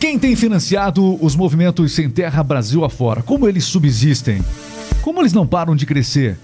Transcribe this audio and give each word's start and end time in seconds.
Quem 0.00 0.16
tem 0.16 0.36
financiado 0.36 1.18
os 1.24 1.34
movimentos 1.34 1.92
Sem 1.92 2.08
Terra 2.08 2.40
Brasil 2.44 2.84
afora? 2.84 3.20
Como 3.20 3.48
eles 3.48 3.64
subsistem? 3.64 4.40
Como 5.02 5.20
eles 5.20 5.32
não 5.32 5.44
param 5.44 5.74
de 5.74 5.84
crescer? 5.84 6.38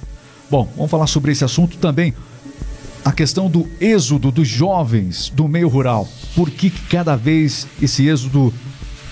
Bom, 0.50 0.68
vamos 0.74 0.90
falar 0.90 1.06
sobre 1.06 1.30
esse 1.30 1.44
assunto 1.44 1.76
também. 1.78 2.12
A 3.04 3.12
questão 3.12 3.48
do 3.48 3.68
êxodo 3.80 4.32
dos 4.32 4.48
jovens 4.48 5.30
do 5.30 5.46
meio 5.46 5.68
rural. 5.68 6.08
Por 6.34 6.50
que 6.50 6.68
cada 6.68 7.14
vez 7.14 7.68
esse 7.80 8.08
êxodo 8.08 8.52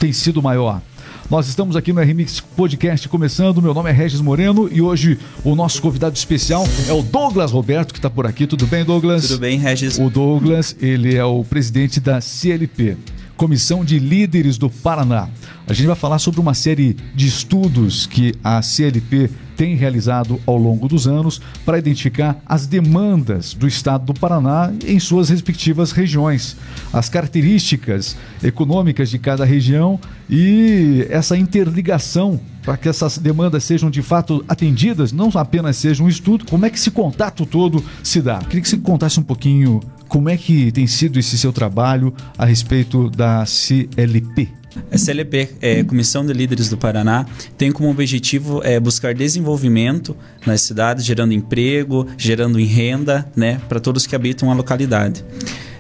tem 0.01 0.13
sido 0.13 0.43
maior? 0.43 0.83
Nós 1.31 1.47
estamos 1.47 1.77
aqui 1.77 1.93
no 1.93 2.01
RMix 2.01 2.41
Podcast 2.41 3.09
começando. 3.09 3.63
Meu 3.63 3.73
nome 3.73 3.91
é 3.91 3.93
Regis 3.93 4.21
Moreno 4.21 4.69
e 4.73 4.83
hoje 4.83 5.21
o 5.45 5.55
nosso 5.55 5.81
convidado 5.81 6.17
especial 6.17 6.67
é 6.89 6.93
o 6.93 7.01
Douglas 7.01 7.53
Roberto, 7.53 7.93
que 7.93 8.01
está 8.01 8.11
por 8.11 8.27
aqui. 8.27 8.49
Tudo 8.49 8.67
bem, 8.67 8.85
Douglas? 8.85 9.29
Tudo 9.29 9.39
bem, 9.39 9.57
Regis. 9.57 9.99
O 10.01 10.11
Douglas, 10.11 10.75
ele 10.81 11.15
é 11.15 11.25
o 11.25 11.45
presidente 11.45 12.01
da 12.01 12.21
CLP. 12.21 12.97
Comissão 13.43 13.85
de 13.85 13.99
Líderes 13.99 14.57
do 14.57 14.71
Paraná. 14.71 15.29
A 15.67 15.73
gente 15.73 15.89
vai 15.89 15.97
falar 15.97 16.21
sobre 16.21 16.39
uma 16.39 16.55
série 16.55 16.97
de 17.13 17.27
estudos 17.27 18.07
que 18.07 18.33
a 18.45 18.63
CLP 18.63 19.29
tem 19.57 19.75
realizado 19.75 20.41
ao 20.47 20.57
longo 20.57 20.87
dos 20.87 21.09
anos 21.09 21.41
para 21.65 21.77
identificar 21.77 22.41
as 22.47 22.69
demandas 22.69 23.53
do 23.53 23.67
estado 23.67 24.05
do 24.05 24.15
Paraná 24.15 24.73
em 24.87 25.01
suas 25.01 25.29
respectivas 25.29 25.91
regiões, 25.91 26.57
as 26.93 27.09
características 27.09 28.17
econômicas 28.45 29.11
de 29.11 29.19
cada 29.19 29.45
região 29.45 29.99
e 30.31 31.05
essa 31.11 31.37
interligação 31.37 32.41
para 32.63 32.77
que 32.77 32.89
essas 32.89 33.19
demandas 33.19 33.65
sejam 33.65 33.91
de 33.91 34.03
fato 34.03 34.45
atendidas, 34.49 35.11
não 35.11 35.31
apenas 35.35 35.77
seja 35.77 36.01
um 36.01 36.09
estudo, 36.09 36.45
como 36.49 36.65
é 36.65 36.71
que 36.71 36.79
esse 36.79 36.93
contato 36.93 37.45
todo 37.45 37.85
se 38.05 38.23
dá? 38.23 38.39
Queria 38.39 38.61
que 38.61 38.69
você 38.69 38.77
contasse 38.77 39.19
um 39.19 39.25
pouquinho 39.25 39.81
como 40.13 40.29
é 40.29 40.37
que 40.37 40.71
tem 40.71 40.87
sido 40.87 41.19
esse 41.19 41.39
seu 41.39 41.55
trabalho 41.55 42.15
a 42.37 42.45
respeito 42.45 43.09
da 43.09 43.47
CLP. 43.47 44.47
A 44.91 44.99
CLP, 44.99 45.49
é, 45.59 45.83
Comissão 45.85 46.25
de 46.27 46.35
Líderes 46.35 46.69
do 46.69 46.77
Paraná, 46.77 47.25
tem 47.57 47.73
como 47.73 47.89
objetivo 47.91 48.61
é, 48.63 48.79
buscar 48.79 49.15
desenvolvimento 49.15 50.15
nas 50.45 50.61
cidades, 50.61 51.03
gerando 51.03 51.33
emprego, 51.33 52.07
gerando 52.19 52.59
renda 52.59 53.27
né, 53.35 53.59
para 53.71 53.81
todos 53.81 54.07
que 54.07 54.15
habitam 54.15 54.51
a 54.51 54.55
localidade. 54.55 55.25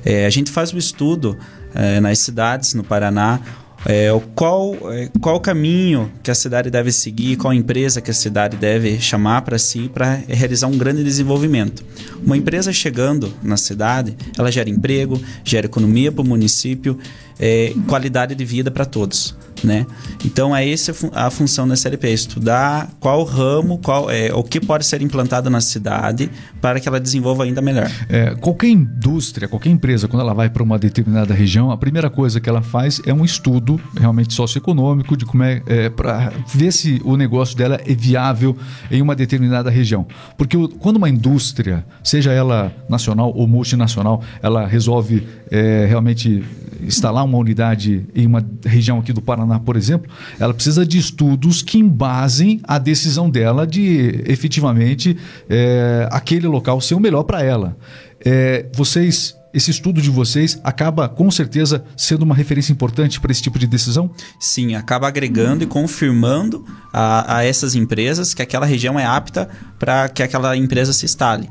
É, 0.02 0.24
a 0.24 0.30
gente 0.30 0.50
faz 0.50 0.72
o 0.72 0.76
um 0.76 0.78
estudo 0.78 1.36
é, 1.74 2.00
nas 2.00 2.18
cidades 2.18 2.72
no 2.72 2.82
Paraná, 2.82 3.38
é, 3.86 4.08
qual, 4.34 4.76
é, 4.92 5.10
qual 5.20 5.40
caminho 5.40 6.10
que 6.22 6.30
a 6.30 6.34
cidade 6.34 6.70
deve 6.70 6.92
seguir, 6.92 7.36
qual 7.36 7.52
empresa 7.52 8.00
que 8.00 8.10
a 8.10 8.14
cidade 8.14 8.56
deve 8.56 9.00
chamar 9.00 9.42
para 9.42 9.58
si 9.58 9.90
para 9.92 10.22
realizar 10.28 10.66
um 10.66 10.78
grande 10.78 11.02
desenvolvimento. 11.02 11.84
Uma 12.24 12.36
empresa 12.36 12.72
chegando 12.72 13.32
na 13.42 13.56
cidade, 13.56 14.16
ela 14.38 14.50
gera 14.50 14.70
emprego, 14.70 15.20
gera 15.44 15.66
economia 15.66 16.12
para 16.12 16.22
o 16.22 16.26
município, 16.26 16.98
é, 17.38 17.74
qualidade 17.86 18.34
de 18.34 18.44
vida 18.44 18.70
para 18.70 18.84
todos 18.84 19.34
né? 19.64 19.86
Então 20.24 20.54
é 20.54 20.68
essa 20.68 20.92
a 21.12 21.30
função 21.30 21.66
da 21.66 21.74
SLP, 21.74 22.08
é 22.08 22.12
estudar 22.12 22.90
qual 23.00 23.24
ramo, 23.24 23.78
qual 23.78 24.10
é 24.10 24.32
o 24.32 24.42
que 24.42 24.60
pode 24.60 24.84
ser 24.86 25.02
implantado 25.02 25.48
na 25.50 25.60
cidade 25.60 26.30
para 26.60 26.80
que 26.80 26.88
ela 26.88 27.00
desenvolva 27.00 27.44
ainda 27.44 27.60
melhor. 27.60 27.90
É, 28.08 28.34
qualquer 28.34 28.68
indústria, 28.68 29.48
qualquer 29.48 29.70
empresa, 29.70 30.08
quando 30.08 30.22
ela 30.22 30.34
vai 30.34 30.48
para 30.48 30.62
uma 30.62 30.78
determinada 30.78 31.34
região, 31.34 31.70
a 31.70 31.76
primeira 31.76 32.10
coisa 32.10 32.40
que 32.40 32.48
ela 32.48 32.62
faz 32.62 33.00
é 33.06 33.12
um 33.12 33.24
estudo 33.24 33.80
realmente 33.98 34.34
socioeconômico 34.34 35.16
de 35.16 35.24
como 35.24 35.42
é, 35.42 35.62
é 35.66 35.90
para 35.90 36.32
ver 36.54 36.72
se 36.72 37.00
o 37.04 37.16
negócio 37.16 37.56
dela 37.56 37.80
é 37.86 37.94
viável 37.94 38.56
em 38.90 39.02
uma 39.02 39.14
determinada 39.14 39.70
região, 39.70 40.06
porque 40.36 40.56
o, 40.56 40.68
quando 40.68 40.96
uma 40.96 41.08
indústria, 41.08 41.84
seja 42.02 42.32
ela 42.32 42.72
nacional 42.88 43.32
ou 43.34 43.46
multinacional, 43.46 44.22
ela 44.42 44.66
resolve 44.66 45.26
é, 45.50 45.86
realmente 45.86 46.42
instalar 46.82 47.24
uma 47.24 47.38
unidade 47.38 48.06
em 48.14 48.26
uma 48.26 48.44
região 48.64 48.98
aqui 48.98 49.12
do 49.12 49.22
Paraná, 49.22 49.51
por 49.58 49.76
exemplo, 49.76 50.10
ela 50.38 50.52
precisa 50.52 50.84
de 50.84 50.98
estudos 50.98 51.62
que 51.62 51.78
embasem 51.78 52.60
a 52.64 52.78
decisão 52.78 53.28
dela 53.28 53.66
de 53.66 54.22
efetivamente 54.26 55.16
é, 55.48 56.08
aquele 56.10 56.46
local 56.46 56.80
ser 56.80 56.94
o 56.94 57.00
melhor 57.00 57.24
para 57.24 57.42
ela. 57.42 57.76
É, 58.24 58.66
vocês 58.74 59.36
esse 59.54 59.70
estudo 59.70 60.00
de 60.00 60.08
vocês 60.08 60.58
acaba 60.64 61.08
com 61.08 61.30
certeza 61.30 61.84
sendo 61.94 62.22
uma 62.22 62.34
referência 62.34 62.72
importante 62.72 63.20
para 63.20 63.30
esse 63.30 63.42
tipo 63.42 63.58
de 63.58 63.66
decisão? 63.66 64.10
Sim, 64.40 64.74
acaba 64.74 65.06
agregando 65.06 65.62
e 65.62 65.66
confirmando 65.66 66.64
a, 66.92 67.36
a 67.36 67.44
essas 67.44 67.74
empresas 67.74 68.32
que 68.32 68.40
aquela 68.40 68.64
região 68.64 68.98
é 68.98 69.04
apta 69.04 69.48
para 69.78 70.08
que 70.08 70.22
aquela 70.22 70.56
empresa 70.56 70.92
se 70.92 71.04
instale. 71.04 71.50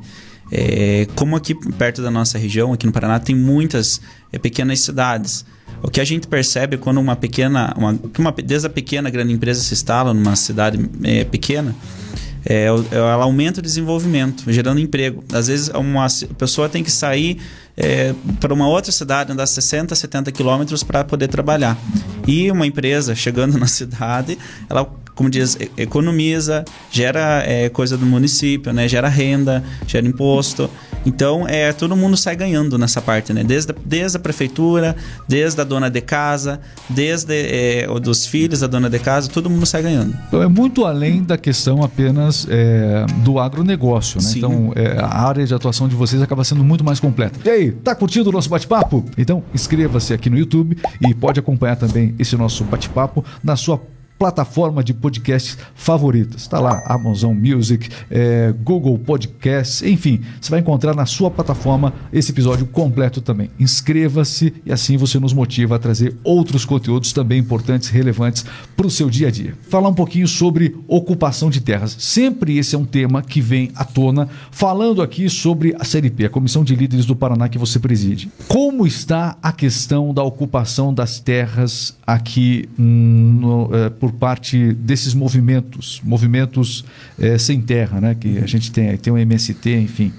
É, 0.52 1.08
como 1.16 1.36
aqui 1.36 1.54
perto 1.54 2.02
da 2.02 2.12
nossa 2.12 2.38
região, 2.38 2.74
aqui 2.74 2.86
no 2.86 2.92
Paraná, 2.92 3.20
tem 3.20 3.36
muitas 3.36 4.02
é, 4.34 4.38
pequenas 4.40 4.82
cidades. 4.82 5.46
O 5.84 5.90
que 5.90 6.00
a 6.00 6.04
gente 6.06 6.28
percebe 6.28 6.78
quando 6.78 7.00
uma 7.00 7.16
pequena, 7.16 7.74
uma, 7.78 8.00
uma, 8.18 8.32
desde 8.32 8.68
a 8.68 8.70
pequena 8.70 9.10
grande 9.10 9.34
empresa 9.34 9.62
se 9.62 9.74
instala 9.74 10.14
numa 10.14 10.36
cidade 10.36 10.80
é, 11.04 11.24
pequena, 11.24 11.76
é, 12.46 12.66
ela 12.92 13.24
aumenta 13.24 13.60
o 13.60 13.64
desenvolvimento, 13.64 14.52
gerando 14.52 14.80
emprego. 14.80 15.24
Às 15.32 15.48
vezes 15.48 15.70
uma 15.70 16.08
pessoa 16.38 16.68
tem 16.68 16.84
que 16.84 16.92
sair 16.92 17.38
é, 17.78 18.14
para 18.40 18.54
uma 18.54 18.68
outra 18.68 18.92
cidade, 18.92 19.32
andar 19.32 19.46
60, 19.46 19.96
70 19.96 20.32
quilômetros 20.32 20.84
para 20.84 21.04
poder 21.04 21.28
trabalhar. 21.28 21.78
E 22.28 22.52
uma 22.52 22.66
empresa 22.66 23.16
chegando 23.16 23.58
na 23.60 23.68
cidade, 23.68 24.38
ela 24.70 24.90
como 25.22 25.30
diz, 25.30 25.56
economiza, 25.78 26.66
gera 26.90 27.44
é, 27.46 27.70
coisa 27.70 27.96
do 27.96 28.08
município, 28.08 28.74
né? 28.74 28.88
Gera 28.88 29.08
renda, 29.08 29.64
gera 29.86 30.08
imposto. 30.08 30.68
Então, 31.06 31.48
é, 31.48 31.72
todo 31.72 31.96
mundo 31.96 32.18
sai 32.18 32.36
ganhando 32.36 32.76
nessa 32.76 33.00
parte, 33.00 33.32
né? 33.32 33.44
Desde, 33.44 33.72
desde 33.86 34.18
a 34.18 34.20
prefeitura, 34.20 34.96
desde 35.28 35.62
a 35.62 35.64
dona 35.64 35.90
de 35.92 36.02
casa, 36.02 36.60
desde 36.90 37.36
é, 37.36 37.88
dos 38.00 38.26
filhos 38.26 38.62
da 38.62 38.68
dona 38.68 38.90
de 38.90 38.98
casa, 38.98 39.30
todo 39.30 39.48
mundo 39.48 39.64
sai 39.68 39.84
ganhando. 39.84 40.18
Então, 40.28 40.42
é 40.42 40.48
muito 40.48 40.86
além 40.86 41.24
da 41.24 41.38
questão 41.38 41.84
apenas 41.84 42.48
é, 42.50 43.06
do 43.24 43.38
agronegócio, 43.38 44.20
né? 44.20 44.28
Sim. 44.28 44.40
Então, 44.40 44.74
é, 44.76 44.98
a 45.00 45.28
área 45.28 45.46
de 45.46 45.54
atuação 45.54 45.88
de 45.88 45.96
vocês 45.96 46.20
acaba 46.20 46.44
sendo 46.44 46.64
muito 46.64 46.84
mais 46.84 47.00
completa. 47.00 47.40
E 47.46 47.50
aí, 47.50 47.72
tá 47.72 47.94
curtindo 47.94 48.32
o 48.32 48.34
nosso 48.34 48.50
bate-papo? 48.50 49.06
Então, 49.16 49.44
inscreva-se 49.54 50.16
aqui 50.16 50.32
no 50.32 50.38
YouTube 50.38 50.80
e 51.00 51.14
pode 51.14 51.40
acompanhar 51.40 51.76
também 51.76 52.16
esse 52.18 52.36
nosso 52.36 52.64
bate-papo 52.64 53.24
na 53.44 53.56
sua 53.56 53.80
plataforma 54.22 54.84
de 54.84 54.94
podcasts 54.94 55.58
favoritas. 55.74 56.44
Está 56.44 56.60
lá, 56.60 56.84
Amazon 56.86 57.36
Music, 57.36 57.90
é, 58.08 58.54
Google 58.64 59.00
Podcasts, 59.00 59.82
enfim, 59.82 60.22
você 60.40 60.52
vai 60.52 60.60
encontrar 60.60 60.96
na 60.96 61.08
sua 61.08 61.32
plataforma 61.32 61.92
esse 62.14 62.32
episódio 62.32 62.68
completo 62.68 63.20
também. 63.20 63.50
Inscreva-se 63.60 64.54
e 64.64 64.72
assim 64.72 64.96
você 64.96 65.20
nos 65.20 65.34
motiva 65.34 65.76
a 65.76 65.80
trazer 65.80 66.16
outros 66.24 66.66
conteúdos 66.66 67.12
também 67.14 67.40
importantes, 67.40 67.90
relevantes 67.90 68.46
para 68.78 68.86
o 68.86 68.92
seu 68.92 69.10
dia 69.10 69.30
a 69.30 69.32
dia. 69.32 69.56
Falar 69.68 69.90
um 69.90 69.94
pouquinho 69.96 70.28
sobre 70.28 70.76
ocupação 70.88 71.50
de 71.50 71.60
terras. 71.60 71.96
Sempre 71.98 72.60
esse 72.60 72.76
é 72.76 72.78
um 72.78 72.86
tema 72.86 73.24
que 73.24 73.42
vem 73.42 73.72
à 73.74 73.84
tona, 73.84 74.30
falando 74.52 75.02
aqui 75.02 75.28
sobre 75.32 75.76
a 75.80 75.84
CLP, 75.84 76.26
a 76.26 76.30
Comissão 76.30 76.64
de 76.64 76.76
Líderes 76.76 77.08
do 77.08 77.16
Paraná 77.16 77.50
que 77.50 77.58
você 77.58 77.80
preside. 77.80 78.30
Como 78.48 78.86
está 78.86 79.36
a 79.42 79.52
questão 79.52 80.14
da 80.14 80.22
ocupação 80.22 80.94
das 80.94 81.20
terras 81.20 81.98
aqui 82.06 82.70
no, 82.78 83.68
é, 83.74 83.90
por 83.90 84.11
por 84.12 84.14
parte 84.14 84.74
desses 84.74 85.14
movimentos, 85.14 86.02
movimentos 86.04 86.84
é, 87.18 87.38
sem 87.38 87.62
terra, 87.62 88.02
né? 88.02 88.16
Que 88.16 88.40
a 88.40 88.46
gente 88.46 88.72
tem, 88.72 88.98
tem 88.98 89.12
o 89.12 89.18
MST, 89.18 89.78
enfim. 89.78 90.12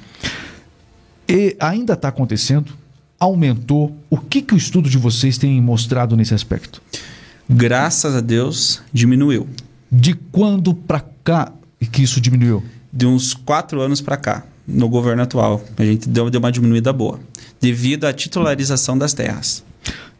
E 1.28 1.54
ainda 1.60 1.92
está 1.92 2.08
acontecendo? 2.08 2.72
Aumentou? 3.18 3.96
O 4.10 4.16
que, 4.16 4.42
que 4.42 4.54
o 4.54 4.56
estudo 4.56 4.88
de 4.88 4.98
vocês 4.98 5.38
tem 5.38 5.60
mostrado 5.60 6.16
nesse 6.16 6.34
aspecto? 6.34 6.82
Graças 7.48 8.16
a 8.16 8.20
Deus, 8.20 8.82
diminuiu. 8.92 9.46
De 9.90 10.14
quando 10.14 10.74
para 10.74 11.04
cá 11.22 11.52
que 11.90 12.02
isso 12.02 12.20
diminuiu? 12.20 12.64
De 12.92 13.06
uns 13.06 13.34
quatro 13.34 13.80
anos 13.80 14.00
para 14.00 14.16
cá, 14.16 14.44
no 14.66 14.88
governo 14.88 15.22
atual. 15.22 15.62
A 15.76 15.84
gente 15.84 16.08
deu, 16.08 16.30
deu 16.30 16.38
uma 16.38 16.50
diminuída 16.50 16.92
boa, 16.92 17.20
devido 17.60 18.06
à 18.06 18.12
titularização 18.12 18.96
das 18.96 19.12
terras. 19.12 19.64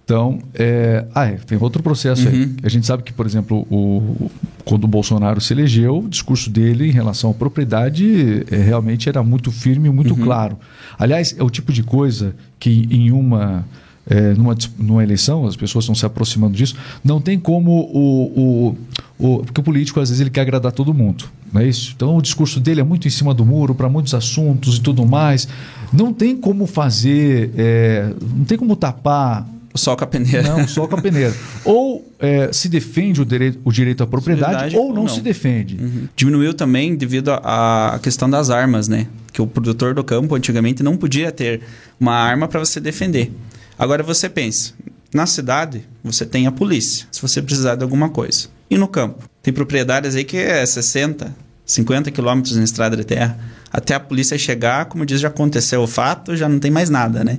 Então, 0.05 0.41
é... 0.55 1.07
ah, 1.15 1.27
é, 1.27 1.33
tem 1.33 1.57
outro 1.61 1.83
processo 1.83 2.29
uhum. 2.29 2.35
aí. 2.35 2.57
A 2.63 2.69
gente 2.69 2.87
sabe 2.87 3.03
que, 3.03 3.13
por 3.13 3.25
exemplo, 3.25 3.67
o... 3.71 4.31
quando 4.65 4.85
o 4.85 4.89
Bolsonaro 4.89 5.41
se 5.41 5.53
elegeu, 5.53 6.01
o 6.01 6.09
discurso 6.09 6.51
dele 6.51 6.89
em 6.89 6.93
relação 6.93 7.31
à 7.31 7.35
propriedade 7.35 8.45
é, 8.51 8.57
realmente 8.57 9.09
era 9.09 9.23
muito 9.23 9.51
firme 9.51 9.89
e 9.89 9.93
muito 9.93 10.15
uhum. 10.15 10.25
claro. 10.25 10.59
Aliás, 10.99 11.35
é 11.39 11.43
o 11.43 11.51
tipo 11.51 11.73
de 11.73 11.83
coisa 11.83 12.35
que 12.59 12.87
em 12.91 13.11
uma. 13.11 13.65
É, 14.05 14.35
numa, 14.35 14.57
numa 14.77 15.03
eleição, 15.05 15.47
as 15.47 15.55
pessoas 15.55 15.85
estão 15.85 15.95
se 15.95 16.05
aproximando 16.05 16.57
disso, 16.57 16.75
não 17.05 17.21
tem 17.21 17.39
como 17.39 17.71
o, 17.71 18.33
o, 18.37 18.77
o. 19.17 19.39
Porque 19.45 19.61
o 19.61 19.65
político, 19.65 20.01
às 20.01 20.09
vezes, 20.09 20.21
ele 20.21 20.29
quer 20.29 20.41
agradar 20.41 20.73
todo 20.73 20.93
mundo. 20.93 21.25
Não 21.53 21.61
é 21.61 21.69
isso? 21.69 21.93
Então, 21.95 22.17
o 22.17 22.21
discurso 22.21 22.59
dele 22.59 22.81
é 22.81 22.85
muito 22.85 23.07
em 23.07 23.11
cima 23.11 23.33
do 23.33 23.45
muro 23.45 23.77
para 23.77 23.89
muitos 23.89 24.13
assuntos 24.13 24.79
e 24.79 24.81
tudo 24.81 25.07
mais. 25.07 25.47
Não 25.93 26.13
tem 26.13 26.37
como 26.37 26.67
fazer. 26.67 27.53
É, 27.57 28.13
não 28.35 28.45
tem 28.45 28.59
como 28.59 28.75
tapar 28.75 29.47
só 29.75 29.97
com 29.97 30.05
a 30.05 30.07
peneira. 30.07 30.43
Não, 30.43 30.67
só 30.69 30.87
com 30.87 30.97
a 30.97 31.01
peneira. 31.01 31.35
ou 31.65 32.07
é, 32.19 32.53
se 32.53 32.69
defende 32.69 33.21
o 33.21 33.25
direito, 33.25 33.59
o 33.65 33.73
direito 33.73 34.03
à 34.03 34.07
propriedade, 34.07 34.77
ou 34.77 34.89
não, 34.89 35.03
não, 35.03 35.09
se 35.09 35.21
defende. 35.21 35.77
Uhum. 35.81 36.09
Diminuiu 36.15 36.55
também 36.55 36.95
devido 36.95 37.31
à 37.31 37.99
questão 38.03 38.29
das 38.29 38.51
armas, 38.51 38.89
né? 38.89 39.07
Que 39.33 39.41
o 39.41 39.47
produtor 39.47 39.95
do 39.95 40.05
campo 40.05 40.35
antigamente 40.35 40.83
não 40.83 40.97
podia 40.97 41.33
ter 41.33 41.63
uma 41.99 42.15
arma 42.15 42.47
para 42.49 42.61
você 42.61 42.81
defender. 42.81 43.33
Agora 43.79 44.03
você 44.03 44.29
pensa, 44.29 44.75
Na 45.15 45.27
cidade, 45.27 45.87
você 46.03 46.25
tem 46.25 46.47
a 46.47 46.53
polícia, 46.53 47.07
se 47.11 47.21
você 47.21 47.43
precisar 47.43 47.75
de 47.75 47.83
alguma 47.83 48.09
coisa. 48.09 48.49
E 48.71 48.79
no 48.79 48.89
campo? 48.89 49.29
Tem 49.43 49.53
propriedades 49.53 50.15
aí 50.15 50.25
que 50.25 50.39
é 50.39 50.65
60, 50.65 51.35
50 51.67 52.11
quilômetros 52.11 52.57
na 52.57 52.65
estrada 52.65 52.97
de 52.97 53.05
terra. 53.05 53.39
Até 53.73 53.95
a 53.95 54.01
polícia 54.01 54.37
chegar, 54.37 54.85
como 54.85 55.07
diz, 55.07 55.21
já 55.21 55.29
aconteceu 55.29 55.83
o 55.83 55.87
fato, 55.87 56.37
já 56.37 56.49
não 56.49 56.59
tem 56.59 56.71
mais 56.71 56.91
nada, 56.91 57.25
né? 57.25 57.39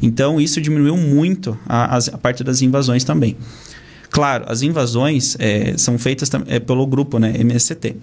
Então, 0.00 0.40
isso 0.40 0.60
diminuiu 0.60 0.96
muito 0.96 1.58
a, 1.66 1.96
a 1.96 2.18
parte 2.18 2.44
das 2.44 2.62
invasões 2.62 3.02
também. 3.02 3.36
Claro, 4.10 4.44
as 4.46 4.62
invasões 4.62 5.36
é, 5.40 5.74
são 5.76 5.98
feitas 5.98 6.30
é, 6.46 6.60
pelo 6.60 6.86
grupo, 6.86 7.18
né, 7.18 7.34
MST. 7.36 7.96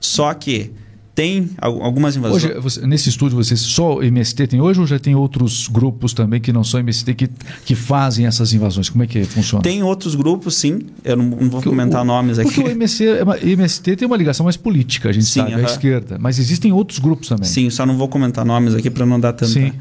Só 0.00 0.34
que 0.34 0.72
tem 1.16 1.48
algumas 1.58 2.14
invasões. 2.14 2.44
Hoje, 2.44 2.60
você, 2.60 2.86
nesse 2.86 3.08
estúdio, 3.08 3.42
vocês 3.42 3.58
só 3.58 4.02
MST 4.02 4.48
tem 4.48 4.60
hoje 4.60 4.78
ou 4.78 4.86
já 4.86 4.98
tem 4.98 5.14
outros 5.14 5.66
grupos 5.66 6.12
também 6.12 6.38
que 6.38 6.52
não 6.52 6.62
são 6.62 6.78
MST 6.78 7.14
que, 7.14 7.30
que 7.64 7.74
fazem 7.74 8.26
essas 8.26 8.52
invasões? 8.52 8.90
Como 8.90 9.02
é 9.02 9.06
que 9.06 9.24
funciona? 9.24 9.62
Tem 9.62 9.82
outros 9.82 10.14
grupos, 10.14 10.56
sim. 10.56 10.82
Eu 11.02 11.16
não, 11.16 11.24
não 11.24 11.38
vou 11.38 11.48
porque 11.52 11.70
comentar 11.70 12.02
o, 12.02 12.04
nomes 12.04 12.38
aqui. 12.38 12.52
Porque 12.52 12.68
o 12.68 12.70
MST, 12.70 13.04
MST 13.42 13.90
é 13.92 13.96
tem 13.96 14.06
uma 14.06 14.16
ligação 14.16 14.44
mais 14.44 14.58
política, 14.58 15.08
a 15.08 15.12
gente 15.12 15.24
sim, 15.24 15.40
sabe, 15.40 15.54
uh 15.54 15.56
-huh. 15.56 15.62
à 15.62 15.64
esquerda. 15.64 16.18
Mas 16.20 16.38
existem 16.38 16.70
outros 16.70 16.98
grupos 16.98 17.30
também. 17.30 17.48
Sim, 17.48 17.70
só 17.70 17.86
não 17.86 17.96
vou 17.96 18.08
comentar 18.08 18.44
nomes 18.44 18.74
aqui 18.74 18.90
para 18.90 19.06
não 19.06 19.18
dar 19.18 19.32
tanta. 19.32 19.50
Sim. 19.50 19.72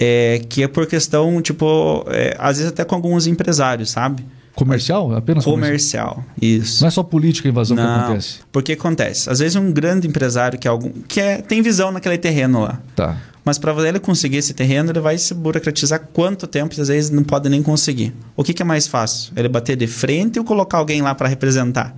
É, 0.00 0.42
que 0.48 0.64
é 0.64 0.68
por 0.68 0.88
questão, 0.88 1.40
tipo, 1.40 2.04
é, 2.08 2.34
às 2.40 2.56
vezes 2.56 2.72
até 2.72 2.84
com 2.84 2.96
alguns 2.96 3.28
empresários, 3.28 3.88
sabe? 3.88 4.24
Comercial? 4.54 5.14
Apenas 5.14 5.44
comercial. 5.44 6.14
comercial. 6.14 6.34
Isso. 6.40 6.82
Não 6.82 6.88
é 6.88 6.90
só 6.90 7.02
política 7.02 7.48
a 7.48 7.50
invasão 7.50 7.76
Não, 7.76 7.84
que 7.84 8.04
acontece. 8.04 8.40
Porque 8.50 8.72
acontece. 8.72 9.30
Às 9.30 9.38
vezes 9.38 9.56
um 9.56 9.72
grande 9.72 10.06
empresário 10.06 10.58
que, 10.58 10.68
é 10.68 10.70
algum, 10.70 10.90
que 11.08 11.20
é, 11.20 11.38
tem 11.40 11.62
visão 11.62 11.90
naquele 11.90 12.18
terreno 12.18 12.60
lá. 12.60 12.80
Tá. 12.94 13.16
Mas 13.44 13.58
para 13.58 13.88
ele 13.88 13.98
conseguir 13.98 14.36
esse 14.36 14.54
terreno, 14.54 14.90
ele 14.90 15.00
vai 15.00 15.18
se 15.18 15.34
burocratizar 15.34 16.00
quanto 16.12 16.46
tempo, 16.46 16.80
às 16.80 16.88
vezes 16.88 17.10
não 17.10 17.24
pode 17.24 17.48
nem 17.48 17.62
conseguir. 17.62 18.14
O 18.36 18.44
que, 18.44 18.52
que 18.54 18.62
é 18.62 18.64
mais 18.64 18.86
fácil? 18.86 19.32
Ele 19.34 19.48
bater 19.48 19.76
de 19.76 19.86
frente 19.86 20.38
ou 20.38 20.44
colocar 20.44 20.78
alguém 20.78 21.02
lá 21.02 21.14
para 21.14 21.28
representar? 21.28 21.96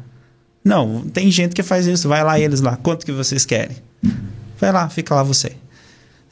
Não, 0.64 1.02
tem 1.02 1.30
gente 1.30 1.54
que 1.54 1.62
faz 1.62 1.86
isso. 1.86 2.08
Vai 2.08 2.24
lá 2.24 2.40
eles 2.40 2.60
lá. 2.60 2.76
Quanto 2.76 3.04
que 3.04 3.12
vocês 3.12 3.44
querem? 3.44 3.76
Vai 4.58 4.72
lá, 4.72 4.88
fica 4.88 5.14
lá 5.14 5.22
você. 5.22 5.52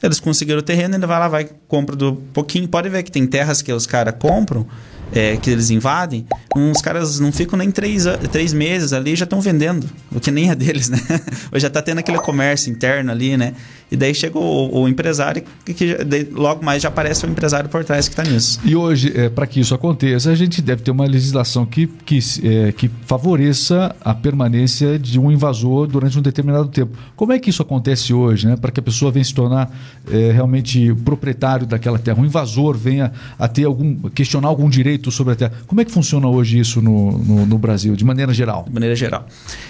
Eles 0.01 0.19
conseguiram 0.19 0.59
o 0.59 0.63
terreno, 0.63 0.95
ele 0.95 1.05
vai 1.05 1.19
lá, 1.19 1.27
vai, 1.27 1.49
compra 1.67 1.95
do 1.95 2.15
pouquinho. 2.33 2.67
Pode 2.67 2.89
ver 2.89 3.03
que 3.03 3.11
tem 3.11 3.27
terras 3.27 3.61
que 3.61 3.71
os 3.71 3.85
caras 3.85 4.15
compram 4.17 4.65
é, 5.13 5.37
que 5.37 5.49
eles 5.49 5.69
invadem, 5.69 6.25
uns 6.55 6.81
caras 6.81 7.19
não 7.19 7.31
ficam 7.31 7.57
nem 7.57 7.69
três, 7.71 8.05
três 8.31 8.53
meses 8.53 8.93
ali 8.93 9.15
já 9.15 9.25
estão 9.25 9.39
vendendo, 9.39 9.89
o 10.11 10.19
que 10.19 10.31
nem 10.31 10.49
é 10.49 10.55
deles, 10.55 10.89
né? 10.89 10.99
Ou 11.51 11.59
já 11.59 11.67
está 11.67 11.81
tendo 11.81 11.99
aquele 11.99 12.17
comércio 12.19 12.71
interno 12.71 13.11
ali, 13.11 13.37
né? 13.37 13.53
E 13.93 13.95
daí 13.95 14.11
chega 14.11 14.39
o, 14.39 14.81
o 14.81 14.89
empresário 14.89 15.43
que, 15.63 15.71
que 15.71 15.95
logo 16.31 16.65
mais 16.65 16.81
já 16.81 16.89
aparece 16.89 17.27
o 17.27 17.29
empresário 17.29 17.69
por 17.69 17.83
trás 17.83 18.07
que 18.07 18.19
está 18.19 18.23
nisso. 18.23 18.59
E 18.65 18.75
hoje, 18.75 19.13
é, 19.15 19.29
para 19.29 19.45
que 19.45 19.59
isso 19.59 19.75
aconteça, 19.75 20.31
a 20.31 20.35
gente 20.35 20.63
deve 20.63 20.81
ter 20.81 20.89
uma 20.89 21.05
legislação 21.05 21.63
que, 21.63 21.85
que, 21.85 22.17
é, 22.43 22.71
que 22.71 22.89
favoreça 23.05 23.95
a 24.01 24.15
permanência 24.15 24.97
de 24.97 25.19
um 25.19 25.31
invasor 25.31 25.85
durante 25.85 26.17
um 26.17 26.23
determinado 26.23 26.69
tempo. 26.69 26.97
Como 27.15 27.33
é 27.33 27.37
que 27.37 27.51
isso 27.51 27.61
acontece 27.61 28.15
hoje, 28.15 28.47
né? 28.47 28.57
Para 28.57 28.71
que 28.71 28.79
a 28.79 28.83
pessoa 28.83 29.11
venha 29.11 29.23
se 29.23 29.33
tornar 29.35 29.71
é, 30.11 30.31
realmente 30.31 30.91
proprietário 31.05 31.67
daquela 31.67 31.99
terra, 31.99 32.19
um 32.19 32.25
invasor 32.25 32.75
venha 32.75 33.11
a 33.37 33.47
ter 33.47 33.65
algum 33.65 34.09
questionar 34.09 34.47
algum 34.47 34.67
direito 34.67 35.11
sobre 35.11 35.33
a 35.33 35.35
terra. 35.35 35.53
Como 35.67 35.79
é 35.81 35.85
que 35.85 35.91
funciona 35.91 36.27
hoje 36.27 36.57
isso 36.57 36.81
no, 36.81 37.11
no, 37.19 37.45
no 37.45 37.57
Brasil, 37.59 37.95
de 37.95 38.03
maneira 38.03 38.33
geral? 38.33 38.63
De 38.67 38.73
maneira 38.73 38.95
geral. 38.95 39.27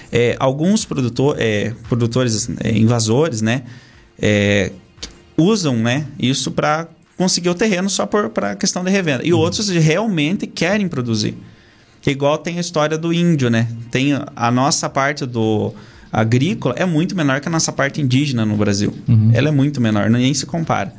É, 0.10 0.38
alguns 0.40 0.86
produtor, 0.86 1.36
é, 1.38 1.74
produtores 1.90 2.50
é, 2.64 2.72
invasores, 2.78 3.42
né? 3.42 3.64
É, 4.22 4.72
usam 5.38 5.76
né, 5.76 6.06
isso 6.20 6.52
para 6.52 6.88
conseguir 7.18 7.50
o 7.50 7.56
terreno 7.56 7.90
só 7.90 8.06
para 8.06 8.52
a 8.52 8.56
questão 8.56 8.84
de 8.84 8.92
revenda. 8.92 9.26
E 9.26 9.34
uhum. 9.34 9.40
outros 9.40 9.70
realmente 9.70 10.48
querem 10.48 10.88
produzir. 10.88 11.36
Igual 12.06 12.38
tem 12.38 12.58
a 12.58 12.62
história 12.62 12.98
do 12.98 13.14
índio, 13.14 13.50
né? 13.50 13.68
Tem 13.90 14.12
a 14.36 14.52
nossa 14.52 14.90
parte 14.90 15.26
do 15.26 15.74
agrícola 16.14 16.76
é 16.78 16.86
muito 16.86 17.16
menor 17.16 17.42
que 17.42 17.48
a 17.48 17.52
nossa 17.52 17.72
parte 17.72 18.00
indígena 18.00 18.46
no 18.46 18.56
Brasil. 18.56 18.94
Uhum. 19.08 19.32
Ela 19.34 19.50
é 19.50 19.52
muito 19.52 19.82
menor, 19.82 20.12
nem 20.12 20.32
se 20.32 20.46
compara. 20.46 20.94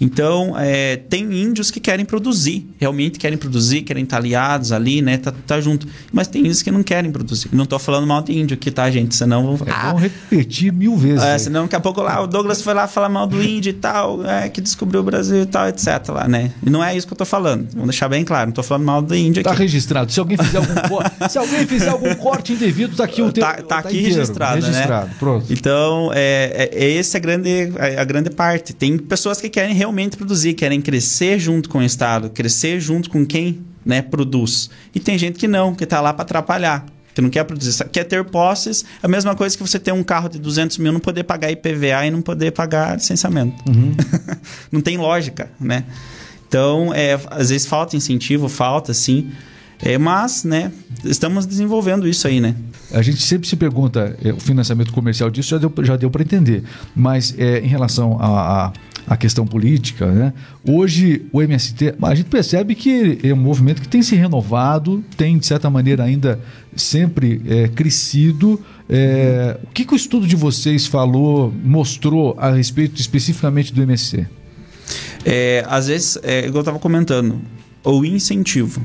Então, 0.00 0.54
é, 0.56 0.96
tem 0.96 1.24
índios 1.24 1.70
que 1.70 1.80
querem 1.80 2.04
produzir, 2.04 2.68
realmente 2.78 3.18
querem 3.18 3.36
produzir, 3.36 3.82
querem 3.82 4.04
estar 4.04 4.18
aliados 4.18 4.72
ali, 4.72 5.02
né? 5.02 5.16
Tá, 5.16 5.32
tá 5.46 5.60
junto. 5.60 5.86
Mas 6.12 6.28
tem 6.28 6.42
índios 6.42 6.62
que 6.62 6.70
não 6.70 6.82
querem 6.82 7.10
produzir. 7.10 7.48
Não 7.52 7.64
estou 7.64 7.78
falando 7.78 8.06
mal 8.06 8.22
de 8.22 8.38
índio 8.38 8.54
aqui, 8.54 8.70
tá, 8.70 8.88
gente? 8.90 9.14
Senão. 9.14 9.58
É 9.66 9.70
ah, 9.70 9.94
repetir 9.94 10.72
mil 10.72 10.96
vezes. 10.96 11.22
É, 11.22 11.36
senão 11.38 11.62
daqui 11.62 11.76
a 11.76 11.80
pouco 11.80 12.00
lá 12.00 12.20
o 12.22 12.26
Douglas 12.26 12.62
foi 12.62 12.74
lá 12.74 12.86
falar 12.86 13.08
mal 13.08 13.26
do 13.26 13.42
índio 13.42 13.70
e 13.70 13.74
tal, 13.74 14.24
é, 14.24 14.48
que 14.48 14.60
descobriu 14.60 15.00
o 15.00 15.02
Brasil 15.02 15.42
e 15.42 15.46
tal, 15.46 15.68
etc. 15.68 15.86
Lá, 16.08 16.28
né? 16.28 16.52
E 16.64 16.70
não 16.70 16.82
é 16.82 16.96
isso 16.96 17.06
que 17.06 17.12
eu 17.12 17.16
estou 17.16 17.26
falando. 17.26 17.68
Vamos 17.72 17.88
deixar 17.88 18.08
bem 18.08 18.24
claro, 18.24 18.46
não 18.46 18.50
estou 18.50 18.64
falando 18.64 18.84
mal 18.84 19.02
do 19.02 19.14
índio 19.14 19.42
tá 19.42 19.50
aqui. 19.50 19.58
Tá 19.58 19.62
registrado. 19.62 20.12
Se 20.12 20.20
alguém 20.20 20.36
fizer 20.36 20.58
algum, 20.58 20.88
corte, 20.88 21.32
se 21.32 21.38
alguém 21.38 21.66
fizer 21.66 21.88
algum 21.88 22.14
corte 22.14 22.52
indevido, 22.52 22.96
tá 22.96 23.04
aqui 23.04 23.22
o 23.22 23.30
teu. 23.32 23.42
Tá, 23.42 23.54
tá, 23.54 23.62
tá 23.62 23.78
aqui 23.78 23.98
inteiro, 23.98 24.16
registrado, 24.16 24.64
registrado, 24.64 25.06
né? 25.08 25.14
Pronto. 25.18 25.52
Então, 25.52 26.10
é, 26.14 26.70
é, 26.72 26.84
é 26.84 26.96
essa 26.96 27.18
a 27.18 27.20
grande, 27.20 27.72
a, 27.78 28.02
a 28.02 28.04
grande 28.04 28.30
parte. 28.30 28.72
Tem 28.72 28.96
pessoas 28.96 29.40
que 29.40 29.48
querem 29.48 29.74
realmente 29.74 29.87
produzir, 30.16 30.54
querem 30.54 30.68
querem 30.68 30.80
crescer 30.80 31.38
junto 31.38 31.68
com 31.68 31.78
o 31.78 31.82
Estado, 31.82 32.30
crescer 32.30 32.80
junto 32.80 33.10
com 33.10 33.24
quem 33.24 33.60
né, 33.84 34.02
produz. 34.02 34.70
E 34.94 35.00
tem 35.00 35.16
gente 35.16 35.38
que 35.38 35.48
não, 35.48 35.74
que 35.74 35.84
está 35.84 36.00
lá 36.00 36.12
para 36.12 36.22
atrapalhar, 36.22 36.84
que 37.14 37.20
não 37.20 37.30
quer 37.30 37.44
produzir, 37.44 37.88
quer 37.90 38.04
ter 38.04 38.24
posses. 38.24 38.84
É 39.02 39.06
a 39.06 39.08
mesma 39.08 39.34
coisa 39.34 39.56
que 39.56 39.62
você 39.62 39.78
ter 39.78 39.92
um 39.92 40.02
carro 40.02 40.28
de 40.28 40.38
200 40.38 40.78
mil, 40.78 40.92
não 40.92 41.00
poder 41.00 41.24
pagar 41.24 41.50
IPVA 41.50 42.06
e 42.06 42.10
não 42.10 42.22
poder 42.22 42.52
pagar 42.52 42.96
licenciamento. 42.96 43.56
Uhum. 43.68 43.94
não 44.70 44.80
tem 44.80 44.96
lógica, 44.96 45.50
né? 45.58 45.84
Então, 46.46 46.92
é, 46.94 47.18
às 47.30 47.50
vezes 47.50 47.66
falta 47.66 47.96
incentivo, 47.96 48.48
falta 48.48 48.94
sim. 48.94 49.30
É, 49.80 49.96
mas, 49.96 50.44
né, 50.44 50.72
estamos 51.04 51.46
desenvolvendo 51.46 52.08
isso 52.08 52.26
aí, 52.26 52.40
né? 52.40 52.54
A 52.90 53.02
gente 53.02 53.22
sempre 53.22 53.46
se 53.46 53.54
pergunta, 53.54 54.16
é, 54.24 54.32
o 54.32 54.40
financiamento 54.40 54.92
comercial 54.92 55.30
disso 55.30 55.50
já 55.50 55.58
deu, 55.58 55.72
já 55.82 55.96
deu 55.96 56.10
para 56.10 56.22
entender, 56.22 56.64
mas 56.96 57.34
é, 57.38 57.60
em 57.60 57.68
relação 57.68 58.18
a, 58.20 58.66
a 58.66 58.72
a 59.08 59.16
questão 59.16 59.46
política. 59.46 60.06
Né? 60.06 60.32
Hoje, 60.66 61.22
o 61.32 61.40
MST, 61.40 61.94
a 62.00 62.14
gente 62.14 62.28
percebe 62.28 62.74
que 62.74 63.18
é 63.22 63.32
um 63.32 63.36
movimento 63.36 63.80
que 63.80 63.88
tem 63.88 64.02
se 64.02 64.14
renovado, 64.14 65.02
tem, 65.16 65.38
de 65.38 65.46
certa 65.46 65.70
maneira, 65.70 66.04
ainda 66.04 66.38
sempre 66.76 67.40
é, 67.46 67.68
crescido. 67.68 68.62
É, 68.88 69.58
o 69.64 69.68
que, 69.68 69.84
que 69.84 69.94
o 69.94 69.96
estudo 69.96 70.26
de 70.26 70.36
vocês 70.36 70.86
falou, 70.86 71.52
mostrou 71.64 72.36
a 72.38 72.50
respeito 72.50 73.00
especificamente 73.00 73.72
do 73.72 73.82
MST? 73.82 74.26
É, 75.24 75.64
às 75.68 75.88
vezes, 75.88 76.18
é, 76.22 76.46
eu 76.46 76.58
estava 76.58 76.78
comentando, 76.78 77.40
o 77.82 78.04
incentivo. 78.04 78.82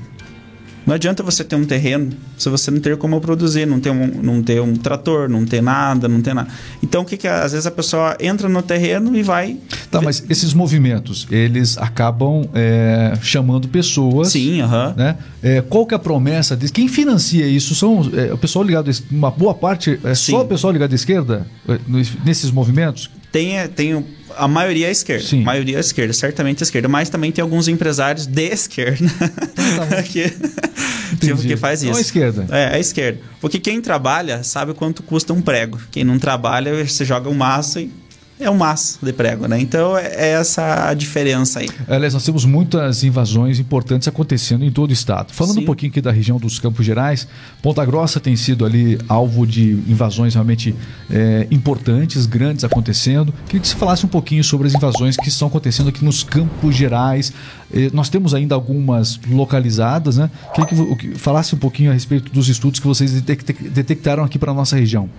Não 0.86 0.94
adianta 0.94 1.24
você 1.24 1.44
ter 1.44 1.56
um 1.56 1.66
terreno 1.66 2.12
se 2.38 2.50
você 2.50 2.70
não 2.70 2.80
ter 2.80 2.98
como 2.98 3.20
produzir, 3.22 3.66
não 3.66 3.80
ter 3.80 3.90
um, 3.90 4.08
não 4.22 4.44
ter 4.44 4.62
um 4.62 4.76
trator, 4.76 5.30
não 5.30 5.46
ter 5.46 5.62
nada, 5.62 6.08
não 6.08 6.22
ter 6.22 6.34
nada. 6.34 6.50
Então, 6.82 7.04
o 7.04 7.06
que, 7.06 7.18
que? 7.18 7.28
Às 7.28 7.52
vezes 7.54 7.66
a 7.66 7.72
pessoa 7.72 8.18
entra 8.20 8.50
no 8.50 8.62
terreno 8.62 9.16
e 9.16 9.24
vai. 9.24 9.58
Tá, 9.90 10.02
mas 10.02 10.24
esses 10.30 10.54
movimentos, 10.54 11.28
eles 11.32 11.78
acabam 11.78 12.48
é, 12.54 13.14
chamando 13.22 13.68
pessoas. 13.68 14.30
Sim, 14.30 14.62
aham. 14.62 14.88
Uh 14.88 14.92
-huh. 14.92 14.98
né? 14.98 15.18
É, 15.42 15.62
qual 15.62 15.86
que 15.86 15.94
é 15.94 15.98
a 15.98 16.00
promessa 16.00 16.56
deles? 16.56 16.72
Quem 16.72 16.88
financia 16.88 17.46
isso? 17.48 17.76
São 17.76 18.10
é, 18.14 18.34
o 18.34 18.38
pessoal 18.38 18.64
ligado. 18.64 18.92
Uma 19.10 19.32
boa 19.32 19.54
parte 19.54 20.00
é 20.04 20.16
Sim. 20.16 20.32
só 20.32 20.42
o 20.42 20.46
pessoal 20.46 20.74
ligado 20.74 20.92
à 20.92 20.96
esquerda 20.96 21.48
é, 21.68 21.80
nesses 22.26 22.52
movimentos? 22.52 23.10
Tem, 23.34 23.68
tem 23.70 24.06
a 24.38 24.48
maioria 24.48 24.88
é 24.88 24.92
esquerda. 24.92 25.26
Sim. 25.26 25.42
A 25.42 25.46
maioria 25.46 25.78
é 25.78 25.80
esquerda, 25.80 26.14
certamente 26.14 26.62
é 26.62 26.64
esquerda. 26.64 26.88
Mas 26.88 27.10
também 27.10 27.32
tem 27.32 27.42
alguns 27.42 27.68
empresários 27.68 28.28
de 28.28 28.44
esquerda 28.44 29.06
então, 29.08 29.88
tá 29.88 30.04
que, 30.04 31.48
que 31.48 31.58
faz 31.58 31.82
isso. 31.82 31.90
Então 31.90 31.96
é 31.96 31.98
a 31.98 32.02
esquerda. 32.02 32.48
É, 32.52 32.64
é 32.64 32.76
a 32.76 32.80
esquerda. 32.80 33.20
Porque 33.42 33.60
quem 33.60 33.82
trabalha 33.82 34.44
sabe 34.44 34.76
quanto 34.76 35.02
custa 35.02 35.34
um 35.34 35.42
prego. 35.42 35.80
Quem 35.92 36.04
não 36.04 36.20
trabalha, 36.20 36.86
você 36.86 37.04
joga 37.04 37.28
um 37.28 37.34
maço 37.34 37.80
e 37.80 37.92
é 38.40 38.50
um 38.50 38.58
maço 38.58 39.00
de 39.02 39.14
prego, 39.14 39.48
né? 39.48 39.60
Então 39.60 39.98
é, 39.98 40.08
é 40.16 40.28
essa 40.34 40.90
a 40.90 40.94
diferença 40.94 41.60
aí. 41.60 41.70
Aliás, 41.88 42.14
nós 42.14 42.24
temos 42.24 42.46
muitas 42.46 43.04
invasões 43.04 43.60
importantes 43.60 44.08
acontecendo 44.08 44.66
em 44.66 44.72
todo 44.72 44.90
o 44.90 44.94
estado. 44.94 45.32
Falando 45.32 45.56
Sim. 45.56 45.62
um 45.62 45.66
pouquinho 45.66 45.92
aqui 45.92 46.02
da 46.02 46.12
região 46.12 46.38
dos 46.38 46.60
Campos 46.60 46.86
Gerais, 46.86 47.28
Ponta 47.62 47.86
Grossa 47.86 48.20
tem 48.20 48.36
sido 48.36 48.66
ali 48.66 48.98
alvo 49.08 49.46
de 49.46 49.72
invasões 49.88 50.34
realmente 50.34 50.76
é, 51.10 51.48
importantes, 51.52 52.26
grandes 52.26 52.64
acontecendo. 52.64 53.34
Queria 53.46 53.62
que 53.62 53.68
você 53.68 53.76
falasse 53.76 54.06
um 54.06 54.10
pouquinho 54.10 54.44
sobre 54.44 54.68
as 54.68 54.74
invasões 54.74 55.16
que 55.16 55.30
estão 55.30 55.48
acontecendo 55.48 55.90
aqui 55.90 56.04
nos 56.04 56.24
Campos 56.24 56.76
Gerais. 56.76 57.32
É, 57.74 57.90
nós 57.94 58.10
temos 58.10 58.34
ainda 58.34 58.56
algumas 58.56 59.20
localizadas, 59.30 60.18
né? 60.18 60.30
Queria 60.54 60.96
que 60.96 61.16
falasse 61.18 61.56
um 61.56 61.58
pouquinho 61.58 61.92
a 61.92 61.94
respeito 61.94 62.32
dos 62.32 62.50
estudos 62.50 62.80
que 62.80 62.88
vocês 62.88 63.12
detectaram 63.22 64.24
aqui 64.24 64.38
para 64.38 64.52
a 64.52 64.54
nossa 64.54 64.76
região. 64.76 65.10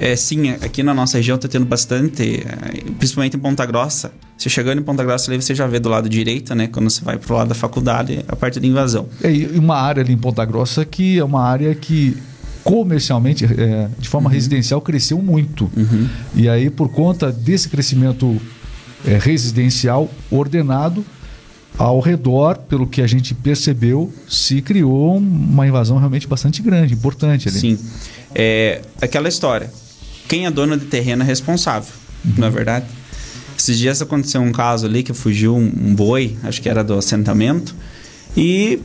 É, 0.00 0.16
sim, 0.16 0.50
aqui 0.50 0.82
na 0.82 0.92
nossa 0.92 1.18
região 1.18 1.36
está 1.36 1.46
tendo 1.46 1.64
bastante, 1.64 2.41
é, 2.42 2.90
principalmente 2.98 3.36
em 3.36 3.40
Ponta 3.40 3.64
Grossa. 3.64 4.12
Você 4.36 4.48
chegando 4.48 4.80
em 4.80 4.82
Ponta 4.82 5.04
Grossa 5.04 5.30
ali, 5.30 5.40
você 5.40 5.54
já 5.54 5.66
vê 5.66 5.78
do 5.78 5.88
lado 5.88 6.08
direito, 6.08 6.54
né? 6.54 6.66
Quando 6.66 6.90
você 6.90 7.04
vai 7.04 7.18
para 7.18 7.32
o 7.32 7.36
lado 7.36 7.48
da 7.48 7.54
faculdade, 7.54 8.24
a 8.28 8.36
parte 8.36 8.58
de 8.60 8.66
invasão. 8.66 9.08
É, 9.22 9.30
e 9.30 9.58
uma 9.58 9.76
área 9.76 10.02
ali 10.02 10.12
em 10.12 10.18
Ponta 10.18 10.44
Grossa 10.44 10.84
que 10.84 11.18
é 11.18 11.24
uma 11.24 11.42
área 11.42 11.74
que 11.74 12.16
comercialmente, 12.64 13.44
é, 13.44 13.88
de 13.98 14.08
forma 14.08 14.28
uhum. 14.28 14.34
residencial, 14.34 14.80
cresceu 14.80 15.20
muito. 15.20 15.70
Uhum. 15.76 16.08
E 16.34 16.48
aí, 16.48 16.70
por 16.70 16.88
conta 16.88 17.32
desse 17.32 17.68
crescimento 17.68 18.40
é, 19.04 19.18
residencial 19.18 20.10
ordenado, 20.30 21.04
ao 21.78 22.00
redor, 22.00 22.58
pelo 22.58 22.86
que 22.86 23.00
a 23.00 23.06
gente 23.06 23.34
percebeu, 23.34 24.12
se 24.28 24.60
criou 24.60 25.16
uma 25.16 25.66
invasão 25.66 25.98
realmente 25.98 26.26
bastante 26.26 26.62
grande, 26.62 26.94
importante 26.94 27.48
ali. 27.48 27.58
Sim. 27.58 27.78
É 28.34 28.82
aquela 29.00 29.28
história. 29.28 29.72
Quem 30.28 30.46
é 30.46 30.50
dono 30.50 30.76
de 30.76 30.86
terreno 30.86 31.22
é 31.22 31.26
responsável, 31.26 31.92
é 32.38 32.50
verdade? 32.50 32.86
Esses 33.58 33.78
dias 33.78 34.02
aconteceu 34.02 34.40
um 34.40 34.52
caso 34.52 34.86
ali 34.86 35.02
que 35.02 35.12
fugiu 35.12 35.54
um, 35.54 35.64
um 35.64 35.94
boi, 35.94 36.36
acho 36.42 36.60
que 36.60 36.68
era 36.68 36.82
do 36.82 36.94
assentamento, 36.94 37.74
e 38.36 38.80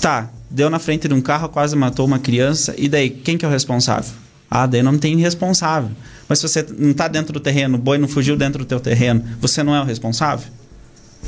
tá, 0.00 0.30
deu 0.50 0.70
na 0.70 0.78
frente 0.78 1.08
de 1.08 1.14
um 1.14 1.20
carro, 1.20 1.48
quase 1.48 1.74
matou 1.74 2.06
uma 2.06 2.18
criança, 2.18 2.74
e 2.76 2.88
daí, 2.88 3.10
quem 3.10 3.36
que 3.36 3.44
é 3.44 3.48
o 3.48 3.50
responsável? 3.50 4.12
Ah, 4.50 4.66
daí 4.66 4.82
não 4.82 4.96
tem 4.96 5.16
responsável. 5.16 5.90
Mas 6.28 6.38
se 6.38 6.48
você 6.48 6.64
não 6.78 6.90
está 6.90 7.08
dentro 7.08 7.32
do 7.32 7.40
terreno, 7.40 7.76
o 7.76 7.78
boi 7.78 7.98
não 7.98 8.06
fugiu 8.06 8.36
dentro 8.36 8.60
do 8.60 8.64
teu 8.64 8.78
terreno, 8.78 9.24
você 9.40 9.62
não 9.62 9.74
é 9.74 9.80
o 9.80 9.84
responsável? 9.84 10.46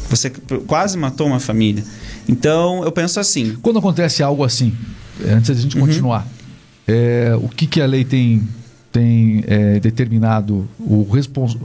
Você 0.08 0.30
quase 0.66 0.96
matou 0.96 1.26
uma 1.26 1.40
família. 1.40 1.82
Então, 2.28 2.84
eu 2.84 2.92
penso 2.92 3.18
assim. 3.18 3.56
Quando 3.62 3.78
acontece 3.78 4.22
algo 4.22 4.44
assim, 4.44 4.72
antes 5.26 5.48
da 5.48 5.60
gente 5.60 5.76
uhum. 5.76 5.86
continuar, 5.86 6.26
é, 6.86 7.32
o 7.40 7.48
que, 7.48 7.66
que 7.66 7.80
a 7.80 7.86
lei 7.86 8.04
tem, 8.04 8.46
tem 8.96 9.44
é, 9.46 9.78
determinado? 9.78 10.66
O, 10.78 11.06
respons... 11.12 11.56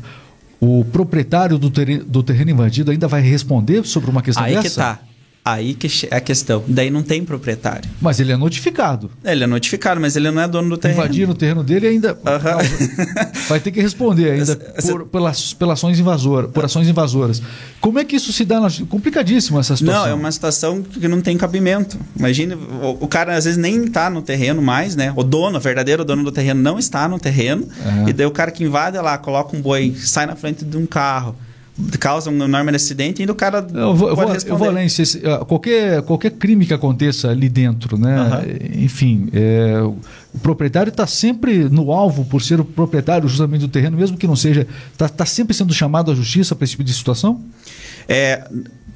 o 0.59 0.83
proprietário 0.85 1.57
do, 1.57 1.69
ter... 1.69 2.03
do 2.03 2.21
terreno 2.21 2.51
invadido 2.51 2.91
ainda 2.91 3.07
vai 3.07 3.21
responder 3.21 3.85
sobre 3.85 4.09
uma 4.09 4.21
questão 4.21 4.43
Aí 4.43 4.55
dessa? 4.55 4.85
Aí 4.85 4.95
que 4.95 5.00
tá. 5.00 5.11
Aí 5.43 5.74
que 5.74 6.07
é 6.12 6.17
a 6.17 6.21
questão. 6.21 6.63
Daí 6.67 6.91
não 6.91 7.01
tem 7.01 7.25
proprietário. 7.25 7.89
Mas 8.00 8.19
ele 8.19 8.31
é 8.31 8.38
notificado. 8.38 9.10
Ele 9.24 9.43
é 9.43 9.48
notificado, 9.48 10.00
mas 10.00 10.15
ele 10.15 10.29
não 10.29 10.39
é 10.39 10.48
dono 10.48 10.69
do 10.69 10.77
terreno. 10.77 11.00
Invadir 11.00 11.27
o 11.27 11.33
terreno 11.33 11.63
dele 11.63 11.88
ainda. 11.88 12.13
Uhum. 12.13 13.41
Vai 13.50 13.60
ter 13.60 13.71
que 13.71 13.81
responder 13.81 14.31
ainda 14.33 14.55
por, 14.55 15.07
pelas, 15.07 15.53
pelas 15.53 15.79
ações 15.79 16.00
invasoras, 16.00 16.51
por 16.51 16.63
ações 16.63 16.88
invasoras. 16.88 17.41
Como 17.79 17.98
é 17.98 18.05
que 18.05 18.15
isso 18.15 18.31
se 18.31 18.45
dá? 18.45 18.60
Na... 18.60 18.69
Complicadíssimo 18.88 19.60
essa 19.60 19.75
situação. 19.75 20.03
Não, 20.03 20.12
é 20.12 20.13
uma 20.13 20.31
situação 20.31 20.83
que 20.83 21.07
não 21.07 21.21
tem 21.21 21.36
cabimento. 21.36 21.98
Imagine, 22.15 22.53
o, 22.53 22.98
o 23.00 23.07
cara 23.07 23.36
às 23.36 23.45
vezes 23.45 23.57
nem 23.57 23.86
está 23.86 24.12
no 24.12 24.21
terreno 24.21 24.62
mais, 24.62 24.95
né? 24.95 25.12
O 25.15 25.24
dono, 25.24 25.57
o 25.57 25.62
verdadeiro 25.62 26.05
dono 26.05 26.24
do 26.24 26.31
terreno, 26.31 26.62
não 26.62 26.77
está 26.77 27.07
no 27.07 27.19
terreno. 27.19 27.67
Uhum. 27.83 28.10
E 28.10 28.13
daí 28.13 28.27
o 28.27 28.31
cara 28.31 28.51
que 28.51 28.63
invade 28.63 28.95
lá, 29.00 29.17
coloca 29.17 29.57
um 29.57 29.62
boi, 29.62 29.95
sai 29.98 30.27
na 30.27 30.36
frente 30.36 30.63
de 30.63 30.77
um 30.77 30.86
carro 30.86 31.36
causa 32.00 32.30
um 32.30 32.44
enorme 32.44 32.75
acidente 32.75 33.24
e 33.24 33.25
o 33.25 33.36
cara 33.36 33.66
eu 33.74 33.96
vou, 33.96 34.10
eu 34.10 34.16
vou, 34.16 34.36
eu 34.46 34.58
vou 34.58 34.68
além 34.68 34.90
se, 34.90 35.22
qualquer 35.48 36.01
qualquer 36.04 36.32
crime 36.32 36.66
que 36.66 36.74
aconteça 36.74 37.30
ali 37.30 37.50
dentro 37.50 37.98
né? 37.98 38.20
Uhum. 38.22 38.84
enfim 38.84 39.30
é, 39.34 39.82
o 39.82 40.40
proprietário 40.40 40.90
está 40.90 41.08
sempre 41.08 41.70
no 41.70 41.92
alvo 41.92 42.25
por 42.25 42.42
ser 42.42 42.60
o 42.60 42.66
proprietário 42.66 43.28
justamente 43.28 43.62
do 43.62 43.68
terreno 43.68 43.98
mesmo 43.98 44.18
que 44.18 44.28
não 44.28 44.36
seja 44.36 44.68
está 44.92 45.08
tá 45.08 45.25
sempre 45.25 45.54
sendo 45.54 45.74
chamado 45.74 46.12
à 46.12 46.16
justiça 46.16 46.56
para 46.56 46.66
esse 46.66 46.72
tipo 46.72 46.84
de 46.84 46.94
situação? 46.94 47.42
É 48.08 48.48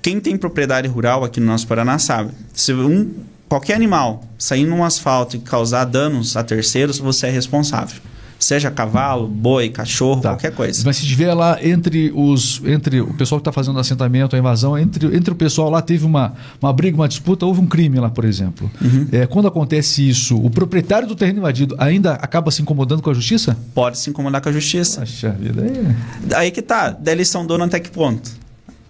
quem 0.01 0.19
tem 0.19 0.37
propriedade 0.37 0.87
rural 0.87 1.23
aqui 1.23 1.39
no 1.39 1.47
nosso 1.47 1.65
Paraná 1.65 1.97
sabe 1.97 2.31
se 2.53 2.73
um 2.73 3.11
qualquer 3.47 3.75
animal 3.75 4.23
sair 4.37 4.65
no 4.65 4.83
asfalto 4.83 5.37
e 5.37 5.39
causar 5.39 5.85
danos 5.85 6.35
a 6.35 6.43
terceiros 6.43 6.99
você 6.99 7.27
é 7.27 7.29
responsável 7.31 8.01
Seja 8.37 8.69
cavalo, 8.69 9.27
boi, 9.27 9.69
cachorro, 9.69 10.21
tá. 10.21 10.29
qualquer 10.29 10.51
coisa. 10.51 10.83
Mas 10.85 10.97
se 10.97 11.05
tiver 11.05 11.33
lá 11.33 11.57
entre 11.63 12.11
os. 12.13 12.61
entre 12.65 13.01
o 13.01 13.13
pessoal 13.13 13.39
que 13.39 13.41
está 13.41 13.51
fazendo 13.51 13.79
assentamento, 13.79 14.35
a 14.35 14.39
invasão, 14.39 14.77
entre, 14.77 15.15
entre 15.15 15.31
o 15.31 15.35
pessoal 15.35 15.69
lá 15.69 15.81
teve 15.81 16.05
uma, 16.05 16.33
uma 16.61 16.71
briga, 16.73 16.95
uma 16.95 17.07
disputa, 17.07 17.45
houve 17.45 17.61
um 17.61 17.65
crime 17.65 17.99
lá, 17.99 18.09
por 18.09 18.25
exemplo. 18.25 18.69
Uhum. 18.81 19.07
É, 19.11 19.25
quando 19.25 19.47
acontece 19.47 20.07
isso, 20.07 20.37
o 20.37 20.49
proprietário 20.49 21.07
do 21.07 21.15
terreno 21.15 21.39
invadido 21.39 21.75
ainda 21.79 22.13
acaba 22.13 22.51
se 22.51 22.61
incomodando 22.61 23.01
com 23.01 23.09
a 23.09 23.13
justiça? 23.13 23.57
Pode 23.73 23.97
se 23.97 24.09
incomodar 24.09 24.41
com 24.41 24.49
a 24.49 24.51
justiça. 24.51 24.99
Poxa 24.99 25.31
vida. 25.31 25.63
Aí, 25.63 26.43
aí 26.45 26.51
que 26.51 26.61
tá. 26.61 26.89
Daí 26.89 27.15
eles 27.15 27.29
são 27.29 27.45
dono 27.45 27.63
até 27.63 27.79
que 27.79 27.89
ponto? 27.89 28.29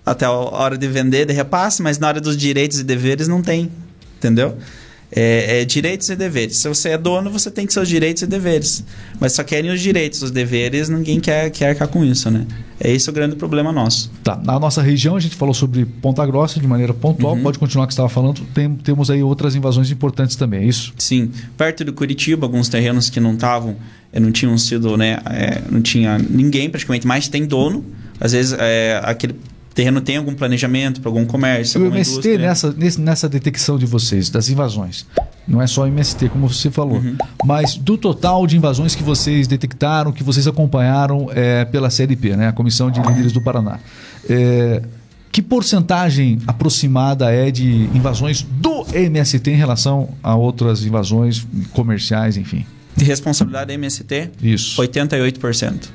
Até 0.06 0.26
a 0.26 0.32
hora 0.32 0.78
de 0.78 0.88
vender, 0.88 1.26
de 1.26 1.34
repasse, 1.34 1.82
mas 1.82 2.00
na 2.00 2.08
hora 2.08 2.20
dos 2.20 2.36
direitos 2.36 2.80
e 2.80 2.84
deveres 2.84 3.28
não 3.28 3.42
tem. 3.42 3.72
Entendeu? 4.18 4.58
É, 5.12 5.62
é, 5.62 5.66
direitos 5.66 6.10
e 6.10 6.16
deveres. 6.16 6.58
Se 6.58 6.68
você 6.68 6.90
é 6.90 6.98
dono, 6.98 7.30
você 7.30 7.52
tem 7.52 7.66
que 7.66 7.74
seus 7.74 7.88
direitos 7.88 8.24
e 8.24 8.28
deveres. 8.28 8.84
Mas 9.20 9.34
só 9.34 9.44
querem 9.44 9.72
os 9.72 9.82
direitos, 9.82 10.22
os 10.22 10.32
deveres, 10.32 10.90
ninguém 10.90 11.20
quer, 11.20 11.50
quer 11.52 11.70
arcar 11.70 11.88
com 11.88 12.04
isso, 12.04 12.30
né? 12.30 12.46
É 12.80 12.92
esse 12.92 13.10
o 13.10 13.14
grande 13.14 13.36
problema 13.36 13.72
nosso. 13.72 14.12
Tá. 14.24 14.36
Na 14.36 14.60
nossa 14.60 14.82
região, 14.82 15.16
a 15.16 15.20
gente 15.20 15.36
falou 15.36 15.54
sobre 15.54 15.86
Ponta 15.86 16.26
Grossa 16.26 16.60
de 16.60 16.68
maneira 16.68 16.94
pontual. 16.94 17.36
Uhum. 17.36 17.44
Pode 17.44 17.60
continuar 17.60 17.88
que 17.88 17.94
você 17.94 18.02
estava 18.02 18.10
falando. 18.10 18.42
Tem, 18.54 18.74
temos 18.76 19.10
aí 19.10 19.24
outras 19.24 19.56
invasões 19.56 19.90
importantes 19.92 20.36
também, 20.36 20.64
é 20.64 20.66
isso? 20.66 20.94
Sim. 20.98 21.32
Perto 21.58 21.86
de 21.86 21.92
Curitiba, 21.92 22.46
alguns 22.46 22.68
terrenos 22.68 23.10
que 23.10 23.20
não 23.20 23.34
estavam, 23.34 23.78
eh, 24.12 24.20
não 24.20 24.32
tinham 24.32 24.58
sido, 24.58 24.98
né? 24.98 25.20
É, 25.26 25.62
não 25.70 25.82
tinha 25.82 26.18
ninguém 26.18 26.70
praticamente, 26.70 27.08
mas 27.08 27.28
tem 27.28 27.46
dono. 27.46 27.86
Às 28.20 28.32
vezes, 28.32 28.56
é, 28.60 29.00
aquele 29.04 29.36
terreno 29.76 30.00
tem 30.00 30.16
algum 30.16 30.34
planejamento 30.34 31.02
para 31.02 31.10
algum 31.10 31.26
comércio, 31.26 31.82
o 31.82 31.86
MST 31.88 32.38
nessa, 32.38 32.74
nessa 32.98 33.28
detecção 33.28 33.78
de 33.78 33.86
vocês, 33.86 34.30
das 34.30 34.48
invasões, 34.48 35.06
não 35.46 35.62
é 35.62 35.68
só 35.68 35.84
o 35.84 35.88
MST, 35.88 36.30
como 36.30 36.48
você 36.48 36.72
falou, 36.72 36.98
uhum. 36.98 37.18
mas 37.44 37.76
do 37.76 37.98
total 37.98 38.48
de 38.48 38.56
invasões 38.56 38.96
que 38.96 39.04
vocês 39.04 39.48
detectaram, 39.48 40.14
que 40.14 40.24
vocês 40.24 40.48
acompanharam 40.48 41.30
é, 41.36 41.66
pela 41.66 41.90
CLP, 41.90 42.38
né, 42.38 42.48
a 42.48 42.54
Comissão 42.54 42.90
de 42.90 43.02
Líderes 43.02 43.34
do 43.34 43.42
Paraná, 43.42 43.80
é, 44.30 44.82
que 45.30 45.42
porcentagem 45.42 46.40
aproximada 46.48 47.30
é 47.30 47.52
de 47.52 47.90
invasões 47.94 48.42
do 48.42 48.86
MST 48.94 49.52
em 49.52 49.58
relação 49.58 50.10
a 50.24 50.34
outras 50.34 50.86
invasões 50.86 51.46
comerciais, 51.74 52.38
enfim? 52.38 52.66
De 52.96 53.04
responsabilidade 53.04 53.68
do 53.68 53.74
MST? 53.74 54.32
Isso. 54.42 54.82
88%. 54.82 55.90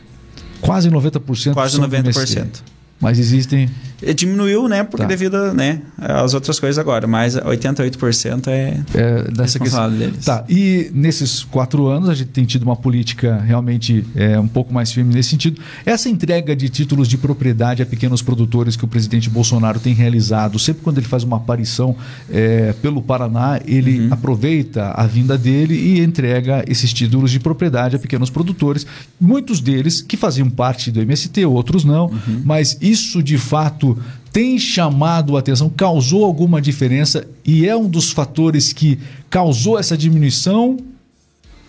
Quase 0.60 0.90
90%. 0.90 1.54
Quase 1.54 1.80
90%. 1.80 2.60
Mas 3.00 3.18
existem. 3.18 3.68
Diminuiu, 4.14 4.68
né? 4.68 4.82
Porque 4.82 5.02
tá. 5.02 5.08
devido 5.08 5.52
né, 5.52 5.82
às 5.98 6.34
outras 6.34 6.58
coisas 6.58 6.78
agora. 6.78 7.06
Mas 7.06 7.36
88% 7.36 8.48
é, 8.48 8.80
é 8.94 9.22
dessa 9.30 9.58
questão. 9.58 9.90
deles. 9.90 10.24
Tá. 10.24 10.44
E 10.48 10.90
nesses 10.94 11.44
quatro 11.44 11.86
anos 11.86 12.08
a 12.08 12.14
gente 12.14 12.30
tem 12.30 12.44
tido 12.44 12.62
uma 12.62 12.76
política 12.76 13.38
realmente 13.38 14.04
é, 14.14 14.38
um 14.38 14.48
pouco 14.48 14.72
mais 14.72 14.92
firme 14.92 15.14
nesse 15.14 15.30
sentido. 15.30 15.60
Essa 15.84 16.08
entrega 16.08 16.56
de 16.56 16.68
títulos 16.68 17.08
de 17.08 17.18
propriedade 17.18 17.82
a 17.82 17.86
pequenos 17.86 18.22
produtores 18.22 18.76
que 18.76 18.84
o 18.84 18.88
presidente 18.88 19.28
Bolsonaro 19.28 19.78
tem 19.78 19.94
realizado, 19.94 20.58
sempre 20.58 20.82
quando 20.82 20.98
ele 20.98 21.06
faz 21.06 21.22
uma 21.22 21.36
aparição 21.36 21.96
é, 22.30 22.72
pelo 22.80 23.02
Paraná, 23.02 23.60
ele 23.66 24.00
uhum. 24.00 24.12
aproveita 24.12 24.92
a 24.92 25.06
vinda 25.06 25.36
dele 25.36 25.74
e 25.74 26.00
entrega 26.00 26.64
esses 26.66 26.92
títulos 26.92 27.30
de 27.30 27.40
propriedade 27.40 27.96
a 27.96 27.98
pequenos 27.98 28.30
produtores. 28.30 28.86
Muitos 29.20 29.60
deles 29.60 30.00
que 30.00 30.16
faziam 30.16 30.48
parte 30.48 30.90
do 30.90 31.00
MST, 31.00 31.44
outros 31.44 31.84
não. 31.84 32.06
Uhum. 32.06 32.42
Mas 32.44 32.78
isso 32.80 33.22
de 33.22 33.38
fato 33.38 33.89
tem 34.32 34.58
chamado 34.58 35.36
a 35.36 35.40
atenção, 35.40 35.68
causou 35.70 36.24
alguma 36.24 36.60
diferença 36.60 37.26
e 37.44 37.66
é 37.66 37.76
um 37.76 37.88
dos 37.88 38.12
fatores 38.12 38.72
que 38.72 38.98
causou 39.28 39.78
essa 39.78 39.96
diminuição 39.96 40.78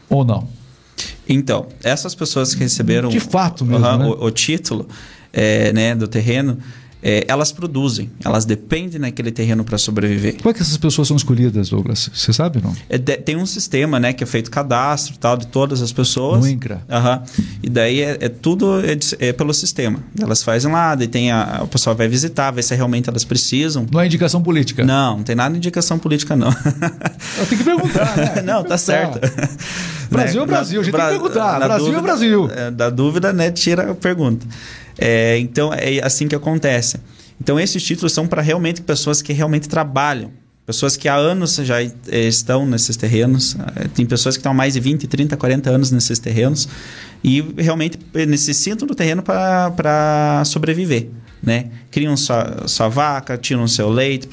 ou 0.10 0.24
não? 0.24 0.48
Então, 1.28 1.68
essas 1.84 2.14
pessoas 2.14 2.54
que 2.54 2.62
receberam 2.62 3.10
de 3.10 3.20
fato 3.20 3.66
mesmo, 3.66 3.86
né? 3.86 4.06
o, 4.06 4.26
o, 4.26 4.32
título 4.32 4.88
é, 5.32 5.72
né, 5.74 5.96
do 5.96 6.08
terreno, 6.08 6.58
é, 7.04 7.26
elas 7.28 7.52
produzem, 7.52 8.12
elas 8.24 8.46
dependem 8.46 9.00
naquele 9.00 9.32
terreno 9.32 9.64
para 9.64 9.78
sobreviver. 9.78 10.38
Como 10.38 10.50
é 10.50 10.54
que 10.54 10.62
essas 10.62 10.78
pessoas 10.78 11.08
são 11.08 11.18
escolhidas, 11.18 11.70
Douglas? 11.70 12.10
Você 12.14 12.32
sabe 12.32 12.62
não? 12.62 12.76
É, 12.88 12.98
de, 12.98 13.18
tem 13.18 13.36
um 13.36 13.46
sistema, 13.46 14.00
né, 14.00 14.14
que 14.14 14.24
é 14.24 14.28
feito 14.28 14.52
cadastro 14.52 15.18
tal 15.18 15.36
de 15.36 15.48
todas 15.48 15.82
as 15.82 15.92
pessoas. 15.92 16.42
No 16.42 16.48
INCRA. 16.48 16.82
Uhum. 16.88 17.46
E 17.64 17.70
daí 17.70 18.02
é, 18.02 18.18
é 18.22 18.30
tudo 18.30 18.82
é, 18.82 19.28
é, 19.28 19.34
pelo 19.34 19.54
sistema. 19.54 20.00
Elas 20.20 20.44
fazem 20.44 20.72
lá, 20.72 20.94
daí 20.94 21.08
tem 21.08 21.32
a, 21.32 21.62
o 21.64 21.68
pessoal 21.68 21.96
vai 21.96 22.08
visitar, 22.08 22.52
ver 22.52 22.64
se 22.64 22.76
realmente 22.76 23.10
elas 23.10 23.24
precisam. 23.24 23.88
Não 23.92 24.00
é 24.00 24.06
indicação 24.06 24.42
política? 24.42 24.84
Não, 24.84 25.18
não 25.18 25.24
tem 25.24 25.36
nada 25.36 25.52
de 25.52 25.58
indicação 25.58 25.98
política 25.98 26.36
não. 26.36 26.50
Eu 27.38 27.46
tenho 27.48 27.58
que 27.58 27.64
perguntar, 27.64 28.16
né? 28.16 28.42
não, 28.46 28.64
tá 28.64 28.78
certo. 28.78 29.20
Brasil 30.10 30.44
é 30.44 30.46
Brasil, 30.46 30.82
a 30.82 30.84
gente 30.84 30.94
tem 30.94 31.02
que 31.02 31.10
perguntar. 31.10 31.60
Brasil 31.60 31.86
dúvida, 31.86 32.00
é 32.00 32.02
Brasil. 32.02 32.50
É, 32.52 32.72
da 32.72 32.90
dúvida, 32.90 33.34
né, 33.34 33.50
tira 33.50 33.92
a 33.92 33.96
pergunta. 33.96 34.46
É, 35.02 35.40
então 35.40 35.74
é 35.74 36.00
assim 36.04 36.28
que 36.28 36.36
acontece. 36.36 37.00
Então 37.42 37.60
esses 37.60 37.82
títulos 37.82 38.14
são 38.14 38.28
para 38.28 38.40
realmente 38.40 38.84
pessoas 38.84 39.20
que 39.20 39.34
realmente 39.34 39.68
trabalham, 39.68 40.32
pessoas 40.64 40.96
que 40.96 41.10
há 41.10 41.16
anos 41.16 41.56
já 41.56 41.82
é, 41.82 41.90
estão 42.28 42.68
nesses 42.68 42.96
terrenos. 42.96 43.58
É, 43.76 43.88
tem 43.88 44.06
pessoas 44.06 44.36
que 44.36 44.42
estão 44.42 44.52
há 44.52 44.56
mais 44.56 44.76
de 44.76 44.80
20, 44.80 45.08
30, 45.08 45.36
40 45.36 45.70
anos 45.72 45.92
nesses 45.92 46.20
terrenos 46.20 46.70
e 47.24 47.42
realmente 47.58 47.98
necessitam 48.28 48.88
do 48.88 48.94
terreno 48.94 49.24
para 49.24 50.44
sobreviver. 50.46 51.10
Né? 51.42 51.72
Criam 51.90 52.16
sua, 52.16 52.68
sua 52.68 52.88
vaca, 52.88 53.36
tiram 53.36 53.68
seu 53.68 53.90
leite, 53.90 54.30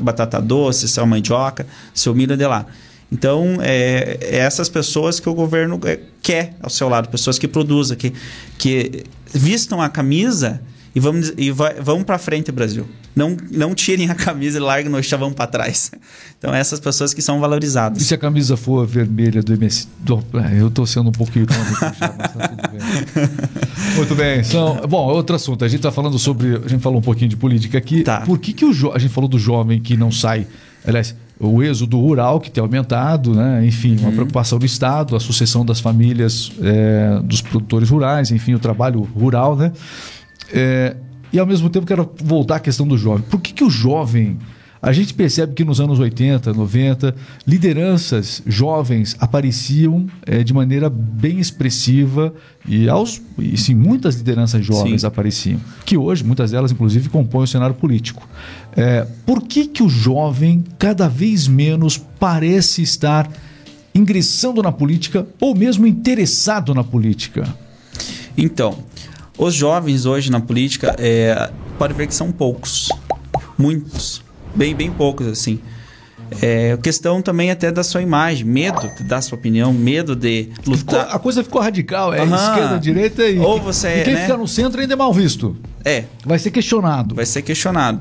batata 0.00 0.40
doce, 0.40 0.86
sua 0.86 1.04
mandioca, 1.04 1.66
seu 1.92 2.14
milho 2.14 2.36
de 2.36 2.46
lá. 2.46 2.64
Então, 3.10 3.58
é, 3.60 4.16
é, 4.22 4.36
essas 4.38 4.70
pessoas 4.70 5.20
que 5.20 5.28
o 5.28 5.34
governo 5.34 5.78
quer 6.22 6.54
ao 6.62 6.70
seu 6.70 6.88
lado, 6.88 7.10
pessoas 7.10 7.38
que 7.38 7.46
produzam, 7.46 7.94
que, 7.94 8.10
que 8.56 9.04
vistam 9.32 9.80
a 9.80 9.88
camisa 9.88 10.60
e 10.94 11.00
vamos, 11.00 11.32
e 11.38 11.50
vai, 11.50 11.74
vamos 11.80 12.04
para 12.04 12.18
frente, 12.18 12.52
Brasil. 12.52 12.86
Não, 13.16 13.36
não 13.50 13.74
tirem 13.74 14.10
a 14.10 14.14
camisa 14.14 14.58
e 14.58 14.60
larguem 14.60 14.90
no 14.90 15.02
chavão 15.02 15.32
para 15.32 15.46
trás. 15.46 15.90
Então, 16.42 16.52
essas 16.52 16.80
pessoas 16.80 17.14
que 17.14 17.22
são 17.22 17.38
valorizadas. 17.38 18.02
E 18.02 18.04
se 18.04 18.12
a 18.12 18.18
camisa 18.18 18.56
for 18.56 18.84
vermelha 18.84 19.40
do 19.44 19.54
MS? 19.54 19.86
Do, 20.00 20.24
é, 20.34 20.60
eu 20.60 20.66
estou 20.66 20.84
sendo 20.84 21.10
um 21.10 21.12
pouco 21.12 21.38
irônico 21.38 21.78
já, 21.80 22.12
mas 22.18 22.32
tá 22.32 22.48
tudo 22.48 22.68
bem. 22.72 23.28
Muito 23.94 24.14
bem. 24.16 24.42
São, 24.42 24.80
bom, 24.88 25.06
outro 25.06 25.36
assunto. 25.36 25.64
A 25.64 25.68
gente 25.68 25.78
está 25.78 25.92
falando 25.92 26.18
sobre. 26.18 26.56
A 26.56 26.68
gente 26.68 26.80
falou 26.80 26.98
um 26.98 27.02
pouquinho 27.02 27.28
de 27.28 27.36
política 27.36 27.78
aqui. 27.78 28.02
Tá. 28.02 28.22
Por 28.22 28.40
que, 28.40 28.52
que 28.52 28.64
o 28.64 28.72
jo, 28.72 28.90
a 28.90 28.98
gente 28.98 29.12
falou 29.12 29.30
do 29.30 29.38
jovem 29.38 29.80
que 29.80 29.96
não 29.96 30.10
sai. 30.10 30.48
Aliás, 30.84 31.14
o 31.48 31.60
êxodo 31.60 31.98
rural 31.98 32.40
que 32.40 32.50
tem 32.50 32.62
aumentado, 32.62 33.34
né? 33.34 33.66
enfim, 33.66 33.96
uma 33.98 34.12
preocupação 34.12 34.60
do 34.60 34.64
Estado, 34.64 35.16
a 35.16 35.20
sucessão 35.20 35.64
das 35.66 35.80
famílias 35.80 36.52
é, 36.62 37.20
dos 37.24 37.42
produtores 37.42 37.90
rurais, 37.90 38.30
enfim, 38.30 38.54
o 38.54 38.60
trabalho 38.60 39.00
rural, 39.00 39.56
né? 39.56 39.72
É, 40.52 40.94
e 41.32 41.38
ao 41.38 41.46
mesmo 41.46 41.68
tempo 41.68 41.84
quero 41.84 42.08
voltar 42.22 42.56
à 42.56 42.60
questão 42.60 42.86
do 42.86 42.96
jovem. 42.96 43.24
Por 43.28 43.40
que, 43.40 43.52
que 43.52 43.64
o 43.64 43.70
jovem 43.70 44.38
a 44.82 44.92
gente 44.92 45.14
percebe 45.14 45.54
que 45.54 45.64
nos 45.64 45.80
anos 45.80 46.00
80, 46.00 46.52
90, 46.52 47.14
lideranças 47.46 48.42
jovens 48.44 49.14
apareciam 49.20 50.08
é, 50.26 50.42
de 50.42 50.52
maneira 50.52 50.90
bem 50.90 51.38
expressiva 51.38 52.34
e, 52.66 52.88
aos, 52.88 53.22
e 53.38 53.56
sim, 53.56 53.76
muitas 53.76 54.16
lideranças 54.16 54.66
jovens 54.66 55.02
sim. 55.02 55.06
apareciam, 55.06 55.60
que 55.86 55.96
hoje, 55.96 56.24
muitas 56.24 56.50
delas, 56.50 56.72
inclusive, 56.72 57.08
compõem 57.08 57.44
o 57.44 57.46
cenário 57.46 57.76
político. 57.76 58.28
É, 58.76 59.06
por 59.24 59.42
que, 59.42 59.68
que 59.68 59.84
o 59.84 59.88
jovem 59.88 60.64
cada 60.80 61.08
vez 61.08 61.46
menos 61.46 61.96
parece 61.96 62.82
estar 62.82 63.30
ingressando 63.94 64.60
na 64.64 64.72
política 64.72 65.24
ou 65.40 65.54
mesmo 65.54 65.86
interessado 65.86 66.74
na 66.74 66.82
política? 66.82 67.46
Então, 68.36 68.76
os 69.38 69.54
jovens 69.54 70.06
hoje 70.06 70.28
na 70.28 70.40
política, 70.40 70.96
é, 70.98 71.52
pode 71.78 71.94
ver 71.94 72.08
que 72.08 72.14
são 72.16 72.32
poucos, 72.32 72.88
muitos 73.56 74.22
bem, 74.54 74.74
bem 74.74 74.90
poucos, 74.90 75.26
assim. 75.26 75.60
É, 76.40 76.78
questão 76.82 77.20
também 77.20 77.50
até 77.50 77.70
da 77.70 77.82
sua 77.82 78.00
imagem, 78.00 78.46
medo 78.46 78.88
de 78.96 79.04
dar 79.04 79.20
sua 79.20 79.36
opinião, 79.36 79.72
medo 79.72 80.16
de 80.16 80.48
lutar. 80.66 81.08
a 81.10 81.18
coisa 81.18 81.44
ficou 81.44 81.60
radical, 81.60 82.14
é 82.14 82.22
uhum. 82.22 82.34
esquerda, 82.34 82.78
direita 82.78 83.22
e. 83.24 83.38
Ou 83.38 83.60
você 83.60 84.00
e 84.00 84.04
quem 84.04 84.14
né? 84.14 84.22
fica 84.22 84.36
no 84.36 84.48
centro 84.48 84.80
ainda 84.80 84.94
é 84.94 84.96
mal 84.96 85.12
visto. 85.12 85.56
É. 85.84 86.04
Vai 86.24 86.38
ser 86.38 86.50
questionado. 86.50 87.14
Vai 87.14 87.26
ser 87.26 87.42
questionado. 87.42 88.00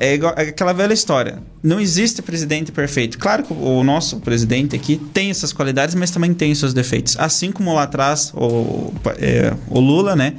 É, 0.00 0.14
igual, 0.14 0.34
é 0.36 0.42
aquela 0.42 0.72
velha 0.72 0.92
história. 0.92 1.38
Não 1.62 1.80
existe 1.80 2.20
presidente 2.20 2.70
perfeito. 2.70 3.18
Claro 3.18 3.44
que 3.44 3.52
o 3.52 3.82
nosso 3.82 4.20
presidente 4.20 4.76
aqui 4.76 4.96
tem 5.14 5.30
essas 5.30 5.52
qualidades, 5.52 5.94
mas 5.94 6.10
também 6.10 6.34
tem 6.34 6.54
seus 6.54 6.74
defeitos. 6.74 7.16
Assim 7.18 7.50
como 7.50 7.72
lá 7.72 7.84
atrás 7.84 8.32
o, 8.34 8.92
é, 9.18 9.54
o 9.68 9.80
Lula, 9.80 10.14
né? 10.14 10.34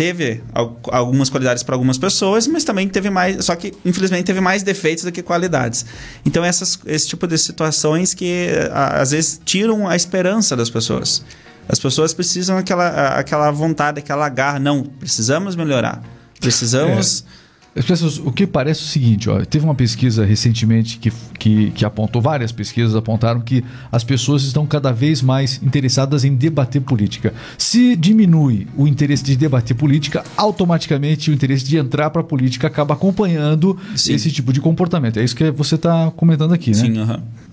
Teve 0.00 0.42
algumas 0.90 1.28
qualidades 1.28 1.62
para 1.62 1.74
algumas 1.74 1.98
pessoas, 1.98 2.46
mas 2.46 2.64
também 2.64 2.88
teve 2.88 3.10
mais, 3.10 3.44
só 3.44 3.54
que 3.54 3.74
infelizmente 3.84 4.24
teve 4.24 4.40
mais 4.40 4.62
defeitos 4.62 5.04
do 5.04 5.12
que 5.12 5.22
qualidades. 5.22 5.84
Então 6.24 6.42
essas, 6.42 6.78
esse 6.86 7.06
tipo 7.06 7.26
de 7.26 7.36
situações 7.36 8.14
que 8.14 8.48
às 8.72 9.10
vezes 9.10 9.38
tiram 9.44 9.86
a 9.86 9.94
esperança 9.94 10.56
das 10.56 10.70
pessoas. 10.70 11.22
As 11.68 11.78
pessoas 11.78 12.14
precisam 12.14 12.56
aquela 12.56 13.08
aquela 13.08 13.50
vontade, 13.50 13.98
aquela 13.98 14.26
garra, 14.30 14.58
não, 14.58 14.84
precisamos 14.84 15.54
melhorar. 15.54 16.02
Precisamos 16.40 17.26
é 17.36 17.39
Pessoas, 17.74 18.18
o 18.18 18.32
que 18.32 18.46
parece 18.46 18.80
é 18.80 18.84
o 18.84 18.86
seguinte, 18.86 19.30
ó, 19.30 19.44
teve 19.44 19.64
uma 19.64 19.76
pesquisa 19.76 20.24
recentemente 20.24 20.98
que, 20.98 21.12
que, 21.38 21.70
que, 21.70 21.84
apontou, 21.84 22.20
várias 22.20 22.50
pesquisas 22.50 22.96
apontaram 22.96 23.40
que 23.40 23.64
as 23.92 24.02
pessoas 24.02 24.42
estão 24.42 24.66
cada 24.66 24.90
vez 24.90 25.22
mais 25.22 25.60
interessadas 25.62 26.24
em 26.24 26.34
debater 26.34 26.82
política. 26.82 27.32
Se 27.56 27.94
diminui 27.94 28.66
o 28.76 28.88
interesse 28.88 29.22
de 29.22 29.36
debater 29.36 29.76
política, 29.76 30.24
automaticamente 30.36 31.30
o 31.30 31.34
interesse 31.34 31.64
de 31.64 31.76
entrar 31.76 32.10
para 32.10 32.22
a 32.22 32.24
política 32.24 32.66
acaba 32.66 32.94
acompanhando 32.94 33.78
Sim. 33.94 34.14
esse 34.14 34.32
tipo 34.32 34.52
de 34.52 34.60
comportamento. 34.60 35.18
É 35.18 35.24
isso 35.24 35.36
que 35.36 35.48
você 35.52 35.76
está 35.76 36.10
comentando 36.10 36.52
aqui, 36.52 36.70
né? 36.70 36.76
Sim, 36.76 37.00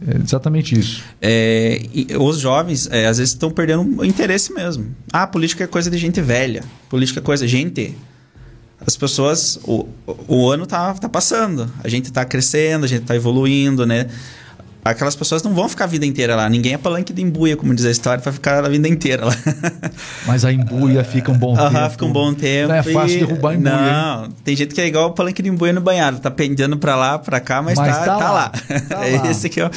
é 0.07 0.17
exatamente 0.23 0.77
isso. 0.77 1.03
É, 1.21 1.79
os 2.19 2.39
jovens, 2.39 2.89
é, 2.91 3.05
às 3.05 3.19
vezes, 3.19 3.33
estão 3.33 3.51
perdendo 3.51 4.01
o 4.01 4.03
interesse 4.03 4.51
mesmo. 4.51 4.87
Ah, 5.13 5.27
política 5.27 5.63
é 5.63 5.67
coisa 5.67 5.91
de 5.91 5.97
gente 5.97 6.19
velha. 6.21 6.63
Política 6.89 7.19
é 7.19 7.23
coisa 7.23 7.45
de 7.45 7.51
gente 7.51 7.95
as 8.85 8.95
pessoas. 8.95 9.59
O, 9.63 9.87
o 10.27 10.49
ano 10.49 10.65
tá, 10.65 10.93
tá 10.93 11.09
passando. 11.09 11.71
A 11.83 11.87
gente 11.87 12.11
tá 12.11 12.23
crescendo, 12.25 12.85
a 12.85 12.87
gente 12.87 13.05
tá 13.05 13.15
evoluindo, 13.15 13.85
né? 13.85 14.07
Aquelas 14.83 15.17
pessoas 15.17 15.43
não 15.43 15.53
vão 15.53 15.67
ficar 15.67 15.83
a 15.83 15.87
vida 15.87 16.05
inteira 16.05 16.33
lá. 16.33 16.47
Ninguém 16.47 16.73
é 16.73 16.77
palanque 16.77 17.11
de 17.11 17.21
embuia, 17.21 17.57
como 17.57 17.75
diz 17.75 17.83
a 17.83 17.91
história, 17.91 18.21
para 18.21 18.31
ficar 18.31 18.63
a 18.63 18.69
vida 18.69 18.87
inteira 18.87 19.25
lá. 19.25 19.35
Mas 20.25 20.45
a 20.45 20.53
embuia 20.53 21.03
fica 21.03 21.29
um 21.29 21.37
bom 21.37 21.55
tempo. 21.55 21.67
Aham, 21.67 21.89
fica 21.89 22.05
um 22.05 22.11
bom 22.11 22.33
tempo. 22.33 22.69
Não 22.69 22.75
é 22.75 22.83
fácil 22.83 23.17
e... 23.17 23.25
derrubar 23.25 23.49
a 23.49 23.55
embuia. 23.55 23.73
Não, 23.73 24.25
hein? 24.25 24.31
tem 24.45 24.55
gente 24.55 24.73
que 24.73 24.79
é 24.79 24.87
igual 24.87 25.09
o 25.09 25.13
palanque 25.13 25.41
de 25.41 25.49
embuia 25.49 25.73
no 25.73 25.81
banhado. 25.81 26.19
Tá 26.19 26.31
pendendo 26.31 26.77
para 26.77 26.95
lá, 26.95 27.19
para 27.19 27.41
cá, 27.41 27.61
mas, 27.61 27.77
mas 27.77 27.97
tá, 27.97 28.05
tá, 28.05 28.17
tá 28.17 28.31
lá. 28.31 28.49
Tá 28.87 28.99
lá. 28.99 29.29
Esse 29.29 29.47
aqui 29.47 29.59
é 29.59 29.65
o... 29.65 29.71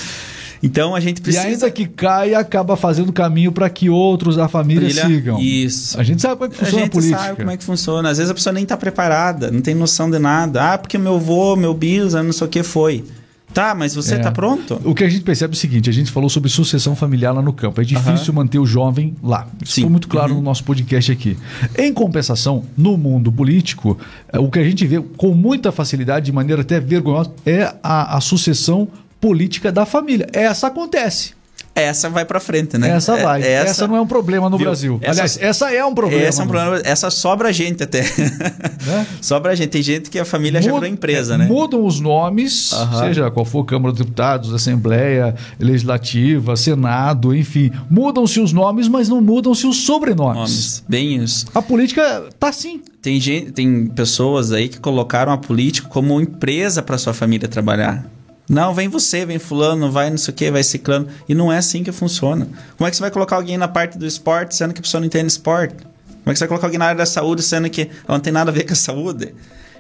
Então 0.63 0.95
a 0.95 1.01
gente 1.01 1.21
precisa. 1.21 1.45
E 1.45 1.53
ainda 1.53 1.71
que 1.71 1.87
caia, 1.87 2.39
acaba 2.39 2.77
fazendo 2.77 3.13
caminho 3.13 3.51
para 3.51 3.69
que 3.71 3.89
outros 3.89 4.37
da 4.37 4.49
família 4.49 4.89
Brilha. 4.89 5.07
sigam. 5.07 5.41
Isso. 5.41 5.99
A 5.99 6.03
gente 6.03 6.21
sabe 6.21 6.37
como 6.37 6.47
é 6.47 6.49
que 6.49 6.57
funciona 6.57 6.77
a, 6.77 6.85
gente 6.85 6.91
a 6.91 6.93
política. 6.93 7.19
sabe 7.19 7.37
como 7.37 7.51
é 7.51 7.57
que 7.57 7.65
funciona. 7.65 8.11
Às 8.11 8.19
vezes 8.19 8.31
a 8.31 8.35
pessoa 8.35 8.53
nem 8.53 8.63
está 8.63 8.77
preparada, 8.77 9.51
não 9.51 9.61
tem 9.61 9.75
noção 9.75 10.11
de 10.11 10.19
nada. 10.19 10.75
Ah, 10.75 10.79
porque 10.79 10.99
meu 10.99 11.15
avô, 11.15 11.57
meu 11.57 11.73
bisa, 11.73 12.23
não 12.23 12.33
sei 12.33 12.47
o 12.47 12.51
que 12.51 12.63
foi. 12.63 13.05
Tá, 13.53 13.75
mas 13.75 13.95
você 13.95 14.15
está 14.15 14.29
é. 14.29 14.33
pronto? 14.33 14.81
O 14.85 14.95
que 14.95 15.03
a 15.03 15.09
gente 15.09 15.23
percebe 15.23 15.55
é 15.55 15.57
o 15.57 15.59
seguinte: 15.59 15.91
a 15.91 15.93
gente 15.93 16.11
falou 16.11 16.31
sobre 16.31 16.49
sucessão 16.49 16.95
familiar 16.95 17.33
lá 17.33 17.43
no 17.43 17.53
campo. 17.53 17.81
É 17.81 17.85
difícil 17.85 18.29
uhum. 18.29 18.37
manter 18.37 18.59
o 18.59 18.67
jovem 18.67 19.17
lá. 19.23 19.49
Isso 19.61 19.73
Sim. 19.73 19.81
ficou 19.81 19.91
muito 19.91 20.09
claro 20.09 20.33
uhum. 20.33 20.39
no 20.39 20.45
nosso 20.45 20.63
podcast 20.63 21.11
aqui. 21.11 21.37
Em 21.77 21.93
compensação, 21.93 22.65
no 22.77 22.97
mundo 22.97 23.33
político, 23.33 23.99
é, 24.33 24.39
o 24.39 24.49
que 24.49 24.59
a 24.59 24.65
gente 24.65 24.87
vê 24.87 25.01
com 25.17 25.35
muita 25.35 25.73
facilidade, 25.73 26.27
de 26.27 26.33
maneira 26.33 26.63
até 26.63 26.79
vergonhosa, 26.79 27.33
é 27.45 27.75
a, 27.83 28.17
a 28.17 28.21
sucessão 28.21 28.87
política 29.21 29.71
da 29.71 29.85
família. 29.85 30.27
Essa 30.33 30.69
acontece. 30.69 31.41
Essa 31.75 32.11
vai 32.11 32.25
para 32.25 32.41
frente, 32.41 32.77
né? 32.77 32.91
Essa 32.91 33.17
vai. 33.17 33.43
É, 33.43 33.53
essa, 33.53 33.71
essa, 33.71 33.89
não 33.89 33.97
é 33.97 34.01
um 34.01 34.07
problema 34.07 34.51
no 34.51 34.59
viu? 34.59 34.67
Brasil. 34.67 34.99
Essa, 35.01 35.11
Aliás, 35.13 35.39
essa 35.41 35.73
é 35.73 35.85
um 35.85 35.95
problema. 35.95 36.23
Essa 36.23 36.43
é 36.43 36.45
um 36.45 36.49
problema. 36.49 36.83
Essa 36.85 37.11
sobra 37.11 37.49
a 37.49 37.53
gente 37.53 37.83
até. 37.83 38.03
Né? 38.03 39.07
sobra 39.23 39.53
a 39.53 39.55
gente. 39.55 39.71
Tem 39.71 39.83
gente 39.83 40.11
que 40.11 40.19
a 40.19 40.25
família 40.25 40.61
Muda, 40.61 40.69
já 40.69 40.75
virou 40.75 40.89
empresa, 40.89 41.39
né? 41.39 41.47
Mudam 41.47 41.87
os 41.87 42.01
nomes, 42.01 42.75
seja 42.99 43.31
qual 43.31 43.47
for 43.47 43.65
Câmara 43.65 43.93
dos 43.93 44.01
Deputados, 44.01 44.53
Assembleia 44.53 45.35
Legislativa, 45.59 46.57
Senado, 46.57 47.35
enfim. 47.35 47.71
Mudam-se 47.89 48.41
os 48.41 48.53
nomes, 48.53 48.89
mas 48.89 49.09
não 49.09 49.21
mudam-se 49.21 49.67
os 49.67 49.77
sobrenomes. 49.79 50.37
Nomes. 50.37 50.85
Bem 50.89 51.23
isso. 51.23 51.47
A 51.55 51.63
política 51.63 52.25
tá 52.39 52.49
assim. 52.49 52.83
Tem, 53.01 53.19
gente, 53.21 53.53
tem 53.53 53.87
pessoas 53.87 54.53
aí 54.53 54.69
que 54.69 54.79
colocaram 54.79 55.33
a 55.33 55.39
política 55.39 55.89
como 55.89 56.21
empresa 56.21 56.83
para 56.83 56.99
sua 56.99 57.15
família 57.15 57.49
trabalhar. 57.49 58.05
Não, 58.51 58.75
vem 58.75 58.89
você, 58.89 59.25
vem 59.25 59.39
fulano, 59.39 59.93
vai 59.93 60.11
não 60.11 60.19
sei 60.19 60.35
o 60.35 60.37
que, 60.37 60.51
vai 60.51 60.65
ciclano. 60.65 61.07
E 61.29 61.37
não 61.37 61.53
é 61.53 61.59
assim 61.59 61.85
que 61.85 61.93
funciona. 61.93 62.49
Como 62.77 62.89
é 62.89 62.91
que 62.91 62.97
você 62.97 63.01
vai 63.01 63.11
colocar 63.13 63.37
alguém 63.37 63.57
na 63.57 63.69
parte 63.69 63.97
do 63.97 64.05
esporte, 64.05 64.57
sendo 64.57 64.75
que 64.75 64.81
a 64.81 64.83
pessoa 64.83 65.01
não 65.01 65.07
entende 65.07 65.29
esporte? 65.29 65.77
Como 65.77 66.27
é 66.27 66.33
que 66.33 66.39
você 66.39 66.41
vai 66.41 66.49
colocar 66.49 66.67
alguém 66.67 66.79
na 66.81 66.87
área 66.87 66.99
da 66.99 67.07
saúde, 67.07 67.45
sendo 67.45 67.71
que 67.71 67.83
ela 67.83 68.19
não 68.19 68.19
tem 68.19 68.33
nada 68.33 68.51
a 68.51 68.53
ver 68.53 68.65
com 68.65 68.73
a 68.73 68.77
saúde? 68.77 69.33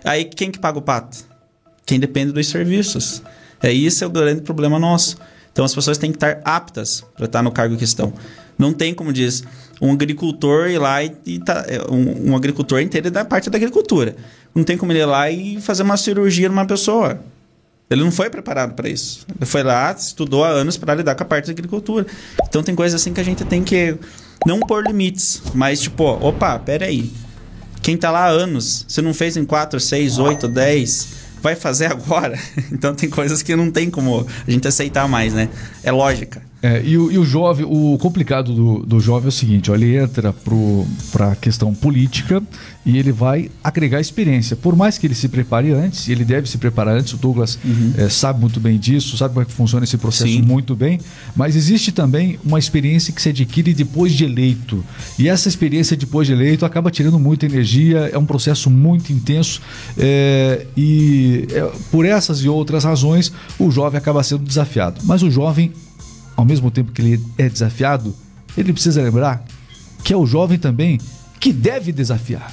Aí 0.04 0.24
quem 0.24 0.52
que 0.52 0.58
paga 0.60 0.78
o 0.78 0.82
pato? 0.82 1.18
Quem 1.84 1.98
depende 1.98 2.30
dos 2.30 2.46
serviços. 2.46 3.20
É 3.60 3.72
isso 3.72 4.04
é 4.04 4.06
o 4.06 4.10
grande 4.10 4.42
problema 4.42 4.78
nosso. 4.78 5.16
Então 5.52 5.64
as 5.64 5.74
pessoas 5.74 5.98
têm 5.98 6.12
que 6.12 6.16
estar 6.16 6.40
aptas 6.44 7.04
para 7.16 7.26
estar 7.26 7.42
no 7.42 7.50
cargo 7.50 7.76
que 7.76 7.82
estão. 7.82 8.12
Não 8.56 8.72
tem, 8.72 8.94
como 8.94 9.12
diz, 9.12 9.42
um 9.82 9.90
agricultor 9.90 10.68
ir 10.68 10.78
lá 10.78 11.02
e, 11.02 11.12
e 11.26 11.38
tá, 11.40 11.64
é, 11.66 11.82
um, 11.90 12.30
um 12.30 12.36
agricultor 12.36 12.80
inteiro 12.80 13.10
da 13.10 13.24
parte 13.24 13.50
da 13.50 13.56
agricultura. 13.56 14.14
Não 14.54 14.62
tem 14.62 14.78
como 14.78 14.92
ele 14.92 15.00
ir 15.00 15.06
lá 15.06 15.28
e 15.28 15.60
fazer 15.60 15.82
uma 15.82 15.96
cirurgia 15.96 16.48
numa 16.48 16.66
pessoa. 16.66 17.18
Ele 17.90 18.04
não 18.04 18.12
foi 18.12 18.30
preparado 18.30 18.74
para 18.74 18.88
isso. 18.88 19.26
Ele 19.36 19.44
foi 19.44 19.64
lá, 19.64 19.90
estudou 19.90 20.44
há 20.44 20.48
anos 20.48 20.76
para 20.76 20.94
lidar 20.94 21.16
com 21.16 21.24
a 21.24 21.26
parte 21.26 21.46
da 21.46 21.52
agricultura. 21.52 22.06
Então 22.48 22.62
tem 22.62 22.74
coisas 22.74 23.00
assim 23.00 23.12
que 23.12 23.20
a 23.20 23.24
gente 23.24 23.44
tem 23.44 23.64
que 23.64 23.96
não 24.46 24.60
pôr 24.60 24.86
limites, 24.86 25.42
mas 25.52 25.80
tipo, 25.80 26.04
opa, 26.04 26.56
pera 26.60 26.86
aí. 26.86 27.12
Quem 27.82 27.96
tá 27.96 28.10
lá 28.10 28.26
há 28.26 28.28
anos, 28.28 28.84
se 28.88 29.02
não 29.02 29.12
fez 29.12 29.36
em 29.36 29.44
4, 29.44 29.80
6, 29.80 30.18
8, 30.18 30.46
10, 30.46 31.08
vai 31.42 31.56
fazer 31.56 31.86
agora? 31.90 32.38
então 32.70 32.94
tem 32.94 33.10
coisas 33.10 33.42
que 33.42 33.56
não 33.56 33.70
tem 33.72 33.90
como 33.90 34.24
a 34.46 34.50
gente 34.50 34.68
aceitar 34.68 35.08
mais, 35.08 35.34
né? 35.34 35.48
É 35.82 35.90
lógica. 35.90 36.42
É, 36.62 36.82
e, 36.84 36.98
o, 36.98 37.10
e, 37.10 37.18
o, 37.18 37.24
jovem, 37.24 37.64
o 37.64 37.96
complicado 37.98 38.52
do, 38.54 38.78
do 38.80 39.00
jovem 39.00 39.26
é 39.26 39.28
o 39.28 39.32
seguinte: 39.32 39.70
ó, 39.70 39.74
ele 39.74 39.96
entra 39.96 40.34
para 41.12 41.32
a 41.32 41.36
questão 41.36 41.74
política 41.74 42.42
e 42.84 42.98
ele 42.98 43.12
vai 43.12 43.50
agregar 43.62 44.00
experiência. 44.00 44.56
Por 44.56 44.76
mais 44.76 44.98
que 44.98 45.06
ele 45.06 45.14
se 45.14 45.28
prepare 45.28 45.72
antes, 45.72 46.08
ele 46.08 46.24
deve 46.24 46.48
se 46.48 46.58
preparar 46.58 46.96
antes, 46.96 47.12
o 47.14 47.16
Douglas 47.16 47.58
uhum. 47.64 47.94
é, 47.96 48.08
sabe 48.08 48.40
muito 48.40 48.60
bem 48.60 48.78
disso, 48.78 49.16
sabe 49.16 49.34
como 49.34 49.42
é 49.42 49.46
que 49.46 49.52
funciona 49.52 49.84
esse 49.84 49.96
processo 49.96 50.32
Sim. 50.32 50.42
muito 50.42 50.74
bem, 50.74 51.00
mas 51.34 51.56
existe 51.56 51.92
também 51.92 52.38
uma 52.44 52.58
experiência 52.58 53.12
que 53.12 53.20
se 53.20 53.30
adquire 53.30 53.72
depois 53.72 54.12
de 54.12 54.24
eleito. 54.24 54.84
E 55.18 55.28
essa 55.28 55.48
experiência 55.48 55.96
depois 55.96 56.26
de 56.26 56.34
eleito 56.34 56.66
acaba 56.66 56.90
tirando 56.90 57.18
muita 57.18 57.46
energia, 57.46 58.10
é 58.12 58.18
um 58.18 58.26
processo 58.26 58.68
muito 58.70 59.12
intenso 59.12 59.62
é, 59.98 60.66
e 60.76 61.46
é, 61.52 61.70
por 61.90 62.04
essas 62.04 62.40
e 62.40 62.48
outras 62.48 62.84
razões 62.84 63.32
o 63.58 63.70
jovem 63.70 63.98
acaba 63.98 64.22
sendo 64.22 64.44
desafiado. 64.44 65.00
Mas 65.04 65.22
o 65.22 65.30
jovem 65.30 65.72
ao 66.40 66.46
mesmo 66.46 66.70
tempo 66.70 66.92
que 66.92 67.00
ele 67.00 67.24
é 67.38 67.48
desafiado, 67.48 68.14
ele 68.56 68.72
precisa 68.72 69.02
lembrar 69.02 69.44
que 70.02 70.12
é 70.12 70.16
o 70.16 70.26
jovem 70.26 70.58
também 70.58 70.98
que 71.38 71.52
deve 71.52 71.92
desafiar, 71.92 72.52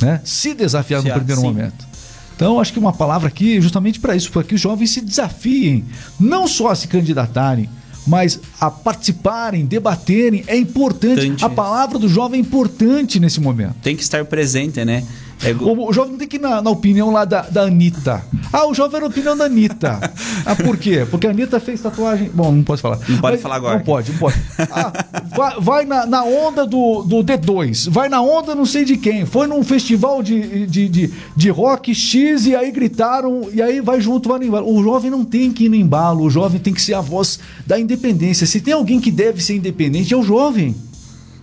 né? 0.00 0.20
Se 0.24 0.54
desafiar 0.54 1.02
no 1.02 1.10
primeiro 1.10 1.40
sim. 1.40 1.46
momento. 1.46 1.86
Então, 2.34 2.58
acho 2.58 2.72
que 2.72 2.78
uma 2.78 2.92
palavra 2.92 3.28
aqui 3.28 3.58
é 3.58 3.60
justamente 3.60 4.00
para 4.00 4.16
isso, 4.16 4.30
para 4.30 4.42
que 4.42 4.54
os 4.54 4.60
jovens 4.60 4.90
se 4.90 5.00
desafiem, 5.00 5.84
não 6.18 6.48
só 6.48 6.68
a 6.68 6.74
se 6.74 6.88
candidatarem, 6.88 7.68
mas 8.06 8.40
a 8.60 8.70
participarem, 8.70 9.64
debaterem 9.64 10.44
é 10.46 10.56
importante. 10.56 11.26
importante. 11.26 11.44
A 11.44 11.48
palavra 11.48 11.98
do 11.98 12.08
jovem 12.08 12.40
é 12.40 12.42
importante 12.42 13.20
nesse 13.20 13.40
momento. 13.40 13.76
Tem 13.82 13.96
que 13.96 14.02
estar 14.02 14.24
presente, 14.24 14.84
né? 14.84 15.04
É... 15.44 15.52
O, 15.52 15.88
o, 15.88 15.92
jovem 15.92 16.12
não 16.12 16.18
tem 16.18 16.26
que 16.26 16.36
ir 16.36 16.40
na, 16.40 16.62
na 16.62 16.70
opinião 16.70 17.10
lá 17.10 17.24
da, 17.24 17.42
da 17.42 17.62
Anitta. 17.62 18.24
Ah, 18.52 18.66
o 18.66 18.74
jovem 18.74 18.96
era 18.96 19.06
a 19.06 19.08
opinião 19.08 19.36
da 19.36 19.44
Anitta. 19.44 20.00
Ah, 20.46 20.54
por 20.54 20.76
quê? 20.76 21.06
Porque 21.10 21.26
a 21.26 21.30
Anitta 21.30 21.58
fez 21.58 21.80
tatuagem. 21.80 22.30
Bom, 22.34 22.52
não 22.52 22.62
pode 22.62 22.82
falar. 22.82 22.98
Não 23.08 23.18
pode 23.18 23.36
Mas, 23.36 23.40
falar 23.40 23.56
agora. 23.56 23.78
Não 23.78 23.84
pode, 23.84 24.12
não 24.12 24.18
pode. 24.18 24.36
Ah, 24.70 24.92
vai, 25.34 25.54
vai 25.58 25.84
na, 25.86 26.04
na, 26.04 26.22
onda 26.22 26.66
do, 26.66 27.02
do 27.02 27.24
D2, 27.24 27.88
vai 27.88 28.10
na 28.10 28.20
onda 28.20 28.54
não 28.54 28.66
sei 28.66 28.84
de 28.84 28.98
quem. 28.98 29.24
Foi 29.24 29.46
num 29.46 29.64
festival 29.64 30.22
de, 30.22 30.66
de, 30.66 30.86
de, 30.86 31.14
de 31.34 31.48
rock 31.48 31.94
X 31.94 32.44
e 32.44 32.54
aí 32.54 32.70
gritaram, 32.70 33.48
e 33.54 33.62
aí 33.62 33.80
vai 33.80 34.02
junto, 34.02 34.28
vai 34.28 34.38
no 34.38 34.44
embalo. 34.44 34.70
O 34.70 34.82
jovem 34.82 35.10
não 35.10 35.24
tem 35.24 35.50
que 35.50 35.64
ir 35.64 35.68
no 35.70 35.76
embalo, 35.76 36.24
o 36.24 36.30
jovem 36.30 36.60
tem 36.60 36.74
que 36.74 36.82
ser 36.82 36.92
a 36.92 37.00
voz 37.00 37.38
da 37.66 37.80
independência. 37.80 38.46
Se 38.46 38.60
tem 38.60 38.74
alguém 38.74 39.00
que 39.00 39.10
deve 39.10 39.42
ser 39.42 39.56
independente, 39.56 40.12
é 40.12 40.16
o 40.16 40.22
jovem. 40.22 40.76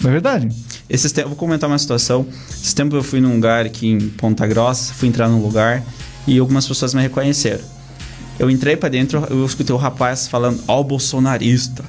Não 0.01 0.09
é 0.09 0.13
verdade? 0.13 0.49
Esses 0.91 1.13
tempos, 1.13 1.29
vou 1.29 1.37
comentar 1.37 1.69
uma 1.69 1.79
situação. 1.79 2.27
Esse 2.49 2.75
tempo 2.75 2.93
eu 2.97 3.01
fui 3.01 3.21
num 3.21 3.35
lugar 3.35 3.65
aqui 3.65 3.87
em 3.87 4.09
Ponta 4.09 4.45
Grossa, 4.45 4.93
fui 4.93 5.07
entrar 5.07 5.29
num 5.29 5.41
lugar 5.41 5.81
e 6.27 6.37
algumas 6.37 6.67
pessoas 6.67 6.93
me 6.93 7.01
reconheceram. 7.01 7.63
Eu 8.37 8.49
entrei 8.49 8.75
para 8.75 8.89
dentro, 8.89 9.25
eu 9.29 9.45
escutei 9.45 9.73
o 9.73 9.77
rapaz 9.77 10.27
falando, 10.27 10.61
ó, 10.67 10.81
o 10.81 10.83
bolsonarista. 10.83 11.85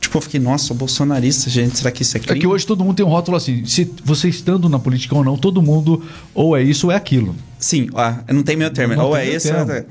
Tipo, 0.00 0.18
eu 0.18 0.22
fiquei, 0.22 0.38
nossa, 0.38 0.72
bolsonarista, 0.72 1.50
gente, 1.50 1.78
será 1.78 1.90
que 1.90 2.02
isso 2.02 2.16
é 2.16 2.20
crime? 2.20 2.38
É 2.38 2.40
que 2.40 2.46
hoje 2.46 2.64
todo 2.64 2.84
mundo 2.84 2.94
tem 2.94 3.04
um 3.04 3.08
rótulo 3.08 3.36
assim, 3.36 3.64
se 3.64 3.92
você 4.04 4.28
estando 4.28 4.68
na 4.68 4.78
política 4.78 5.16
ou 5.16 5.24
não, 5.24 5.36
todo 5.36 5.60
mundo 5.60 6.00
ou 6.32 6.56
é 6.56 6.62
isso 6.62 6.86
ou 6.86 6.92
é 6.92 6.94
aquilo. 6.94 7.34
Sim, 7.58 7.88
ó, 7.92 8.14
não 8.32 8.44
tem 8.44 8.56
meu 8.56 8.70
termo, 8.70 8.94
não 8.94 9.06
ou 9.06 9.16
é 9.16 9.28
isso 9.28 9.52
ou 9.52 9.72
é... 9.72 9.84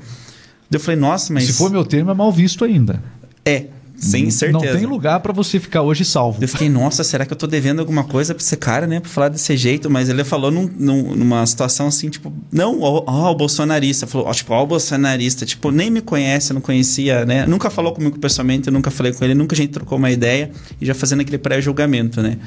Eu 0.70 0.80
falei, 0.80 0.98
nossa, 0.98 1.32
mas... 1.34 1.44
Se 1.44 1.52
for 1.52 1.70
meu 1.70 1.84
termo, 1.84 2.10
é 2.10 2.14
mal 2.14 2.32
visto 2.32 2.64
ainda. 2.64 3.02
É, 3.44 3.66
sem 3.96 4.30
certeza. 4.30 4.72
Não 4.72 4.78
tem 4.78 4.86
lugar 4.86 5.20
para 5.20 5.32
você 5.32 5.58
ficar 5.58 5.82
hoje 5.82 6.04
salvo. 6.04 6.38
Eu 6.42 6.48
fiquei, 6.48 6.68
nossa, 6.68 7.02
será 7.02 7.24
que 7.24 7.32
eu 7.32 7.36
tô 7.36 7.46
devendo 7.46 7.80
alguma 7.80 8.04
coisa 8.04 8.34
pra 8.34 8.42
esse 8.42 8.56
cara, 8.56 8.86
né? 8.86 9.00
Pra 9.00 9.08
falar 9.08 9.28
desse 9.28 9.56
jeito. 9.56 9.88
Mas 9.90 10.08
ele 10.08 10.22
falou 10.24 10.50
num, 10.50 10.68
num, 10.76 11.16
numa 11.16 11.44
situação 11.46 11.86
assim, 11.86 12.08
tipo, 12.08 12.32
não, 12.52 12.80
ó, 12.80 13.04
ó 13.06 13.30
o 13.30 13.34
bolsonarista. 13.34 14.06
Falou, 14.06 14.26
ó, 14.26 14.32
tipo, 14.32 14.52
ó, 14.52 14.62
o 14.62 14.66
bolsonarista. 14.66 15.46
Tipo, 15.46 15.70
nem 15.70 15.90
me 15.90 16.00
conhece, 16.00 16.52
não 16.52 16.60
conhecia, 16.60 17.24
né? 17.24 17.46
Nunca 17.46 17.70
falou 17.70 17.92
comigo 17.92 18.18
pessoalmente, 18.18 18.68
eu 18.68 18.72
nunca 18.72 18.90
falei 18.90 19.12
com 19.12 19.24
ele, 19.24 19.34
nunca 19.34 19.54
a 19.54 19.56
gente 19.56 19.70
trocou 19.70 19.98
uma 19.98 20.10
ideia 20.10 20.50
e 20.80 20.86
já 20.86 20.94
fazendo 20.94 21.20
aquele 21.20 21.38
pré-julgamento, 21.38 22.20
né? 22.22 22.38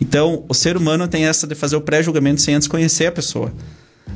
Então, 0.00 0.44
o 0.48 0.54
ser 0.54 0.76
humano 0.76 1.06
tem 1.08 1.26
essa 1.26 1.46
de 1.46 1.54
fazer 1.54 1.76
o 1.76 1.80
pré-julgamento 1.80 2.40
sem 2.40 2.54
antes 2.54 2.68
conhecer 2.68 3.06
a 3.06 3.12
pessoa, 3.12 3.52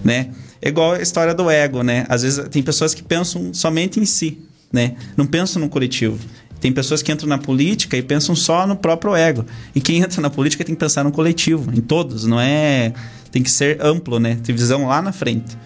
né? 0.04 0.30
É 0.60 0.68
igual 0.68 0.92
a 0.92 1.02
história 1.02 1.34
do 1.34 1.50
ego, 1.50 1.82
né? 1.82 2.06
Às 2.08 2.22
vezes 2.22 2.48
tem 2.48 2.62
pessoas 2.62 2.94
que 2.94 3.02
pensam 3.02 3.52
somente 3.52 4.00
em 4.00 4.04
si, 4.04 4.38
né? 4.72 4.96
Não 5.16 5.26
pensam 5.26 5.60
no 5.60 5.68
coletivo. 5.68 6.18
Tem 6.66 6.72
pessoas 6.72 7.00
que 7.00 7.12
entram 7.12 7.28
na 7.28 7.38
política 7.38 7.96
e 7.96 8.02
pensam 8.02 8.34
só 8.34 8.66
no 8.66 8.74
próprio 8.74 9.14
ego. 9.14 9.46
E 9.72 9.80
quem 9.80 9.98
entra 9.98 10.20
na 10.20 10.28
política 10.28 10.64
tem 10.64 10.74
que 10.74 10.80
pensar 10.80 11.04
no 11.04 11.12
coletivo, 11.12 11.72
em 11.72 11.80
todos, 11.80 12.26
não 12.26 12.40
é. 12.40 12.92
Tem 13.30 13.40
que 13.40 13.48
ser 13.48 13.80
amplo, 13.80 14.18
né? 14.18 14.36
Ter 14.42 14.52
visão 14.52 14.88
lá 14.88 15.00
na 15.00 15.12
frente. 15.12 15.56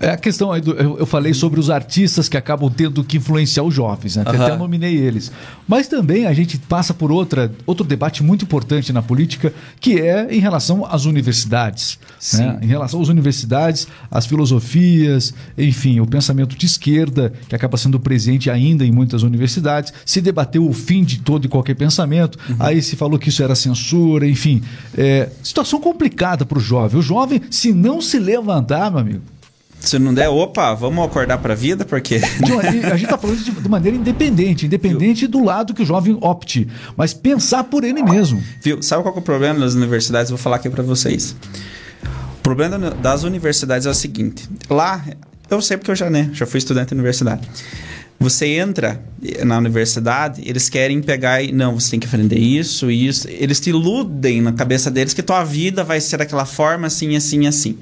É 0.00 0.10
a 0.10 0.16
questão 0.16 0.52
aí, 0.52 0.60
do, 0.60 0.72
eu, 0.72 0.98
eu, 0.98 1.06
falei 1.06 1.34
sobre 1.34 1.58
os 1.58 1.70
artistas 1.70 2.28
que 2.28 2.36
acabam 2.36 2.70
tendo 2.70 3.02
que 3.02 3.16
influenciar 3.16 3.64
os 3.64 3.74
jovens, 3.74 4.16
né? 4.16 4.24
Uhum. 4.26 4.42
Até 4.42 4.56
nominei 4.56 4.96
eles. 4.96 5.32
Mas 5.66 5.88
também 5.88 6.26
a 6.26 6.32
gente 6.32 6.56
passa 6.56 6.94
por 6.94 7.10
outra, 7.10 7.50
outro 7.66 7.84
debate 7.84 8.22
muito 8.22 8.44
importante 8.44 8.92
na 8.92 9.02
política, 9.02 9.52
que 9.80 10.00
é 10.00 10.32
em 10.32 10.38
relação 10.38 10.86
às 10.86 11.04
universidades. 11.04 11.98
Né? 12.34 12.58
Em 12.62 12.66
relação 12.66 13.00
às 13.00 13.08
universidades, 13.08 13.88
às 14.10 14.24
filosofias, 14.26 15.34
enfim, 15.56 16.00
o 16.00 16.06
pensamento 16.06 16.56
de 16.56 16.66
esquerda, 16.66 17.32
que 17.48 17.54
acaba 17.54 17.76
sendo 17.76 17.98
presente 17.98 18.50
ainda 18.50 18.84
em 18.84 18.92
muitas 18.92 19.22
universidades. 19.22 19.92
Se 20.06 20.20
debateu 20.20 20.68
o 20.68 20.72
fim 20.72 21.02
de 21.02 21.18
todo 21.18 21.44
e 21.44 21.48
qualquer 21.48 21.74
pensamento, 21.74 22.38
uhum. 22.48 22.56
aí 22.60 22.80
se 22.82 22.94
falou 22.94 23.18
que 23.18 23.30
isso 23.30 23.42
era 23.42 23.54
censura, 23.54 24.26
enfim. 24.26 24.62
É, 24.96 25.28
situação 25.42 25.80
complicada 25.80 26.46
para 26.46 26.58
o 26.58 26.60
jovem. 26.60 26.98
O 27.00 27.02
jovem, 27.02 27.42
se 27.50 27.72
não 27.72 28.00
se 28.00 28.18
levantar, 28.18 28.90
meu 28.90 29.00
amigo, 29.00 29.22
se 29.88 29.98
não 29.98 30.12
der, 30.12 30.28
opa, 30.28 30.74
vamos 30.74 31.04
acordar 31.04 31.38
para 31.38 31.54
a 31.54 31.56
vida, 31.56 31.84
porque. 31.84 32.16
a 32.84 32.96
gente 32.96 33.04
está 33.04 33.16
falando 33.16 33.38
de, 33.38 33.50
de, 33.50 33.68
maneira 33.68 33.96
independente, 33.96 34.66
independente 34.66 35.20
Viu? 35.20 35.28
do 35.28 35.44
lado 35.44 35.72
que 35.72 35.82
o 35.82 35.86
jovem 35.86 36.18
opte, 36.20 36.68
mas 36.96 37.14
pensar 37.14 37.64
por 37.64 37.84
ele 37.84 38.02
mesmo. 38.02 38.42
Viu? 38.62 38.82
Sabe 38.82 39.02
qual 39.02 39.14
é 39.14 39.18
o 39.18 39.22
problema 39.22 39.60
das 39.60 39.74
universidades? 39.74 40.30
Vou 40.30 40.38
falar 40.38 40.56
aqui 40.56 40.68
para 40.68 40.82
vocês. 40.82 41.34
O 42.38 42.42
problema 42.42 42.78
das 42.78 43.22
universidades 43.22 43.86
é 43.86 43.90
o 43.90 43.94
seguinte: 43.94 44.48
lá, 44.68 45.04
eu 45.50 45.62
sei 45.62 45.76
porque 45.76 45.90
eu 45.90 45.96
já, 45.96 46.10
né, 46.10 46.30
já 46.32 46.44
fui 46.44 46.58
estudante 46.58 46.90
da 46.90 46.94
universidade. 46.94 47.48
Você 48.20 48.46
entra 48.46 49.00
na 49.46 49.58
universidade, 49.58 50.42
eles 50.44 50.68
querem 50.68 51.00
pegar 51.00 51.40
e 51.40 51.52
não, 51.52 51.78
você 51.78 51.92
tem 51.92 52.00
que 52.00 52.06
aprender 52.06 52.38
isso, 52.38 52.90
isso. 52.90 53.28
Eles 53.30 53.60
te 53.60 53.70
iludem 53.70 54.42
na 54.42 54.52
cabeça 54.52 54.90
deles 54.90 55.14
que 55.14 55.22
tua 55.22 55.44
vida 55.44 55.84
vai 55.84 56.00
ser 56.00 56.16
daquela 56.16 56.44
forma, 56.44 56.88
assim, 56.88 57.14
assim, 57.16 57.46
assim. 57.46 57.78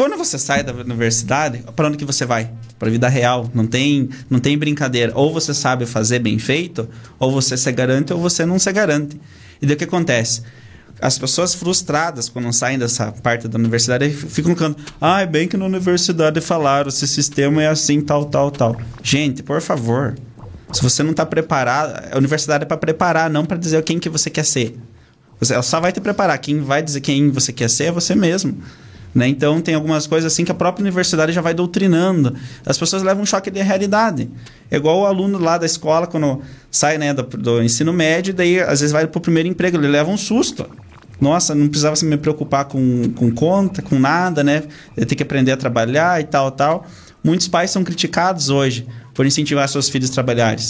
Quando 0.00 0.16
você 0.16 0.38
sai 0.38 0.62
da 0.62 0.72
universidade, 0.72 1.62
para 1.76 1.86
onde 1.86 1.98
que 1.98 2.06
você 2.06 2.24
vai? 2.24 2.50
Para 2.78 2.88
a 2.88 2.90
vida 2.90 3.06
real. 3.06 3.50
Não 3.52 3.66
tem, 3.66 4.08
não 4.30 4.40
tem 4.40 4.56
brincadeira. 4.56 5.12
Ou 5.14 5.30
você 5.30 5.52
sabe 5.52 5.84
fazer 5.84 6.20
bem 6.20 6.38
feito, 6.38 6.88
ou 7.18 7.30
você 7.30 7.54
se 7.54 7.70
garante, 7.70 8.10
ou 8.10 8.18
você 8.18 8.46
não 8.46 8.58
se 8.58 8.72
garante. 8.72 9.20
E 9.60 9.66
daí 9.66 9.74
o 9.74 9.76
que 9.76 9.84
acontece? 9.84 10.40
As 11.02 11.18
pessoas 11.18 11.54
frustradas 11.54 12.30
quando 12.30 12.50
saem 12.50 12.78
dessa 12.78 13.12
parte 13.12 13.46
da 13.46 13.58
universidade 13.58 14.08
ficam 14.08 14.56
falando: 14.56 14.78
ah, 14.98 15.20
é 15.20 15.26
bem 15.26 15.46
que 15.46 15.58
na 15.58 15.66
universidade 15.66 16.40
falaram, 16.40 16.88
esse 16.88 17.06
sistema 17.06 17.62
é 17.62 17.68
assim, 17.68 18.00
tal, 18.00 18.24
tal, 18.24 18.50
tal. 18.50 18.80
Gente, 19.02 19.42
por 19.42 19.60
favor. 19.60 20.16
Se 20.72 20.82
você 20.82 21.02
não 21.02 21.10
está 21.10 21.26
preparado, 21.26 22.08
a 22.10 22.16
universidade 22.16 22.64
é 22.64 22.66
para 22.66 22.78
preparar, 22.78 23.28
não 23.28 23.44
para 23.44 23.58
dizer 23.58 23.82
quem 23.82 23.98
que 23.98 24.08
você 24.08 24.30
quer 24.30 24.46
ser. 24.46 24.78
Ela 25.50 25.62
só 25.62 25.78
vai 25.78 25.92
te 25.92 26.00
preparar. 26.00 26.38
Quem 26.38 26.62
vai 26.62 26.82
dizer 26.82 27.02
quem 27.02 27.30
você 27.30 27.52
quer 27.52 27.68
ser 27.68 27.84
é 27.84 27.92
você 27.92 28.14
mesmo. 28.14 28.62
Né? 29.14 29.28
Então, 29.28 29.60
tem 29.60 29.74
algumas 29.74 30.06
coisas 30.06 30.32
assim 30.32 30.44
que 30.44 30.52
a 30.52 30.54
própria 30.54 30.82
universidade 30.82 31.32
já 31.32 31.40
vai 31.40 31.52
doutrinando. 31.52 32.34
As 32.64 32.78
pessoas 32.78 33.02
levam 33.02 33.22
um 33.22 33.26
choque 33.26 33.50
de 33.50 33.60
realidade. 33.60 34.30
É 34.70 34.76
igual 34.76 35.00
o 35.00 35.06
aluno 35.06 35.38
lá 35.38 35.58
da 35.58 35.66
escola, 35.66 36.06
quando 36.06 36.40
sai 36.70 36.96
né, 36.96 37.12
do, 37.12 37.22
do 37.22 37.62
ensino 37.62 37.92
médio, 37.92 38.32
daí 38.32 38.60
às 38.60 38.80
vezes 38.80 38.92
vai 38.92 39.06
para 39.06 39.18
o 39.18 39.20
primeiro 39.20 39.48
emprego, 39.48 39.76
ele 39.76 39.88
leva 39.88 40.10
um 40.10 40.16
susto. 40.16 40.66
Nossa, 41.20 41.54
não 41.54 41.68
precisava 41.68 41.94
me 42.04 42.16
preocupar 42.16 42.64
com, 42.64 43.10
com 43.14 43.30
conta, 43.30 43.82
com 43.82 43.98
nada, 43.98 44.42
né? 44.42 44.62
Tenho 44.96 45.08
que 45.08 45.22
aprender 45.22 45.52
a 45.52 45.56
trabalhar 45.56 46.18
e 46.20 46.24
tal, 46.24 46.50
tal. 46.50 46.86
Muitos 47.22 47.46
pais 47.46 47.70
são 47.70 47.84
criticados 47.84 48.48
hoje 48.48 48.86
por 49.12 49.26
incentivar 49.26 49.68
seus 49.68 49.90
filhos 49.90 50.10
a 50.10 50.14
trabalharem. 50.14 50.64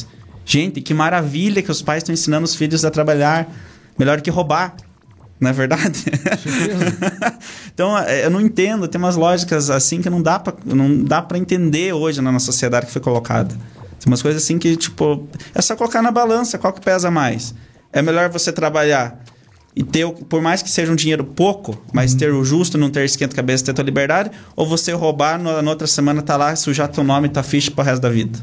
Gente, 0.45 0.81
que 0.81 0.93
maravilha 0.93 1.63
que 1.63 1.71
os 1.71 1.81
pais 1.81 2.03
estão 2.03 2.13
ensinando 2.13 2.45
os 2.45 2.57
filhos 2.57 2.85
a 2.85 2.91
trabalhar. 2.91 3.49
Melhor 3.97 4.21
que 4.21 4.31
roubar. 4.31 4.75
Não 5.41 5.49
é 5.49 5.53
verdade? 5.55 6.05
então, 7.73 7.97
é, 7.97 8.27
eu 8.27 8.31
não 8.31 8.41
entendo, 8.41 8.87
tem 8.87 8.99
umas 9.01 9.17
lógicas 9.17 9.71
assim 9.71 10.03
que 10.03 10.11
não 10.11 10.21
dá 10.21 10.39
para 10.39 10.55
não 10.67 11.03
dá 11.03 11.23
para 11.23 11.39
entender 11.39 11.95
hoje 11.95 12.21
na 12.21 12.31
nossa 12.31 12.47
sociedade 12.47 12.87
que 12.87 12.93
foi 12.93 13.01
colocada. 13.01 13.49
Tem 13.99 14.07
umas 14.07 14.21
coisas 14.21 14.43
assim 14.43 14.59
que, 14.59 14.77
tipo, 14.77 15.27
é 15.55 15.63
só 15.63 15.75
colocar 15.77 16.03
na 16.03 16.11
balança, 16.11 16.59
qual 16.59 16.73
que 16.73 16.81
pesa 16.81 17.11
mais? 17.11 17.55
É 17.93 18.03
melhor 18.03 18.29
você 18.29 18.53
trabalhar 18.53 19.23
e 19.75 19.83
ter, 19.83 20.07
por 20.11 20.43
mais 20.43 20.63
que 20.63 20.71
seja 20.71 20.93
um 20.93 20.97
dinheiro 20.97 21.25
pouco, 21.25 21.81
mas 21.93 22.13
uhum. 22.13 22.19
ter 22.19 22.33
o 22.33 22.45
justo, 22.45 22.77
não 22.77 22.91
ter 22.91 23.05
esquenta 23.05 23.35
cabeça, 23.37 23.65
ter 23.65 23.73
tua 23.73 23.85
liberdade, 23.85 24.31
ou 24.57 24.67
você 24.67 24.93
roubar, 24.93 25.39
no, 25.39 25.63
na 25.63 25.71
outra 25.71 25.87
semana 25.87 26.23
tá 26.23 26.37
lá, 26.37 26.55
sujar 26.57 26.89
teu 26.89 27.05
nome 27.05 27.29
e 27.29 27.31
tá 27.31 27.43
ficha 27.43 27.71
pro 27.71 27.85
resto 27.85 28.03
da 28.03 28.11
vida. 28.11 28.39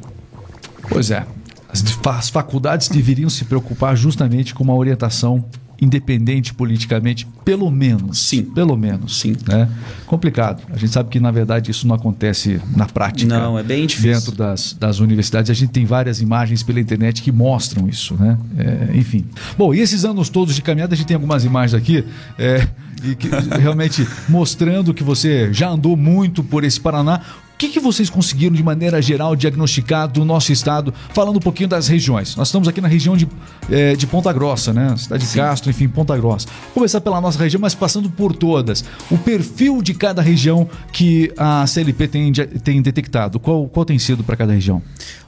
Pois 0.90 1.12
é. 1.12 1.26
As 1.70 2.30
faculdades 2.30 2.88
deveriam 2.88 3.30
se 3.30 3.46
preocupar 3.46 3.96
justamente 3.96 4.54
com 4.54 4.64
uma 4.64 4.76
orientação 4.76 5.44
independente 5.80 6.54
politicamente, 6.54 7.28
pelo 7.46 7.70
menos. 7.70 8.20
Sim. 8.20 8.44
Pelo 8.44 8.76
menos. 8.76 9.20
Sim. 9.20 9.36
Né? 9.48 9.70
Complicado. 10.06 10.64
A 10.72 10.78
gente 10.78 10.92
sabe 10.92 11.10
que, 11.10 11.20
na 11.20 11.32
verdade, 11.32 11.72
isso 11.72 11.88
não 11.88 11.96
acontece 11.96 12.60
na 12.76 12.86
prática. 12.86 13.38
Não, 13.38 13.58
é 13.58 13.64
bem 13.64 13.86
difícil. 13.86 14.14
Dentro 14.14 14.36
das, 14.36 14.74
das 14.74 15.00
universidades. 15.00 15.52
A 15.52 15.54
gente 15.54 15.72
tem 15.72 15.86
várias 15.86 16.20
imagens 16.22 16.64
pela 16.64 16.80
internet 16.80 17.22
que 17.22 17.32
mostram 17.32 17.88
isso, 17.88 18.16
né? 18.16 18.38
É, 18.58 18.98
enfim. 18.98 19.26
Bom, 19.58 19.74
e 19.74 19.80
esses 19.80 20.04
anos 20.04 20.30
todos 20.30 20.56
de 20.56 20.62
caminhada, 20.62 20.94
a 20.94 20.98
gente 20.98 21.08
tem 21.08 21.16
algumas 21.16 21.46
imagens 21.46 21.74
aqui. 21.74 22.04
É, 22.38 22.68
e 23.04 23.16
que, 23.16 23.30
realmente 23.60 24.08
mostrando 24.28 24.94
que 24.94 25.04
você 25.04 25.54
já 25.54 25.70
andou 25.70 25.96
muito 25.96 26.44
por 26.44 26.64
esse 26.64 26.80
Paraná. 26.80 27.22
O 27.58 27.60
que, 27.60 27.70
que 27.70 27.80
vocês 27.80 28.08
conseguiram, 28.08 28.56
de 28.56 28.62
maneira 28.62 29.02
geral, 29.02 29.36
diagnosticar 29.36 30.08
do 30.08 30.24
nosso 30.24 30.52
estado, 30.52 30.94
falando 31.12 31.38
um 31.38 31.40
pouquinho 31.40 31.68
das 31.68 31.88
regiões? 31.88 32.36
Nós 32.36 32.50
estamos 32.50 32.68
aqui 32.68 32.80
na 32.80 32.88
região 32.88 33.18
de, 33.18 33.28
é, 33.68 33.96
de 33.96 34.06
Ponta 34.06 34.32
Grossa, 34.32 34.72
né? 34.72 34.96
Cidade 34.96 35.24
de 35.24 35.30
Sim. 35.30 35.40
Castro, 35.40 35.72
enfim, 35.72 35.88
Ponta 35.88 36.16
Grossa. 36.16 36.48
Vou 36.66 36.76
começar 36.76 37.02
pela 37.02 37.20
nossa 37.20 37.40
região, 37.40 37.60
mas 37.60 37.74
passando 37.74 38.12
por 38.12 38.36
todas. 38.36 38.86
O 39.10 39.18
perfil 39.18 39.82
de 39.82 39.96
cada 39.96 40.22
região 40.22 40.70
que 40.94 41.34
a 41.36 41.66
CLP 41.66 42.08
tem, 42.08 42.32
tem 42.32 42.80
detectado, 42.80 43.40
qual, 43.40 43.68
qual 43.68 43.84
tem 43.84 43.98
sido 43.98 44.24
para 44.24 44.38
cada 44.38 44.54
região? 44.54 44.80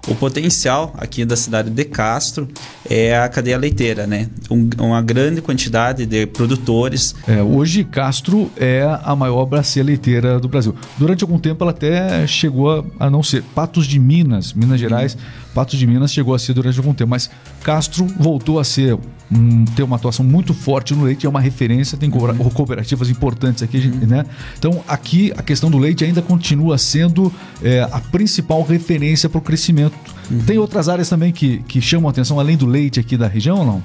O 0.10 0.16
potencial 0.16 0.92
aqui 0.98 1.24
da 1.24 1.36
cidade 1.36 1.70
de 1.70 1.86
Castro 1.86 2.50
é 2.90 3.16
a 3.16 3.30
cadeia 3.30 3.56
leiteira, 3.60 4.08
né? 4.08 4.28
Um, 4.50 4.68
uma 4.80 5.04
grande 5.04 5.40
quantidade 5.40 6.04
de 6.04 6.26
produtores. 6.26 7.14
É, 7.28 7.44
hoje, 7.44 7.84
Castro 7.84 8.50
é 8.58 8.82
a 9.04 9.16
maior 9.16 9.46
bacia 9.46 9.84
leiteira 9.84 10.40
do 10.40 10.48
Brasil. 10.48 10.74
Durante 10.98 11.24
algum 11.24 11.38
tempo, 11.38 11.64
ela 11.64 11.70
até 11.70 12.26
chegou 12.26 12.72
a, 12.72 13.06
a 13.06 13.10
não 13.10 13.22
ser. 13.22 13.44
Patos 13.54 13.86
de 13.86 14.00
Minas, 14.00 14.52
Minas 14.52 14.80
Gerais, 14.80 15.16
Patos 15.54 15.78
de 15.78 15.86
Minas 15.86 16.12
chegou 16.12 16.34
a 16.34 16.40
ser 16.40 16.54
durante 16.54 16.80
algum 16.80 16.94
tempo, 16.94 17.12
mas 17.12 17.30
Castro 17.62 18.08
voltou 18.18 18.60
a 18.60 18.64
ser 18.64 18.98
um, 19.32 19.66
ter 19.66 19.84
uma 19.84 19.96
atuação 19.96 20.26
muito 20.26 20.54
forte 20.54 20.94
no 20.94 21.04
leite, 21.04 21.26
é 21.26 21.30
uma 21.30 21.40
referência, 21.40 21.98
tem 21.98 22.10
uhum. 22.10 22.50
cooperativas 22.50 23.10
importantes 23.10 23.62
aqui, 23.62 23.78
uhum. 23.78 24.08
né? 24.08 24.26
Então 24.58 24.84
aqui 24.88 25.32
a 25.38 25.44
questão 25.44 25.70
do 25.70 25.78
leite 25.78 26.04
ainda 26.04 26.22
continua 26.22 26.78
sendo 26.78 27.32
é, 27.62 27.82
a 27.92 28.00
principal 28.00 28.64
referência 28.64 29.30
para 29.30 29.38
o 29.38 29.42
crescimento. 29.42 29.96
Uhum. 30.30 30.40
Tem 30.40 30.58
outras 30.58 30.90
áreas 30.90 31.10
também 31.10 31.32
que, 31.32 31.60
que 31.68 31.82
chamam 31.82 32.08
a 32.08 32.12
atenção 32.12 32.40
além 32.40 32.58
do 32.58 32.66
leite 32.66 33.00
aqui 33.00 33.18
da 33.18 33.28
região 33.28 33.60
ou 33.60 33.66
não? 33.66 33.84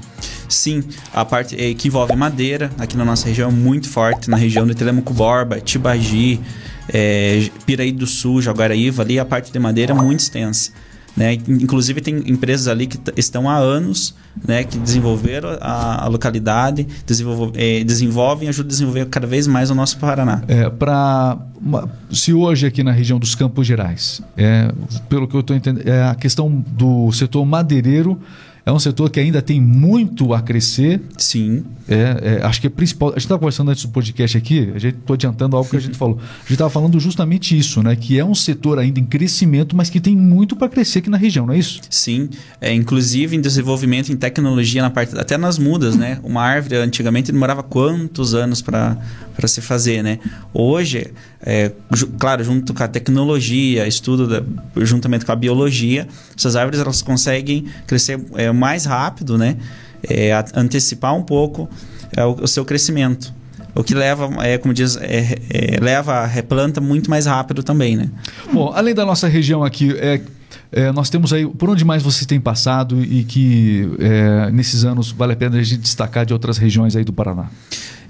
Sim, 0.49 0.83
a 1.13 1.25
parte 1.25 1.61
é, 1.61 1.73
que 1.75 1.89
envolve 1.89 2.15
madeira 2.17 2.71
aqui 2.79 2.97
na 2.97 3.05
nossa 3.05 3.27
região 3.27 3.49
é 3.49 3.53
muito 3.53 3.89
forte, 3.89 4.31
na 4.31 4.37
região 4.37 4.67
do 4.67 4.75
Telemaco 4.75 5.13
Borba, 5.13 5.61
Tibagi, 5.61 6.41
é, 6.89 7.49
Piraí 7.67 7.93
do 7.93 8.07
Sul, 8.07 8.43
Jaguaraíva, 8.43 9.03
ali 9.03 9.19
a 9.19 9.25
parte 9.25 9.53
de 9.53 9.59
madeira 9.59 9.93
é 9.93 9.95
muito 9.95 10.21
extensa. 10.21 10.73
Né? 11.17 11.35
Inclusive 11.35 12.01
tem 12.01 12.17
empresas 12.27 12.67
ali 12.67 12.87
que 12.87 12.99
estão 13.17 13.49
há 13.49 13.57
anos, 13.57 14.15
né, 14.47 14.65
que 14.65 14.77
desenvolveram 14.79 15.51
a, 15.61 16.05
a 16.05 16.09
localidade, 16.09 16.87
é, 17.55 17.85
desenvolvem 17.85 18.47
e 18.47 18.49
ajudam 18.49 18.69
a 18.69 18.71
desenvolver 18.71 19.07
cada 19.07 19.27
vez 19.27 19.47
mais 19.47 19.71
o 19.71 19.75
nosso 19.75 19.97
Paraná. 19.99 20.43
É, 20.49 20.69
para 20.69 21.39
se 22.11 22.33
hoje 22.33 22.67
aqui 22.67 22.83
na 22.83 22.91
região 22.91 23.19
dos 23.19 23.35
Campos 23.35 23.67
Gerais, 23.67 24.21
é, 24.37 24.73
pelo 25.09 25.29
que 25.29 25.37
eu 25.37 25.41
estou 25.41 25.55
entendendo, 25.55 25.89
é 25.89 26.03
a 26.03 26.15
questão 26.15 26.51
do 26.51 27.13
setor 27.13 27.45
madeireiro 27.45 28.21
é 28.67 28.73
um 28.73 28.79
setor 28.79 29.11
que 29.11 29.21
ainda 29.21 29.43
tem 29.43 29.61
muito 29.61 30.33
a 30.33 30.41
crescer. 30.41 31.01
Sim. 31.19 31.65
É, 31.87 32.39
é 32.41 32.47
acho 32.47 32.61
que 32.61 32.67
é 32.67 32.71
principal. 32.71 33.11
A 33.11 33.13
gente 33.13 33.21
estava 33.21 33.39
conversando 33.39 33.71
antes 33.71 33.85
do 33.85 33.91
podcast 33.91 34.39
aqui, 34.39 34.73
a 34.75 34.79
gente 34.79 34.97
estou 34.97 35.15
adiantando 35.15 35.55
algo 35.55 35.69
que 35.69 35.77
a 35.77 35.81
gente 35.81 35.99
falou. 35.99 36.19
A 36.19 36.41
gente 36.41 36.53
estava 36.53 36.71
falando 36.71 36.99
justamente 36.99 37.57
isso, 37.57 37.83
né? 37.83 37.95
Que 37.95 38.19
é 38.19 38.25
um 38.25 38.35
setor 38.35 38.79
ainda 38.79 38.99
em 38.99 39.05
crescimento, 39.05 39.77
mas 39.77 39.91
que 39.91 40.01
tem 40.01 40.17
muito 40.17 40.57
para 40.57 40.69
crescer 40.69 41.01
aqui 41.01 41.11
na 41.11 41.19
região, 41.19 41.47
não 41.47 41.53
é 41.53 41.59
isso? 41.59 41.81
Sim. 41.91 42.31
É, 42.59 42.73
inclusive 42.73 43.37
em 43.37 43.41
desenvolvimento 43.41 44.11
em 44.11 44.17
tecnologia 44.17 44.81
na 44.81 44.91
parte. 44.91 45.17
Até 45.19 45.37
nas 45.37 45.59
mudas, 45.59 45.95
né? 45.95 46.19
Uma 46.23 46.43
árvore 46.43 46.77
antigamente 46.77 47.31
demorava 47.31 47.63
quantos 47.63 48.35
anos 48.35 48.63
para 48.63 48.97
se 49.47 49.61
fazer, 49.61 50.03
né? 50.03 50.19
Hoje, 50.55 51.13
é, 51.47 51.71
claro, 52.19 52.43
junto 52.43 52.73
com 52.73 52.83
a 52.83 52.89
tecnologia, 52.89 53.87
estudo 53.87 54.27
da, 54.27 54.43
juntamente 54.83 55.27
com 55.27 55.33
a 55.33 55.37
biologia, 55.37 56.09
essas 56.37 56.57
árvores 56.57 56.81
elas 56.81 57.03
conseguem 57.03 57.67
crescer 57.87 58.19
é, 58.35 58.51
mais 58.51 58.87
rápido, 58.87 59.37
né? 59.37 59.57
É, 60.09 60.33
antecipar 60.55 61.15
um 61.15 61.23
pouco 61.23 61.69
é, 62.17 62.25
o, 62.25 62.33
o, 62.43 62.49
seu 62.49 62.65
crescimento. 62.65 63.33
O 63.75 63.83
que 63.83 63.95
leva, 63.95 64.31
é, 64.43 64.57
como 64.57 64.73
diz, 64.73 64.97
é, 64.97 65.39
é, 65.51 65.81
leva 65.81 66.15
a 66.15 66.27
replanta 66.27 66.81
muito 66.81 67.11
mais 67.11 67.27
rápido 67.27 67.63
também, 67.63 67.97
né? 67.97 68.09
Bom, 68.53 68.73
além 68.75 68.95
da 68.95 69.05
nossa 69.05 69.29
região 69.29 69.63
aqui, 69.63 69.93
é, 70.73 70.93
nós 70.93 71.11
temos 71.11 71.33
aí, 71.33 71.47
por 71.47 71.69
onde 71.69 71.85
mais 71.85 72.03
você 72.03 72.25
tem 72.25 72.41
passado 72.41 73.03
e 73.03 73.23
que 73.23 73.89
é, 73.99 74.51
nesses 74.51 74.85
anos 74.85 75.11
vale 75.11 75.35
a 75.35 75.37
pena 75.37 75.59
a 75.59 75.63
gente 75.63 75.81
destacar 75.81 76.25
de 76.25 76.33
outras 76.33 76.57
regiões 76.57 76.97
aí 76.97 77.05
do 77.05 77.13
Paraná? 77.13 77.51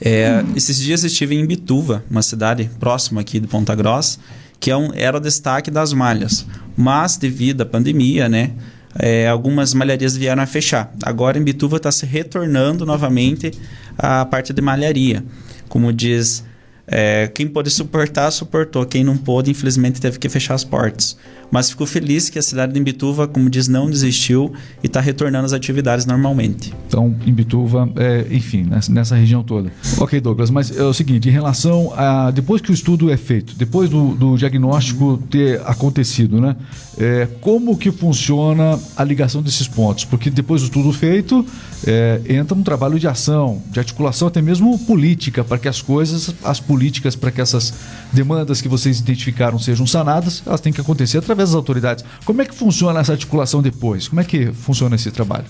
É, 0.01 0.45
esses 0.55 0.79
dias 0.79 1.05
estive 1.05 1.35
em 1.35 1.47
Bituva, 1.47 2.05
uma 2.11 2.23
cidade 2.23 2.71
próxima 2.79 3.21
aqui 3.21 3.41
de 3.41 3.47
Ponta 3.47 3.75
Grossa, 3.75 4.19
que 4.59 4.71
é 4.71 4.77
um, 4.77 4.93
era 4.95 5.17
o 5.17 5.21
destaque 5.21 5.71
das 5.71 5.93
malhas. 5.93 6.47
Mas 6.77 7.17
devido 7.17 7.63
à 7.63 7.67
pandemia, 7.67 8.29
né, 8.29 8.53
é, 8.99 9.29
algumas 9.29 9.75
malharias 9.75 10.17
vieram 10.17 10.43
a 10.43 10.47
fechar. 10.47 10.93
Agora 11.03 11.39
em 11.39 11.43
Bituva 11.43 11.77
está 11.77 11.91
se 11.91 12.07
retornando 12.07 12.87
novamente 12.87 13.51
a 13.99 14.25
parte 14.25 14.53
de 14.53 14.63
malharia. 14.63 15.25
Como 15.69 15.93
diz, 15.93 16.45
é, 16.87 17.31
quem 17.35 17.47
pôde 17.47 17.71
suportar, 17.71 18.31
suportou. 18.31 18.85
Quem 18.87 19.03
não 19.03 19.17
pôde, 19.17 19.51
infelizmente, 19.51 20.01
teve 20.01 20.19
que 20.19 20.29
fechar 20.29 20.55
as 20.55 20.65
portas 20.65 21.17
mas 21.55 21.71
fico 21.71 21.87
feliz 21.87 22.29
que 22.29 22.37
a 22.37 22.43
cidade 22.43 22.73
de 22.73 22.81
Imbituva, 22.81 23.29
como 23.29 23.49
diz, 23.49 23.69
não 23.69 23.89
desistiu 23.89 24.53
e 24.83 24.89
está 24.89 25.01
retornando 25.01 25.47
às 25.47 25.53
atividades 25.53 26.05
normalmente. 26.05 26.75
Então, 26.89 27.15
Imbituva, 27.25 27.89
é, 27.95 28.27
enfim, 28.29 28.69
nessa, 28.91 29.15
região 29.15 29.45
toda. 29.45 29.71
Ok, 30.01 30.21
Douglas, 30.21 30.51
mas 30.51 30.77
é 30.77 30.83
o 30.83 30.93
seguinte, 30.93 31.29
em 31.29 31.31
relação 31.31 31.93
a 31.97 32.33
depois 32.33 32.61
que 32.61 32.73
o 32.73 32.75
estudo 32.75 33.09
é 33.09 33.17
feito, 33.17 33.55
depois 33.55 33.89
do, 33.89 34.17
do 34.17 34.37
diagnóstico 34.37 35.23
ter 35.31 35.63
acontecido, 35.65 36.41
né? 36.41 36.57
É, 36.99 37.29
como 37.41 37.77
que 37.77 37.93
funciona 37.93 38.77
a 38.97 39.05
ligação 39.05 39.41
desses 39.41 39.69
pontos? 39.69 40.05
Porque 40.05 40.31
depois 40.31 40.61
do 40.61 40.65
estudo 40.65 40.93
feito, 40.93 41.47
é, 41.87 42.21
entra 42.29 42.57
um 42.57 42.63
trabalho 42.63 42.99
de 42.99 43.07
ação, 43.07 43.63
de 43.71 43.79
articulação, 43.79 44.29
até 44.29 44.41
mesmo 44.41 44.79
política, 44.81 45.45
para 45.45 45.59
que 45.59 45.69
as 45.69 45.83
coisas, 45.83 46.35
as 46.43 46.59
políticas, 46.59 47.15
para 47.15 47.31
que 47.31 47.41
essas 47.41 47.75
demandas 48.13 48.61
que 48.61 48.69
vocês 48.69 49.01
identificaram 49.01 49.59
sejam 49.59 49.87
sanadas, 49.87 50.43
elas 50.47 50.61
têm 50.61 50.73
que 50.73 50.81
acontecer 50.81 51.19
através 51.19 51.44
das 51.45 51.55
autoridades. 51.55 52.05
Como 52.25 52.43
é 52.43 52.45
que 52.45 52.55
funciona 52.55 53.01
essa 53.01 53.13
articulação 53.13 53.63
depois? 53.63 54.09
Como 54.09 54.21
é 54.21 54.25
que 54.25 54.53
funciona 54.53 54.97
esse 54.97 55.11
trabalho? 55.11 55.47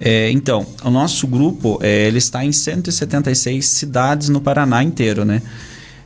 É, 0.00 0.30
então, 0.30 0.66
o 0.82 0.90
nosso 0.90 1.26
grupo 1.26 1.78
é, 1.80 2.08
ele 2.08 2.18
está 2.18 2.44
em 2.44 2.52
176 2.52 3.64
cidades 3.64 4.28
no 4.28 4.40
Paraná 4.40 4.82
inteiro, 4.82 5.24
né? 5.24 5.40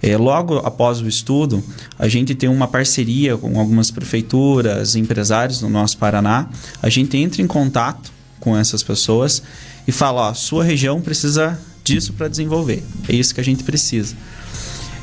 É, 0.03 0.17
logo 0.17 0.59
após 0.59 1.01
o 1.01 1.09
estudo, 1.09 1.65
a 1.99 2.07
gente 2.07 2.35
tem 2.35 2.49
uma 2.49 2.69
parceria 2.69 3.37
com 3.37 3.59
algumas 3.59 3.91
prefeituras, 3.91 4.95
empresários 4.95 5.63
no 5.63 5.71
nosso 5.71 5.97
Paraná. 5.97 6.49
A 6.83 6.91
gente 6.91 7.17
entra 7.17 7.41
em 7.41 7.47
contato 7.47 8.13
com 8.39 8.57
essas 8.57 8.83
pessoas 8.83 9.43
e 9.89 9.93
fala: 9.93 10.29
ó, 10.29 10.35
sua 10.35 10.63
região 10.63 11.01
precisa 11.01 11.59
disso 11.83 12.13
para 12.13 12.29
desenvolver. 12.29 12.85
É 13.09 13.15
isso 13.15 13.35
que 13.35 13.41
a 13.41 13.45
gente 13.45 13.65
precisa. 13.65 14.15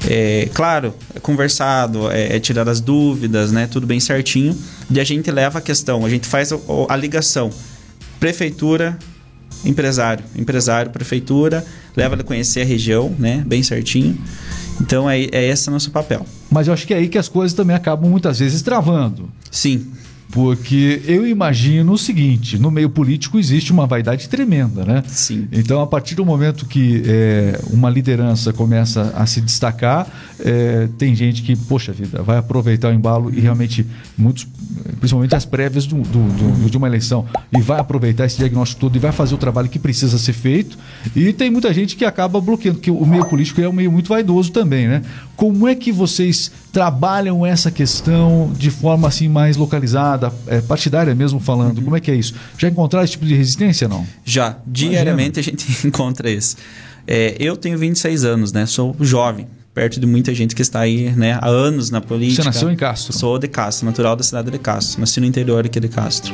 É, 0.10 0.50
claro, 0.54 0.94
é 1.16 1.20
conversado, 1.20 2.12
é, 2.12 2.36
é 2.36 2.40
tirar 2.40 2.68
as 2.68 2.82
dúvidas, 2.82 3.52
né? 3.52 3.68
Tudo 3.68 3.88
bem 3.88 4.00
certinho. 4.00 4.58
E 4.90 5.00
a 5.00 5.04
gente 5.04 5.32
leva 5.32 5.60
a 5.60 5.62
questão, 5.62 6.06
a 6.06 6.10
gente 6.10 6.28
faz 6.28 6.52
a, 6.52 6.58
a 6.90 6.96
ligação. 6.96 7.50
Prefeitura, 8.20 8.98
empresário. 9.66 10.24
Empresário, 10.36 10.92
prefeitura, 10.92 11.66
leva 11.96 12.16
a 12.16 12.24
conhecer 12.24 12.62
a 12.62 12.66
região, 12.66 13.16
né? 13.18 13.44
Bem 13.46 13.64
certinho. 13.64 14.18
Então 14.82 15.10
é, 15.10 15.22
é 15.32 15.50
esse 15.50 15.70
o 15.70 15.72
nosso 15.72 15.92
papel. 15.92 16.26
Mas 16.50 16.68
eu 16.68 16.74
acho 16.74 16.86
que 16.86 16.94
é 16.94 16.98
aí 16.98 17.08
que 17.08 17.18
as 17.18 17.28
coisas 17.28 17.56
também 17.56 17.76
acabam 17.76 18.10
muitas 18.10 18.40
vezes 18.40 18.62
travando. 18.62 19.30
Sim. 19.50 19.88
Porque 20.34 21.00
eu 21.06 21.28
imagino 21.28 21.94
o 21.94 21.98
seguinte: 21.98 22.58
no 22.58 22.72
meio 22.72 22.90
político 22.90 23.38
existe 23.38 23.72
uma 23.72 23.86
vaidade 23.86 24.28
tremenda, 24.28 24.84
né? 24.84 25.04
Sim. 25.06 25.48
Então, 25.52 25.80
a 25.80 25.86
partir 25.86 26.16
do 26.16 26.26
momento 26.26 26.66
que 26.66 27.04
é, 27.06 27.60
uma 27.72 27.88
liderança 27.88 28.52
começa 28.52 29.14
a 29.16 29.28
se 29.28 29.40
destacar, 29.40 30.08
é, 30.40 30.90
tem 30.98 31.14
gente 31.14 31.44
que, 31.44 31.56
poxa 31.56 31.94
vida, 31.94 32.24
vai 32.24 32.38
aproveitar 32.38 32.90
o 32.90 32.94
embalo 32.94 33.32
e 33.32 33.40
realmente, 33.40 33.86
muitos, 34.18 34.48
principalmente 35.00 35.36
as 35.36 35.46
prévias 35.46 35.86
do, 35.86 35.98
do, 35.98 36.04
do, 36.04 36.70
de 36.70 36.78
uma 36.78 36.88
eleição, 36.88 37.28
e 37.56 37.62
vai 37.62 37.80
aproveitar 37.80 38.26
esse 38.26 38.38
diagnóstico 38.38 38.82
todo 38.82 38.96
e 38.96 39.00
vai 39.00 39.12
fazer 39.12 39.36
o 39.36 39.38
trabalho 39.38 39.70
que 39.70 39.78
precisa 39.78 40.18
ser 40.18 40.34
feito. 40.34 40.80
E 41.16 41.32
tem 41.32 41.52
muita 41.52 41.72
gente 41.72 41.96
que 41.96 42.06
acaba 42.06 42.42
bloqueando, 42.42 42.80
que 42.80 42.90
o 42.90 43.06
meio 43.06 43.26
político 43.26 43.62
é 43.62 43.70
um 43.70 43.74
meio 43.74 43.92
muito 43.92 44.10
vaidoso 44.10 44.52
também, 44.52 44.88
né? 44.88 45.04
Como 45.36 45.68
é 45.68 45.76
que 45.76 45.92
vocês 45.92 46.52
trabalham 46.74 47.46
essa 47.46 47.70
questão 47.70 48.52
de 48.58 48.72
forma 48.72 49.08
assim 49.08 49.30
mais 49.30 49.56
localizada, 49.56 50.34
é, 50.48 50.60
partidária 50.60 51.14
mesmo 51.14 51.40
falando? 51.40 51.78
Uhum. 51.78 51.84
Como 51.84 51.96
é 51.96 52.00
que 52.00 52.10
é 52.10 52.16
isso? 52.16 52.34
Já 52.58 52.68
encontraram 52.68 53.06
esse 53.06 53.14
tipo 53.14 53.26
de 53.26 53.36
resistência 53.36 53.88
não? 53.88 54.06
Já. 54.26 54.58
Diariamente 54.66 55.40
Imagina. 55.40 55.58
a 55.58 55.72
gente 55.72 55.86
encontra 55.88 56.32
isso. 56.32 56.58
É, 57.06 57.36
eu 57.40 57.56
tenho 57.56 57.78
26 57.78 58.26
anos, 58.26 58.52
né? 58.52 58.66
Sou 58.66 58.96
jovem, 59.00 59.46
perto 59.72 60.00
de 60.00 60.08
muita 60.08 60.34
gente 60.34 60.56
que 60.56 60.64
está 60.64 60.80
aí 60.80 61.12
né, 61.12 61.38
há 61.40 61.48
anos 61.48 61.92
na 61.92 62.02
política. 62.02 62.42
Você 62.42 62.48
nasceu 62.48 62.72
em 62.72 62.76
Castro? 62.76 63.14
Sou 63.14 63.38
de 63.38 63.48
Castro, 63.48 63.86
natural 63.86 64.16
da 64.16 64.24
cidade 64.24 64.50
de 64.50 64.58
Castro. 64.58 65.00
Nasci 65.00 65.20
no 65.20 65.28
interior 65.28 65.64
aqui 65.64 65.80
de 65.80 65.90
Castro. 65.90 66.34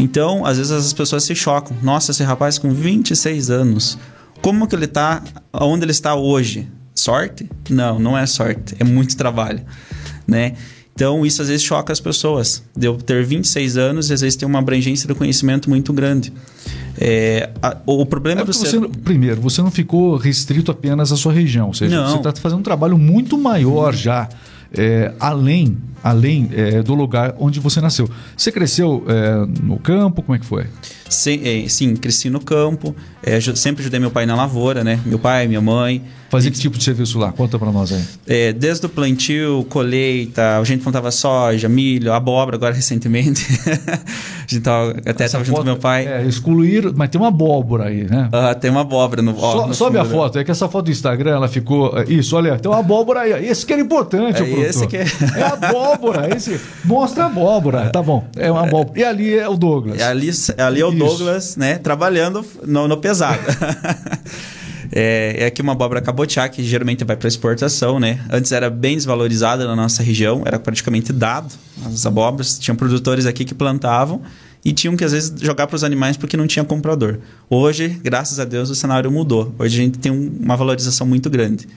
Então, 0.00 0.46
às 0.46 0.56
vezes 0.56 0.72
as 0.72 0.92
pessoas 0.94 1.22
se 1.24 1.34
chocam. 1.34 1.76
Nossa, 1.82 2.12
esse 2.12 2.22
rapaz 2.22 2.56
com 2.56 2.72
26 2.72 3.50
anos, 3.50 3.98
como 4.40 4.66
que 4.66 4.74
ele 4.74 4.86
está, 4.86 5.22
onde 5.52 5.84
ele 5.84 5.92
está 5.92 6.14
hoje? 6.14 6.66
Sorte? 6.96 7.48
Não, 7.70 7.98
não 7.98 8.18
é 8.18 8.26
sorte, 8.26 8.74
é 8.80 8.84
muito 8.84 9.16
trabalho, 9.16 9.60
né? 10.26 10.54
Então, 10.96 11.26
isso 11.26 11.42
às 11.42 11.48
vezes 11.48 11.62
choca 11.62 11.92
as 11.92 12.00
pessoas. 12.00 12.62
De 12.74 12.86
eu 12.86 12.96
ter 12.96 13.22
26 13.22 13.76
anos 13.76 14.08
e 14.08 14.14
às 14.14 14.22
vezes 14.22 14.34
ter 14.34 14.46
uma 14.46 14.60
abrangência 14.60 15.06
do 15.06 15.14
conhecimento 15.14 15.68
muito 15.68 15.92
grande. 15.92 16.32
É, 16.98 17.50
a, 17.62 17.76
o 17.84 18.06
problema 18.06 18.40
é 18.40 18.44
do 18.44 18.52
ser... 18.54 18.80
Você, 18.80 18.88
primeiro, 19.04 19.38
você 19.38 19.60
não 19.60 19.70
ficou 19.70 20.16
restrito 20.16 20.70
apenas 20.70 21.12
à 21.12 21.16
sua 21.16 21.34
região. 21.34 21.66
Ou 21.66 21.74
seja, 21.74 21.94
não. 21.94 22.10
você 22.10 22.16
está 22.16 22.32
fazendo 22.32 22.60
um 22.60 22.62
trabalho 22.62 22.96
muito 22.96 23.36
maior 23.36 23.94
já, 23.94 24.26
é, 24.72 25.12
além 25.20 25.76
além 26.06 26.48
é, 26.52 26.82
do 26.84 26.94
lugar 26.94 27.34
onde 27.36 27.58
você 27.58 27.80
nasceu. 27.80 28.08
Você 28.36 28.52
cresceu 28.52 29.04
é, 29.08 29.44
no 29.60 29.76
campo? 29.76 30.22
Como 30.22 30.36
é 30.36 30.38
que 30.38 30.46
foi? 30.46 30.66
Sim, 31.08 31.40
é, 31.42 31.68
sim 31.68 31.96
cresci 31.96 32.30
no 32.30 32.38
campo. 32.38 32.94
É, 33.20 33.40
sempre 33.40 33.82
ajudei 33.82 33.98
meu 33.98 34.10
pai 34.12 34.24
na 34.24 34.36
lavoura, 34.36 34.84
né? 34.84 35.00
Meu 35.04 35.18
pai, 35.18 35.48
minha 35.48 35.60
mãe. 35.60 36.04
Fazia 36.28 36.50
que 36.50 36.58
tipo 36.58 36.76
de 36.76 36.82
serviço 36.82 37.18
lá? 37.18 37.32
Conta 37.32 37.58
para 37.58 37.70
nós 37.70 37.92
aí. 37.92 38.02
É, 38.26 38.52
desde 38.52 38.86
o 38.86 38.88
plantio, 38.88 39.64
colheita, 39.68 40.58
a 40.58 40.64
gente 40.64 40.82
plantava 40.82 41.10
soja, 41.10 41.68
milho, 41.68 42.12
abóbora 42.12 42.56
agora 42.56 42.74
recentemente. 42.74 43.46
gente 44.46 44.62
tava, 44.62 44.96
até 45.06 45.24
estava 45.24 45.44
junto 45.44 45.58
com 45.58 45.64
meu 45.64 45.76
pai. 45.76 46.06
É, 46.06 46.24
excluir, 46.24 46.92
mas 46.94 47.08
tem 47.10 47.20
uma 47.20 47.28
abóbora 47.28 47.84
aí, 47.84 48.04
né? 48.04 48.28
Ah, 48.32 48.54
tem 48.54 48.70
uma 48.70 48.80
abóbora 48.80 49.22
no, 49.22 49.36
ó, 49.38 49.52
so, 49.52 49.66
no 49.68 49.74
Sobe 49.74 49.98
a 49.98 50.04
foto, 50.04 50.38
é 50.38 50.44
que 50.44 50.50
essa 50.50 50.68
foto 50.68 50.86
do 50.86 50.90
Instagram, 50.90 51.32
ela 51.32 51.48
ficou. 51.48 51.96
É, 51.96 52.04
isso, 52.08 52.36
olha, 52.36 52.58
tem 52.58 52.70
uma 52.70 52.80
abóbora 52.80 53.20
aí. 53.20 53.46
Esse 53.46 53.64
que 53.64 53.72
era 53.72 53.82
importante, 53.82 54.42
é 54.42 54.60
esse 54.60 54.86
que 54.86 54.96
é... 54.96 55.04
é 55.36 55.42
abóbora. 55.42 56.26
Esse, 56.36 56.60
mostra 56.84 57.24
a 57.24 57.26
abóbora. 57.26 57.90
Tá 57.90 58.02
bom, 58.02 58.24
é 58.36 58.50
uma 58.50 58.62
abóbora. 58.64 58.98
E 58.98 59.04
ali 59.04 59.34
é 59.34 59.48
o 59.48 59.56
Douglas. 59.56 59.98
E 59.98 60.02
ali, 60.02 60.30
ali 60.58 60.80
é 60.80 60.84
o 60.84 60.88
isso. 60.88 60.98
Douglas, 60.98 61.56
né? 61.56 61.78
Trabalhando 61.78 62.44
no, 62.64 62.88
no 62.88 62.96
pesado. 62.96 63.40
É, 64.92 65.36
é 65.38 65.46
aqui 65.46 65.62
uma 65.62 65.72
abóbora 65.72 66.00
cabotiá 66.00 66.48
que 66.48 66.62
geralmente 66.62 67.04
vai 67.04 67.16
para 67.16 67.28
exportação, 67.28 67.98
né? 67.98 68.20
Antes 68.30 68.52
era 68.52 68.70
bem 68.70 68.96
desvalorizada 68.96 69.66
na 69.66 69.76
nossa 69.76 70.02
região, 70.02 70.42
era 70.44 70.58
praticamente 70.58 71.12
dado 71.12 71.52
as 71.84 72.06
abóboras. 72.06 72.58
Tinham 72.58 72.76
produtores 72.76 73.26
aqui 73.26 73.44
que 73.44 73.54
plantavam 73.54 74.22
e 74.64 74.72
tinham 74.72 74.96
que 74.96 75.04
às 75.04 75.12
vezes 75.12 75.32
jogar 75.40 75.66
para 75.66 75.76
os 75.76 75.84
animais 75.84 76.16
porque 76.16 76.36
não 76.36 76.46
tinha 76.46 76.64
comprador. 76.64 77.18
Hoje, 77.48 77.88
graças 78.02 78.40
a 78.40 78.44
Deus, 78.44 78.68
o 78.70 78.74
cenário 78.74 79.10
mudou. 79.10 79.54
Hoje 79.58 79.80
a 79.80 79.84
gente 79.84 79.98
tem 79.98 80.10
um, 80.10 80.38
uma 80.40 80.56
valorização 80.56 81.06
muito 81.06 81.30
grande. 81.30 81.68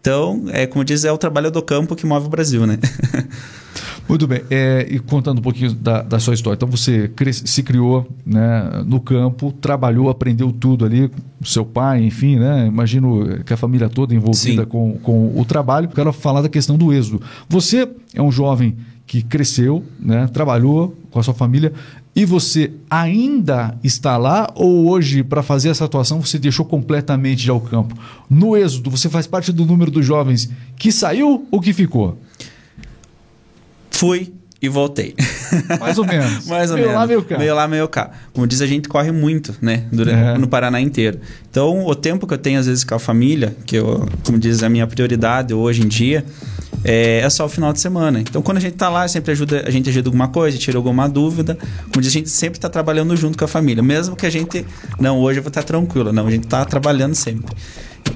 Então, 0.00 0.44
é 0.52 0.66
como 0.66 0.84
diz, 0.84 1.04
é 1.04 1.10
o 1.10 1.18
trabalho 1.18 1.50
do 1.50 1.60
campo 1.60 1.96
que 1.96 2.06
move 2.06 2.26
o 2.26 2.28
Brasil, 2.28 2.66
né? 2.66 2.78
Muito 4.08 4.26
bem. 4.26 4.42
É, 4.50 4.86
e 4.90 4.98
contando 4.98 5.38
um 5.38 5.42
pouquinho 5.42 5.74
da, 5.74 6.00
da 6.00 6.18
sua 6.18 6.32
história. 6.32 6.56
Então, 6.56 6.68
você 6.68 7.10
se 7.32 7.62
criou 7.62 8.08
né, 8.24 8.82
no 8.86 9.00
campo, 9.00 9.52
trabalhou, 9.52 10.08
aprendeu 10.08 10.50
tudo 10.50 10.84
ali, 10.84 11.10
seu 11.44 11.64
pai, 11.64 12.02
enfim, 12.02 12.36
né? 12.36 12.66
Imagino 12.66 13.42
que 13.44 13.52
a 13.52 13.56
família 13.56 13.88
toda 13.88 14.14
envolvida 14.14 14.64
com, 14.64 14.96
com 15.02 15.38
o 15.38 15.44
trabalho. 15.44 15.88
Quero 15.88 16.12
falar 16.12 16.40
da 16.40 16.48
questão 16.48 16.78
do 16.78 16.92
êxodo. 16.92 17.20
Você 17.48 17.88
é 18.14 18.22
um 18.22 18.32
jovem 18.32 18.76
que 19.06 19.22
cresceu, 19.22 19.82
né, 19.98 20.28
trabalhou 20.30 20.94
com 21.10 21.18
a 21.18 21.22
sua 21.22 21.32
família 21.32 21.72
e 22.14 22.26
você 22.26 22.72
ainda 22.90 23.74
está 23.82 24.18
lá 24.18 24.52
ou 24.54 24.86
hoje 24.86 25.22
para 25.22 25.42
fazer 25.42 25.70
essa 25.70 25.86
atuação 25.86 26.20
você 26.20 26.38
deixou 26.38 26.66
completamente 26.66 27.46
já 27.46 27.54
o 27.54 27.60
campo? 27.60 27.96
No 28.28 28.54
êxodo, 28.54 28.90
você 28.90 29.08
faz 29.08 29.26
parte 29.26 29.50
do 29.50 29.64
número 29.64 29.90
dos 29.90 30.04
jovens 30.04 30.50
que 30.76 30.92
saiu 30.92 31.46
ou 31.50 31.58
que 31.58 31.72
ficou? 31.72 32.18
Fui 33.98 34.32
e 34.62 34.68
voltei. 34.68 35.12
Mais 35.80 35.98
ou 35.98 36.06
menos. 36.06 36.46
Mais 36.48 36.70
ou 36.70 36.76
meio 36.76 36.88
menos. 36.88 37.00
lá, 37.00 37.06
meio 37.06 37.22
cá. 37.24 37.38
Meio 37.38 37.54
lá, 37.54 37.66
meio 37.66 37.88
cá. 37.88 38.10
Como 38.32 38.46
diz, 38.46 38.60
a 38.60 38.66
gente 38.66 38.88
corre 38.88 39.10
muito, 39.10 39.56
né? 39.60 39.86
Durante, 39.90 40.36
é. 40.36 40.38
No 40.38 40.46
Paraná 40.46 40.80
inteiro. 40.80 41.18
Então, 41.50 41.84
o 41.84 41.94
tempo 41.96 42.24
que 42.24 42.34
eu 42.34 42.38
tenho, 42.38 42.60
às 42.60 42.66
vezes, 42.66 42.84
com 42.84 42.94
a 42.94 42.98
família, 43.00 43.56
que 43.66 43.76
eu, 43.76 44.08
como 44.24 44.38
diz, 44.38 44.62
é 44.62 44.66
a 44.66 44.68
minha 44.68 44.86
prioridade 44.86 45.52
hoje 45.52 45.82
em 45.82 45.88
dia, 45.88 46.24
é, 46.84 47.18
é, 47.20 47.30
só 47.30 47.46
o 47.46 47.48
final 47.48 47.72
de 47.72 47.80
semana. 47.80 48.20
Então, 48.20 48.40
quando 48.40 48.58
a 48.58 48.60
gente 48.60 48.74
está 48.74 48.88
lá, 48.88 49.06
sempre 49.08 49.32
ajuda, 49.32 49.64
a 49.66 49.70
gente 49.70 49.88
ajuda 49.88 50.08
alguma 50.08 50.28
coisa, 50.28 50.56
tira 50.56 50.78
alguma 50.78 51.08
dúvida. 51.08 51.58
Como 51.92 52.00
diz, 52.00 52.10
a 52.10 52.14
gente 52.14 52.28
sempre 52.28 52.58
está 52.58 52.68
trabalhando 52.68 53.16
junto 53.16 53.36
com 53.36 53.44
a 53.44 53.48
família. 53.48 53.82
Mesmo 53.82 54.14
que 54.14 54.26
a 54.26 54.30
gente, 54.30 54.64
não, 55.00 55.18
hoje 55.18 55.40
eu 55.40 55.42
vou 55.42 55.48
estar 55.48 55.64
tranquilo. 55.64 56.12
Não, 56.12 56.26
a 56.26 56.30
gente 56.30 56.44
está 56.44 56.64
trabalhando 56.64 57.14
sempre. 57.14 57.52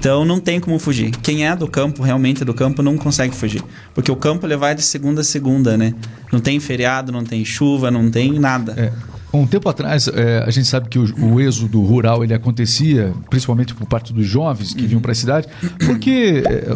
Então 0.03 0.25
não 0.25 0.37
tem 0.37 0.59
como 0.59 0.77
fugir. 0.77 1.11
Quem 1.11 1.47
é 1.47 1.55
do 1.55 1.65
campo, 1.65 2.03
realmente 2.03 2.43
do 2.43 2.53
campo, 2.53 2.83
não 2.83 2.97
consegue 2.97 3.33
fugir. 3.33 3.63
Porque 3.95 4.11
o 4.11 4.17
campo 4.17 4.45
ele 4.45 4.57
vai 4.57 4.75
de 4.75 4.81
segunda 4.81 5.21
a 5.21 5.23
segunda, 5.23 5.77
né? 5.77 5.93
Não 6.29 6.41
tem 6.41 6.59
feriado, 6.59 7.09
não 7.09 7.23
tem 7.23 7.45
chuva, 7.45 7.89
não 7.89 8.11
tem 8.11 8.37
nada. 8.37 8.73
É. 8.75 8.91
Um 9.33 9.47
tempo 9.47 9.69
atrás, 9.69 10.09
é, 10.09 10.43
a 10.45 10.51
gente 10.51 10.67
sabe 10.67 10.89
que 10.89 10.99
o, 10.99 11.05
o, 11.25 11.39
êxodo 11.39 11.81
rural 11.81 12.21
ele 12.21 12.33
acontecia 12.33 13.13
principalmente 13.29 13.73
por 13.73 13.87
parte 13.87 14.11
dos 14.11 14.27
jovens 14.27 14.73
que 14.73 14.81
uhum. 14.81 14.87
vinham 14.89 15.01
para 15.01 15.13
a 15.13 15.15
cidade, 15.15 15.47
porque 15.85 16.43
é, 16.45 16.67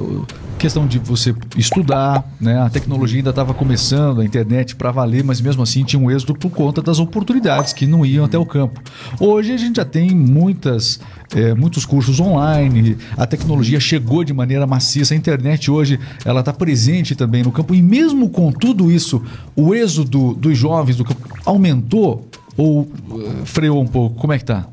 questão 0.58 0.86
de 0.86 1.00
você 1.00 1.34
estudar, 1.56 2.24
né? 2.42 2.60
a 2.60 2.70
tecnologia 2.70 3.20
ainda 3.20 3.30
estava 3.30 3.54
começando, 3.54 4.22
a 4.22 4.26
internet 4.26 4.76
para 4.76 4.92
valer, 4.92 5.24
mas 5.24 5.40
mesmo 5.40 5.64
assim 5.64 5.84
tinha 5.84 6.00
um 6.00 6.12
êxodo 6.12 6.34
por 6.36 6.50
conta 6.50 6.82
das 6.82 7.00
oportunidades 7.00 7.74
que 7.74 7.86
não 7.86 8.06
iam 8.06 8.26
até 8.26 8.38
o 8.38 8.46
campo. 8.46 8.82
Hoje 9.20 9.54
a 9.54 9.58
gente 9.58 9.78
já 9.78 9.86
tem 9.86 10.10
muitas, 10.12 11.00
é, 11.34 11.54
muitos 11.54 11.86
cursos 11.86 12.20
online, 12.20 12.98
a 13.16 13.26
tecnologia 13.26 13.80
chegou 13.80 14.24
de 14.24 14.34
maneira 14.34 14.68
maciça, 14.68 15.14
a 15.14 15.18
internet 15.18 15.70
hoje 15.72 16.00
ela 16.26 16.42
está 16.42 16.52
presente 16.52 17.16
também 17.16 17.44
no 17.44 17.52
campo, 17.52 17.74
e 17.74 17.82
mesmo 17.82 18.30
com 18.30 18.52
tudo 18.52 18.92
isso, 18.92 19.22
o 19.56 19.74
êxodo 19.74 20.34
dos 20.34 20.58
jovens 20.58 20.96
do 20.98 21.06
campo 21.06 21.28
aumentou 21.46 22.28
ou 22.58 22.82
uh, 22.82 23.46
freou 23.46 23.82
um 23.82 23.88
pouco? 23.88 24.20
Como 24.20 24.34
é 24.34 24.40
que 24.40 24.46
tá? 24.46 24.68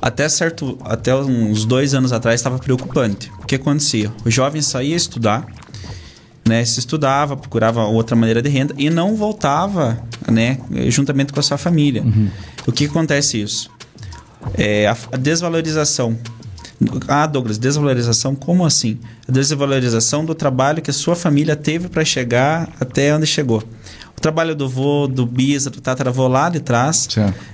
Até 0.00 0.28
certo, 0.28 0.78
até 0.84 1.14
uns 1.14 1.64
dois 1.64 1.94
anos 1.94 2.12
atrás 2.12 2.40
estava 2.40 2.58
preocupante. 2.58 3.30
O 3.42 3.46
que 3.46 3.54
acontecia? 3.54 4.12
O 4.24 4.30
jovem 4.30 4.62
saía 4.62 4.96
estudar, 4.96 5.46
né, 6.46 6.64
se 6.64 6.80
estudava, 6.80 7.36
procurava 7.36 7.84
outra 7.84 8.16
maneira 8.16 8.42
de 8.42 8.48
renda 8.48 8.74
e 8.76 8.90
não 8.90 9.16
voltava, 9.16 10.02
né, 10.30 10.58
juntamente 10.88 11.32
com 11.32 11.40
a 11.40 11.42
sua 11.42 11.58
família. 11.58 12.02
Uhum. 12.02 12.28
O 12.66 12.72
que 12.72 12.86
acontece 12.86 13.40
isso? 13.40 13.70
É, 14.54 14.86
a, 14.86 14.96
a 15.12 15.16
desvalorização 15.16 16.18
ah, 17.08 17.26
Douglas, 17.26 17.58
desvalorização? 17.58 18.34
Como 18.34 18.64
assim? 18.64 18.98
A 19.28 19.32
desvalorização 19.32 20.24
do 20.24 20.34
trabalho 20.34 20.80
que 20.80 20.90
a 20.90 20.94
sua 20.94 21.14
família 21.14 21.54
teve 21.54 21.88
para 21.88 22.04
chegar 22.04 22.70
até 22.80 23.14
onde 23.14 23.26
chegou. 23.26 23.62
O 24.20 24.22
trabalho 24.22 24.54
do 24.54 24.68
vô, 24.68 25.06
do 25.06 25.24
bisa, 25.24 25.70
do 25.70 25.80
tataravô 25.80 26.28
lá 26.28 26.50
de 26.50 26.60
trás, 26.60 27.08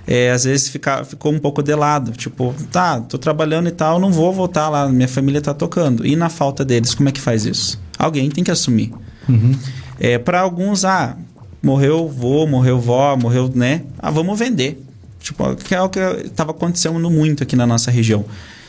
é, 0.05 0.33
às 0.33 0.43
vezes 0.43 0.69
fica, 0.69 1.05
ficou 1.05 1.33
um 1.33 1.39
pouco 1.39 1.63
de 1.63 1.73
lado. 1.73 2.11
Tipo, 2.11 2.53
tá, 2.73 3.01
tô 3.01 3.17
trabalhando 3.17 3.69
e 3.69 3.71
tal, 3.71 4.01
não 4.01 4.11
vou 4.11 4.33
voltar 4.33 4.69
lá, 4.69 4.89
minha 4.89 5.07
família 5.07 5.41
tá 5.41 5.55
tocando. 5.55 6.05
E 6.05 6.17
na 6.17 6.29
falta 6.29 6.65
deles, 6.65 6.93
como 6.93 7.09
é 7.09 7.13
que 7.13 7.21
faz 7.21 7.47
isso? 7.47 7.81
Alguém 7.97 8.29
tem 8.29 8.43
que 8.43 8.51
assumir. 8.51 8.93
Uhum. 9.29 9.57
É, 10.01 10.19
para 10.19 10.41
alguns, 10.41 10.85
ah, 10.85 11.17
morreu 11.63 12.09
vô, 12.09 12.49
morreu 12.49 12.81
vó, 12.81 13.17
morreu, 13.17 13.49
né? 13.55 13.83
Ah, 13.97 14.11
vamos 14.11 14.37
vender. 14.37 14.85
Tipo, 15.21 15.55
que 15.55 15.73
é 15.73 15.81
o 15.81 15.89
que 15.89 16.01
estava 16.01 16.51
acontecendo 16.51 17.09
muito 17.09 17.45
aqui 17.45 17.55
na 17.55 17.65
nossa 17.65 17.93
região. 17.93 18.25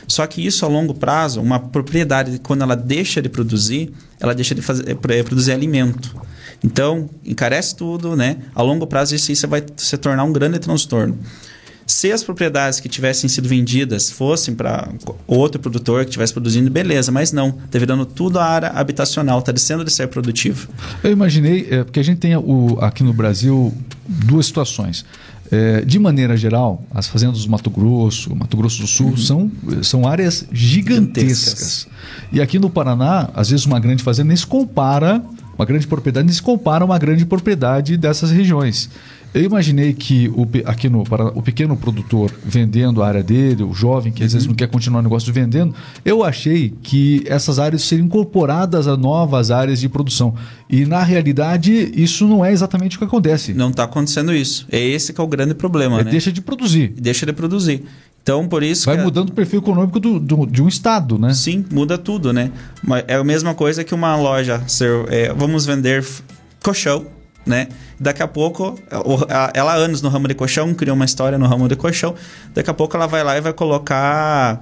Só 0.06 0.24
que 0.24 0.46
isso 0.46 0.64
a 0.64 0.68
longo 0.68 0.94
prazo, 0.94 1.40
uma 1.40 1.58
propriedade, 1.58 2.38
quando 2.44 2.62
ela 2.62 2.76
deixa 2.76 3.20
de 3.20 3.28
produzir, 3.28 3.92
ela 4.20 4.36
deixa 4.36 4.54
de 4.54 4.62
fazer, 4.62 4.88
é, 4.88 5.22
produzir 5.24 5.50
alimento. 5.50 6.14
Então, 6.62 7.08
encarece 7.24 7.74
tudo, 7.76 8.16
né? 8.16 8.38
A 8.54 8.62
longo 8.62 8.86
prazo, 8.86 9.14
isso, 9.14 9.30
isso 9.30 9.46
vai 9.46 9.62
se 9.76 9.96
tornar 9.96 10.24
um 10.24 10.32
grande 10.32 10.58
transtorno. 10.58 11.16
Se 11.88 12.12
as 12.12 12.22
propriedades 12.22 12.80
que 12.80 12.88
tivessem 12.88 13.30
sido 13.30 13.48
vendidas 13.48 14.10
fossem 14.10 14.54
para 14.54 14.90
outro 15.26 15.58
produtor 15.58 16.04
que 16.04 16.10
estivesse 16.10 16.34
produzindo, 16.34 16.70
beleza, 16.70 17.10
mas 17.10 17.32
não. 17.32 17.48
Está 17.64 17.78
virando 17.78 18.04
tudo 18.04 18.38
a 18.38 18.44
área 18.44 18.68
habitacional, 18.68 19.38
está 19.38 19.52
descendo 19.52 19.82
de 19.82 19.90
ser 19.90 20.06
produtivo. 20.08 20.68
Eu 21.02 21.10
imaginei, 21.10 21.66
é, 21.70 21.84
porque 21.84 21.98
a 21.98 22.02
gente 22.02 22.18
tem 22.18 22.36
o, 22.36 22.76
aqui 22.82 23.02
no 23.02 23.14
Brasil 23.14 23.72
duas 24.06 24.44
situações. 24.44 25.02
É, 25.50 25.80
de 25.80 25.98
maneira 25.98 26.36
geral, 26.36 26.84
as 26.90 27.06
fazendas 27.08 27.44
do 27.44 27.50
Mato 27.50 27.70
Grosso, 27.70 28.36
Mato 28.36 28.54
Grosso 28.54 28.82
do 28.82 28.86
Sul, 28.86 29.08
uhum. 29.08 29.16
são, 29.16 29.50
são 29.82 30.06
áreas 30.06 30.44
gigantescas. 30.52 31.38
gigantescas. 31.38 31.88
E 32.30 32.38
aqui 32.38 32.58
no 32.58 32.68
Paraná, 32.68 33.30
às 33.32 33.48
vezes 33.48 33.64
uma 33.64 33.80
grande 33.80 34.02
fazenda 34.02 34.28
nem 34.28 34.36
se 34.36 34.46
compara 34.46 35.24
uma 35.58 35.66
grande 35.66 35.86
propriedade 35.86 36.24
nem 36.24 36.34
se 36.34 36.40
compara 36.40 36.84
a 36.84 36.86
uma 36.86 36.98
grande 36.98 37.26
propriedade 37.26 37.96
dessas 37.96 38.30
regiões. 38.30 38.88
Eu 39.34 39.42
imaginei 39.42 39.92
que 39.92 40.28
o, 40.28 40.48
aqui 40.64 40.88
no 40.88 41.04
para 41.04 41.26
o 41.26 41.42
pequeno 41.42 41.76
produtor 41.76 42.32
vendendo 42.42 43.02
a 43.02 43.08
área 43.08 43.22
dele, 43.22 43.62
o 43.62 43.74
jovem 43.74 44.10
que 44.10 44.24
às 44.24 44.32
vezes 44.32 44.46
uhum. 44.46 44.52
não 44.52 44.56
quer 44.56 44.68
continuar 44.68 45.00
o 45.00 45.02
negócio 45.02 45.32
vendendo, 45.32 45.74
eu 46.02 46.24
achei 46.24 46.72
que 46.82 47.22
essas 47.26 47.58
áreas 47.58 47.82
seriam 47.82 48.06
incorporadas 48.06 48.88
a 48.88 48.96
novas 48.96 49.50
áreas 49.50 49.80
de 49.80 49.88
produção. 49.88 50.34
E 50.70 50.86
na 50.86 51.02
realidade, 51.02 51.92
isso 51.94 52.26
não 52.26 52.42
é 52.44 52.52
exatamente 52.52 52.96
o 52.96 52.98
que 52.98 53.04
acontece. 53.04 53.52
Não 53.52 53.68
está 53.68 53.84
acontecendo 53.84 54.32
isso. 54.34 54.66
É 54.70 54.80
esse 54.80 55.12
que 55.12 55.20
é 55.20 55.24
o 55.24 55.26
grande 55.26 55.54
problema. 55.54 56.00
É, 56.00 56.04
né? 56.04 56.10
Deixa 56.10 56.32
de 56.32 56.40
produzir. 56.40 56.94
Deixa 56.96 57.26
de 57.26 57.32
produzir. 57.32 57.84
Então, 58.28 58.46
por 58.46 58.62
isso. 58.62 58.84
Vai 58.84 59.02
mudando 59.02 59.30
o 59.30 59.32
perfil 59.32 59.60
econômico 59.60 59.98
do, 59.98 60.20
do, 60.20 60.44
de 60.44 60.62
um 60.62 60.68
estado, 60.68 61.18
né? 61.18 61.32
Sim, 61.32 61.64
muda 61.72 61.96
tudo, 61.96 62.30
né? 62.30 62.52
É 63.06 63.14
a 63.14 63.24
mesma 63.24 63.54
coisa 63.54 63.82
que 63.82 63.94
uma 63.94 64.14
loja 64.16 64.62
ser. 64.68 64.90
É, 65.10 65.32
vamos 65.32 65.64
vender 65.64 66.04
colchão, 66.62 67.06
né? 67.46 67.68
Daqui 67.98 68.22
a 68.22 68.28
pouco, 68.28 68.78
ela 69.54 69.72
há 69.72 69.76
anos 69.76 70.02
no 70.02 70.10
ramo 70.10 70.28
de 70.28 70.34
colchão, 70.34 70.74
criou 70.74 70.94
uma 70.94 71.06
história 71.06 71.38
no 71.38 71.46
ramo 71.46 71.66
de 71.68 71.74
colchão. 71.74 72.14
Daqui 72.54 72.68
a 72.68 72.74
pouco 72.74 72.94
ela 72.98 73.06
vai 73.06 73.24
lá 73.24 73.38
e 73.38 73.40
vai 73.40 73.54
colocar 73.54 74.60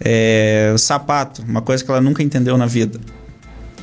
é, 0.00 0.74
sapato, 0.76 1.42
uma 1.42 1.62
coisa 1.62 1.84
que 1.84 1.90
ela 1.90 2.00
nunca 2.00 2.24
entendeu 2.24 2.58
na 2.58 2.66
vida. 2.66 2.98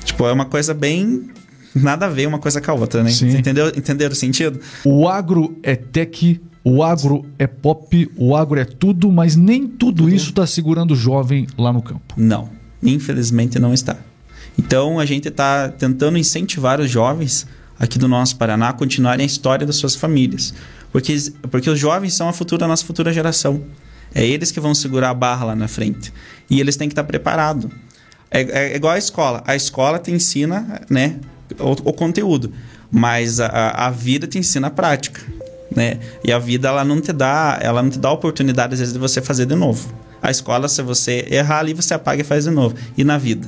Tipo, 0.04 0.28
é 0.28 0.34
uma 0.34 0.46
coisa 0.46 0.74
bem 0.74 1.30
nada 1.74 2.08
a 2.08 2.10
ver 2.10 2.28
uma 2.28 2.40
coisa 2.40 2.60
com 2.60 2.72
a 2.72 2.74
outra, 2.74 3.02
né? 3.02 3.10
Sim. 3.10 3.38
Entendeu? 3.38 3.70
Entenderam 3.70 4.12
o 4.12 4.16
sentido? 4.18 4.60
O 4.84 5.08
agro 5.08 5.58
é 5.64 5.78
tech 5.78 6.42
o 6.63 6.82
agro 6.82 7.26
é 7.38 7.45
pop, 7.45 8.10
o 8.15 8.36
agro 8.36 8.60
é 8.60 8.65
tudo, 8.65 9.12
mas 9.12 9.36
nem 9.36 9.67
tudo, 9.67 10.04
tudo. 10.04 10.15
isso 10.15 10.30
está 10.30 10.47
segurando 10.47 10.91
o 10.91 10.95
jovem 10.95 11.45
lá 11.58 11.73
no 11.73 11.82
campo. 11.82 12.13
Não, 12.15 12.49
infelizmente 12.82 13.60
não 13.60 13.73
está. 13.73 13.97
Então 14.58 14.99
a 14.99 15.06
gente 15.06 15.28
está 15.28 15.68
tentando 15.68 16.18
incentivar 16.18 16.80
os 16.80 16.89
jovens 16.89 17.45
aqui 17.78 17.99
do 17.99 18.07
nosso 18.07 18.38
Paraná 18.38 18.70
a 18.70 18.74
continuarem 18.74 19.24
a 19.24 19.28
história 19.28 19.66
das 19.66 19.76
suas 19.76 19.95
famílias. 19.95 20.53
Porque, 20.91 21.16
porque 21.49 21.70
os 21.70 21.80
jovens 21.80 22.14
são 22.14 22.30
a 22.30 22.34
futura, 22.34 22.66
a 22.66 22.68
nossa 22.68 22.86
futura 22.86 23.11
geração. 23.11 23.64
É 24.16 24.26
eles 24.26 24.51
que 24.51 24.59
vão 24.59 24.76
segurar 24.76 25.09
a 25.09 25.14
barra 25.14 25.45
lá 25.47 25.55
na 25.55 25.68
frente. 25.68 26.14
E 26.49 26.59
eles 26.59 26.76
têm 26.76 26.88
que 26.88 26.93
estar 26.93 27.03
preparados. 27.03 27.70
É, 28.30 28.41
é, 28.41 28.76
igual 28.76 28.93
a 28.93 28.97
escola. 28.97 29.43
A 29.45 29.55
escola 29.55 29.97
te 29.97 30.11
ensina 30.11 30.82
né, 30.89 31.20
o, 31.59 31.89
o 31.89 31.93
conteúdo, 31.93 32.53
mas 32.91 33.39
a, 33.39 33.47
a 33.88 33.89
vida 33.89 34.28
te 34.28 34.38
ensina 34.38 34.68
a 34.68 34.72
prática. 34.72 35.22
Né? 35.76 35.99
E 36.24 36.32
a 36.32 36.39
vida 36.39 36.67
ela 36.67 36.84
não 36.84 36.99
te 37.01 37.11
dá, 37.11 37.59
ela 37.61 37.82
não 37.82 37.89
te 37.89 37.99
dá 37.99 38.11
oportunidade 38.11 38.74
às 38.74 38.80
vezes 38.80 38.93
de 38.93 38.99
você 38.99 39.21
fazer 39.21 39.45
de 39.45 39.55
novo. 39.55 39.93
A 40.21 40.32
escola 40.32 40.67
se 40.67 40.82
você 40.82 41.28
errar 41.30 41.59
ali 41.59 41.74
você 41.74 41.93
apaga 41.93 42.21
e 42.21 42.24
faz 42.24 42.45
de 42.45 42.51
novo. 42.51 42.76
E 42.97 43.03
na 43.03 43.17
vida, 43.17 43.47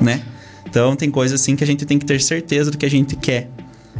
né? 0.00 0.22
Então 0.66 0.96
tem 0.96 1.10
coisas 1.10 1.40
assim 1.40 1.54
que 1.54 1.62
a 1.62 1.66
gente 1.66 1.86
tem 1.86 1.98
que 1.98 2.04
ter 2.04 2.20
certeza 2.20 2.70
do 2.70 2.76
que 2.76 2.84
a 2.84 2.90
gente 2.90 3.16
quer. 3.16 3.48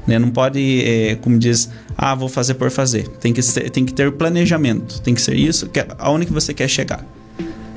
Né? 0.07 0.19
Não 0.19 0.31
pode, 0.31 0.85
é, 0.85 1.15
como 1.17 1.39
diz, 1.39 1.71
ah, 1.97 2.15
vou 2.15 2.29
fazer 2.29 2.55
por 2.55 2.71
fazer. 2.71 3.09
Tem 3.09 3.33
que, 3.33 3.43
ser, 3.43 3.71
tem 3.71 3.85
que 3.85 3.95
ter 3.95 4.11
planejamento. 4.13 5.01
Tem 5.01 5.15
que 5.15 5.23
ser 5.23 5.35
isso, 5.35 5.69
que 5.69 5.81
é 5.81 5.87
aonde 5.99 6.27
que 6.27 6.33
você 6.33 6.53
quer 6.53 6.69
chegar. 6.69 7.07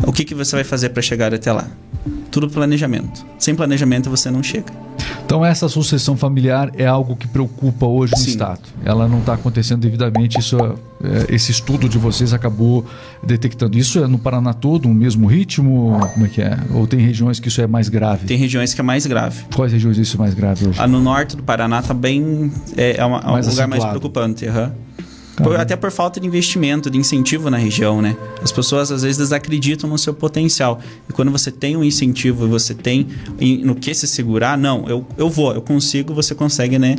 O 0.05 0.11
que, 0.11 0.25
que 0.25 0.35
você 0.35 0.55
vai 0.55 0.63
fazer 0.63 0.89
para 0.89 1.01
chegar 1.01 1.33
até 1.33 1.51
lá? 1.51 1.69
Tudo 2.38 2.51
planejamento. 2.51 3.25
Sem 3.39 3.55
planejamento 3.55 4.11
você 4.11 4.29
não 4.29 4.43
chega. 4.43 4.71
Então 5.25 5.43
essa 5.43 5.67
sucessão 5.67 6.15
familiar 6.15 6.69
é 6.77 6.85
algo 6.85 7.15
que 7.15 7.27
preocupa 7.27 7.88
hoje 7.88 8.13
no 8.15 8.19
Sim. 8.19 8.29
Estado. 8.29 8.61
Ela 8.85 9.07
não 9.07 9.21
está 9.21 9.33
acontecendo 9.33 9.81
devidamente. 9.81 10.38
Isso, 10.38 10.55
é, 11.03 11.33
esse 11.33 11.51
estudo 11.51 11.89
de 11.89 11.97
vocês 11.97 12.33
acabou 12.33 12.85
detectando. 13.23 13.75
Isso 13.75 14.03
é 14.03 14.05
no 14.05 14.19
Paraná 14.19 14.53
todo, 14.53 14.88
o 14.88 14.93
mesmo 14.93 15.25
ritmo? 15.25 15.99
Como 16.13 16.27
é 16.27 16.29
que 16.29 16.39
é? 16.39 16.59
Ou 16.75 16.85
tem 16.85 16.99
regiões 16.99 17.39
que 17.39 17.47
isso 17.47 17.59
é 17.59 17.65
mais 17.65 17.89
grave? 17.89 18.27
Tem 18.27 18.38
regiões 18.38 18.71
que 18.71 18.81
é 18.81 18.83
mais 18.83 19.07
grave. 19.07 19.45
Quais 19.55 19.73
regiões 19.73 19.97
isso 19.97 20.15
é 20.15 20.19
mais 20.19 20.35
grave 20.35 20.67
hoje? 20.67 20.79
Ah, 20.79 20.85
no 20.85 21.01
norte 21.01 21.35
do 21.35 21.41
Paraná 21.41 21.79
está 21.79 21.95
bem... 21.95 22.51
É, 22.77 22.97
é, 22.97 23.03
uma, 23.05 23.17
é 23.17 23.21
um 23.21 23.29
lugar 23.29 23.39
acentuado. 23.39 23.69
mais 23.71 23.83
preocupante. 23.83 24.45
Uhum. 24.45 24.71
Por, 25.38 25.55
até 25.55 25.75
por 25.75 25.91
falta 25.91 26.19
de 26.19 26.25
investimento, 26.25 26.89
de 26.89 26.97
incentivo 26.97 27.49
na 27.49 27.57
região, 27.57 28.01
né? 28.01 28.17
As 28.41 28.51
pessoas 28.51 28.91
às 28.91 29.03
vezes 29.03 29.17
desacreditam 29.17 29.88
no 29.89 29.97
seu 29.97 30.13
potencial. 30.13 30.79
E 31.07 31.13
quando 31.13 31.31
você 31.31 31.51
tem 31.51 31.77
um 31.77 31.83
incentivo 31.83 32.45
e 32.45 32.49
você 32.49 32.73
tem 32.73 33.07
no 33.63 33.75
que 33.75 33.93
se 33.93 34.07
segurar, 34.07 34.57
não, 34.57 34.89
eu, 34.89 35.05
eu 35.15 35.29
vou, 35.29 35.53
eu 35.53 35.61
consigo, 35.61 36.13
você 36.13 36.33
consegue, 36.33 36.79
né? 36.79 36.95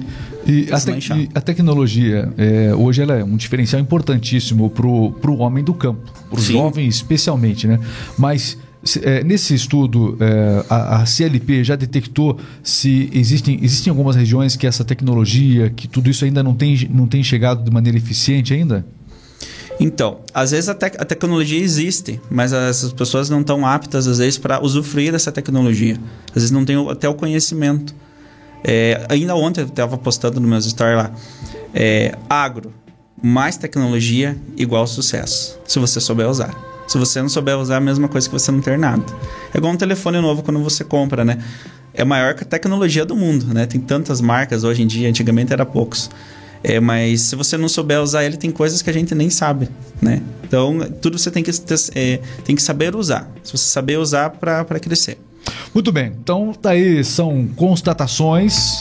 E, 0.46 0.68
a, 0.70 0.78
te, 0.78 1.12
e 1.12 1.28
a, 1.34 1.40
tecnologia, 1.40 2.32
é, 2.38 2.72
hoje 2.74 3.02
ela 3.02 3.14
é 3.14 3.24
um 3.24 3.36
diferencial 3.36 3.82
importantíssimo 3.82 4.70
para 4.70 4.86
o 4.86 5.38
homem 5.38 5.64
do 5.64 5.74
campo, 5.74 6.00
para 6.30 6.38
o 6.38 6.42
jovem 6.42 6.86
especialmente, 6.86 7.66
né? 7.66 7.80
Mas 8.16 8.56
é, 9.02 9.24
nesse 9.24 9.54
estudo, 9.54 10.16
é, 10.20 10.64
a, 10.70 11.02
a, 11.02 11.06
CLP 11.06 11.64
já 11.64 11.74
detectou 11.74 12.38
se 12.62 13.10
existem, 13.12 13.58
existem 13.62 13.90
algumas 13.90 14.14
regiões 14.14 14.56
que 14.56 14.66
essa 14.66 14.84
tecnologia, 14.84 15.70
que 15.70 15.88
tudo 15.88 16.08
isso 16.08 16.24
ainda 16.24 16.42
não 16.42 16.54
tem, 16.54 16.88
não 16.92 17.06
tem 17.06 17.22
chegado 17.22 17.64
de 17.64 17.70
maneira 17.70 17.98
eficiente 17.98 18.54
ainda? 18.54 18.86
Então, 19.80 20.20
às 20.34 20.50
vezes 20.50 20.68
a, 20.68 20.72
a 20.72 21.04
tecnologia 21.04 21.58
existe, 21.58 22.20
mas 22.30 22.52
as 22.52 22.92
pessoas 22.92 23.28
não 23.28 23.40
estão 23.40 23.66
aptas, 23.66 24.06
às 24.06 24.18
vezes, 24.18 24.38
para 24.38 24.62
usufruir 24.62 25.12
dessa 25.12 25.30
tecnologia. 25.30 25.96
Às 26.28 26.34
vezes 26.34 26.50
não 26.50 26.64
tem 26.64 26.76
até 26.90 27.08
o 27.08 27.14
conhecimento. 27.14 27.94
É, 28.64 29.06
ainda 29.08 29.36
ontem 29.36 29.60
eu 29.60 29.66
estava 29.66 29.96
postando 29.96 30.40
no 30.40 30.48
meus 30.48 30.64
stories 30.64 30.96
lá. 30.96 31.12
É, 31.72 32.16
agro, 32.28 32.72
mais 33.22 33.56
tecnologia 33.56 34.36
igual 34.56 34.86
sucesso, 34.86 35.58
se 35.66 35.78
você 35.78 36.00
souber 36.00 36.28
usar. 36.28 36.54
Se 36.86 36.96
você 36.96 37.20
não 37.20 37.28
souber 37.28 37.58
usar, 37.58 37.74
é 37.74 37.76
a 37.76 37.80
mesma 37.80 38.08
coisa 38.08 38.26
que 38.26 38.32
você 38.32 38.50
não 38.50 38.62
ter 38.62 38.78
nada. 38.78 39.04
É 39.52 39.58
igual 39.58 39.72
um 39.72 39.76
telefone 39.76 40.20
novo 40.20 40.42
quando 40.42 40.62
você 40.62 40.82
compra, 40.82 41.22
né? 41.22 41.38
É 41.92 42.02
maior 42.02 42.34
que 42.34 42.44
a 42.44 42.46
tecnologia 42.46 43.04
do 43.04 43.14
mundo, 43.14 43.52
né? 43.52 43.66
Tem 43.66 43.78
tantas 43.78 44.22
marcas 44.22 44.64
hoje 44.64 44.82
em 44.82 44.86
dia, 44.86 45.08
antigamente 45.08 45.52
era 45.52 45.66
poucos. 45.66 46.08
É, 46.62 46.80
mas 46.80 47.22
se 47.22 47.36
você 47.36 47.56
não 47.56 47.68
souber 47.68 48.00
usar 48.00 48.24
ele, 48.24 48.36
tem 48.36 48.50
coisas 48.50 48.80
que 48.80 48.88
a 48.88 48.92
gente 48.92 49.14
nem 49.14 49.28
sabe, 49.28 49.68
né? 50.00 50.22
Então, 50.42 50.78
tudo 51.02 51.18
você 51.18 51.30
tem 51.30 51.42
que, 51.42 51.50
é, 51.94 52.20
tem 52.44 52.56
que 52.56 52.62
saber 52.62 52.96
usar. 52.96 53.30
Se 53.44 53.52
você 53.52 53.68
saber 53.68 53.98
usar 53.98 54.30
para 54.30 54.80
crescer. 54.80 55.18
Muito 55.74 55.92
bem. 55.92 56.12
Então, 56.20 56.52
tá 56.52 56.70
aí, 56.70 57.04
são 57.04 57.46
constatações 57.54 58.80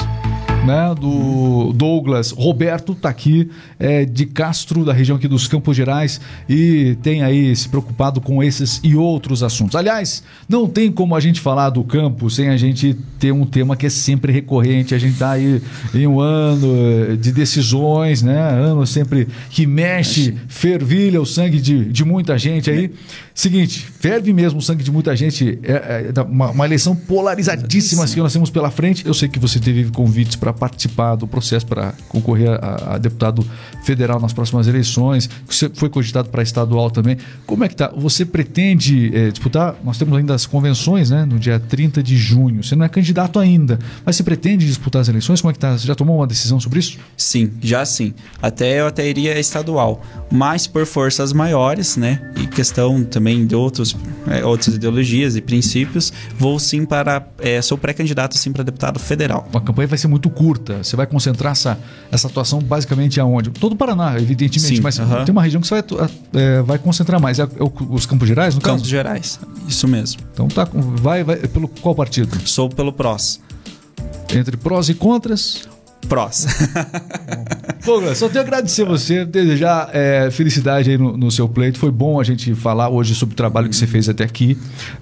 né, 0.68 0.94
do 0.94 1.72
Douglas 1.74 2.32
Roberto, 2.32 2.94
tá 2.94 3.08
aqui, 3.08 3.50
é, 3.80 4.04
de 4.04 4.26
Castro, 4.26 4.84
da 4.84 4.92
região 4.92 5.16
aqui 5.16 5.28
dos 5.28 5.48
Campos 5.48 5.78
Gerais, 5.78 6.20
e 6.48 6.98
tem 7.02 7.24
aí 7.24 7.56
se 7.56 7.70
preocupado 7.70 8.20
com 8.20 8.44
esses 8.44 8.82
e 8.84 8.94
outros 8.94 9.44
assuntos. 9.44 9.78
Aliás, 9.78 10.24
não 10.48 10.68
tem 10.68 10.92
como 10.92 11.16
a 11.16 11.20
gente 11.22 11.40
falar 11.40 11.70
do 11.70 11.84
campo 11.84 12.30
sem 12.30 12.50
a 12.50 12.58
gente 12.58 12.96
ter 13.18 13.32
um 13.32 13.46
tema 13.46 13.78
que 13.78 13.86
é 13.86 13.90
sempre 13.90 14.32
recorrente. 14.32 14.94
A 14.94 14.98
gente 14.98 15.18
tá 15.18 15.32
aí 15.32 15.62
em 15.96 16.06
um 16.06 16.20
ano 16.20 16.68
eh, 17.12 17.16
de 17.16 17.32
decisões, 17.32 18.22
né? 18.22 18.38
Ano 18.38 18.86
sempre 18.86 19.28
que 19.50 19.66
mexe, 19.66 20.36
fervilha 20.48 21.22
o 21.22 21.26
sangue 21.26 21.62
de, 21.62 21.86
de 21.86 22.04
muita 22.04 22.38
gente 22.38 22.70
aí. 22.70 22.92
Seguinte, 23.38 23.86
ferve 24.00 24.34
mesmo 24.34 24.58
o 24.58 24.62
sangue 24.64 24.84
de 24.84 24.92
muita 24.92 25.16
gente. 25.16 25.60
É, 25.62 26.12
é 26.16 26.22
uma, 26.24 26.50
uma, 26.50 26.66
eleição 26.66 26.96
polarizadíssima 26.96 28.04
que 28.08 28.16
nós 28.16 28.34
temos 28.34 28.50
pela 28.50 28.72
frente. 28.72 29.06
Eu 29.06 29.14
sei 29.14 29.30
que 29.30 29.38
você 29.38 29.60
teve 29.60 29.92
convites 29.92 30.36
para 30.36 30.52
participar 30.52 31.14
do 31.14 31.28
processo 31.28 31.64
para 31.64 31.94
concorrer 32.10 32.50
a, 32.50 32.96
a, 32.96 32.98
deputado 32.98 33.46
federal 33.84 34.20
nas 34.20 34.34
próximas 34.34 34.68
eleições. 34.68 35.30
Você 35.46 35.70
foi 35.72 35.88
cogitado 35.88 36.30
para 36.30 36.42
estadual 36.42 36.90
também. 36.90 37.16
Como 37.46 37.64
é 37.64 37.68
que 37.68 37.76
tá? 37.76 37.94
Você 37.96 38.26
pretende 38.26 39.16
é, 39.16 39.30
disputar? 39.30 39.76
Nós 39.84 40.00
temos 40.00 40.18
ainda 40.18 40.34
as 40.34 40.48
convenções, 40.48 41.12
né? 41.12 41.24
No 41.24 41.38
dia 41.38 41.60
30 41.60 42.02
de 42.02 42.18
junho. 42.18 42.64
Você 42.64 42.76
não 42.76 42.88
é 42.88 42.90
candidato 42.90 43.38
ainda, 43.38 43.78
mas 44.04 44.16
você 44.16 44.24
pretende 44.24 44.66
disputar 44.66 45.04
as 45.04 45.10
eleições? 45.10 45.42
Como 45.42 45.52
é 45.52 45.54
que 45.54 45.60
tá? 45.60 45.78
Você 45.78 45.86
já 45.86 45.94
tomou 45.94 46.18
uma 46.18 46.26
decisão 46.26 46.60
sobre 46.60 46.80
isso? 46.80 46.98
Sim, 47.16 47.52
já 47.62 47.86
sim. 47.86 48.16
Até 48.42 48.80
eu 48.80 48.88
até 48.88 49.08
iria 49.08 49.40
estadual, 49.40 50.02
mas 50.32 50.66
por 50.66 50.88
forças 50.88 51.32
maiores, 51.32 51.98
né? 51.98 52.20
E 52.36 52.48
questão 52.48 53.04
também 53.04 53.27
também 53.28 53.46
de 53.46 53.56
outros, 53.56 53.96
é, 54.28 54.46
outras 54.46 54.76
ideologias 54.76 55.36
e 55.36 55.42
princípios, 55.42 56.14
vou 56.38 56.58
sim 56.58 56.86
para. 56.86 57.28
É, 57.40 57.62
sou 57.62 57.78
pré-candidato 57.78 58.38
sim 58.38 58.52
para 58.54 58.64
deputado 58.64 59.00
federal. 59.00 59.48
A 59.54 59.60
campanha 59.60 59.88
vai 59.88 59.98
ser 59.98 60.08
muito 60.08 60.30
curta. 60.30 60.84
Você 60.84 60.96
vai 60.96 61.06
concentrar 61.06 61.52
essa, 61.52 61.78
essa 62.10 62.28
atuação 62.28 62.60
basicamente 62.60 63.20
aonde? 63.20 63.50
Todo 63.50 63.74
o 63.74 63.76
Paraná, 63.76 64.16
evidentemente, 64.18 64.78
sim, 64.78 64.82
mas 64.82 64.98
uh 64.98 65.04
-huh. 65.04 65.26
tem 65.26 65.34
uma 65.34 65.44
região 65.44 65.60
que 65.62 65.68
você 65.68 65.82
vai, 65.82 66.10
é, 66.34 66.62
vai 66.62 66.80
concentrar 66.80 67.20
mais. 67.20 67.40
É, 67.40 67.44
é 67.44 67.48
os 67.90 68.06
Campos 68.06 68.28
Gerais, 68.28 68.56
no 68.56 68.62
Campos 68.62 68.82
caso? 68.82 68.90
Gerais, 68.90 69.40
isso 69.68 69.88
mesmo. 69.88 70.22
Então 70.34 70.48
tá. 70.48 70.68
Vai, 70.74 71.24
vai 71.24 71.36
pelo 71.36 71.68
qual 71.68 71.94
partido? 71.94 72.38
Sou 72.46 72.70
pelo 72.70 72.94
PROS. 72.94 73.42
Entre 74.34 74.56
prós 74.58 74.90
e 74.90 74.94
contras? 74.94 75.68
Prós. 76.08 76.48
Douglas, 77.88 78.18
só 78.18 78.28
tenho 78.28 78.42
a 78.42 78.44
agradecer 78.46 78.84
você, 78.84 79.24
desejar 79.24 79.90
é, 79.94 80.30
felicidade 80.30 80.92
aí 80.92 80.98
no, 80.98 81.16
no, 81.16 81.32
seu 81.32 81.48
pleito. 81.48 81.80
Foi 81.80 81.90
bom 81.90 82.20
a 82.20 82.24
gente 82.24 82.54
falar 82.54 82.90
hoje 82.90 83.16
sobre 83.16 83.32
o 83.32 83.36
trabalho 83.36 83.70
que 83.70 83.76
você 83.76 83.88
fez 83.88 84.10
até 84.10 84.26
aqui. 84.26 84.58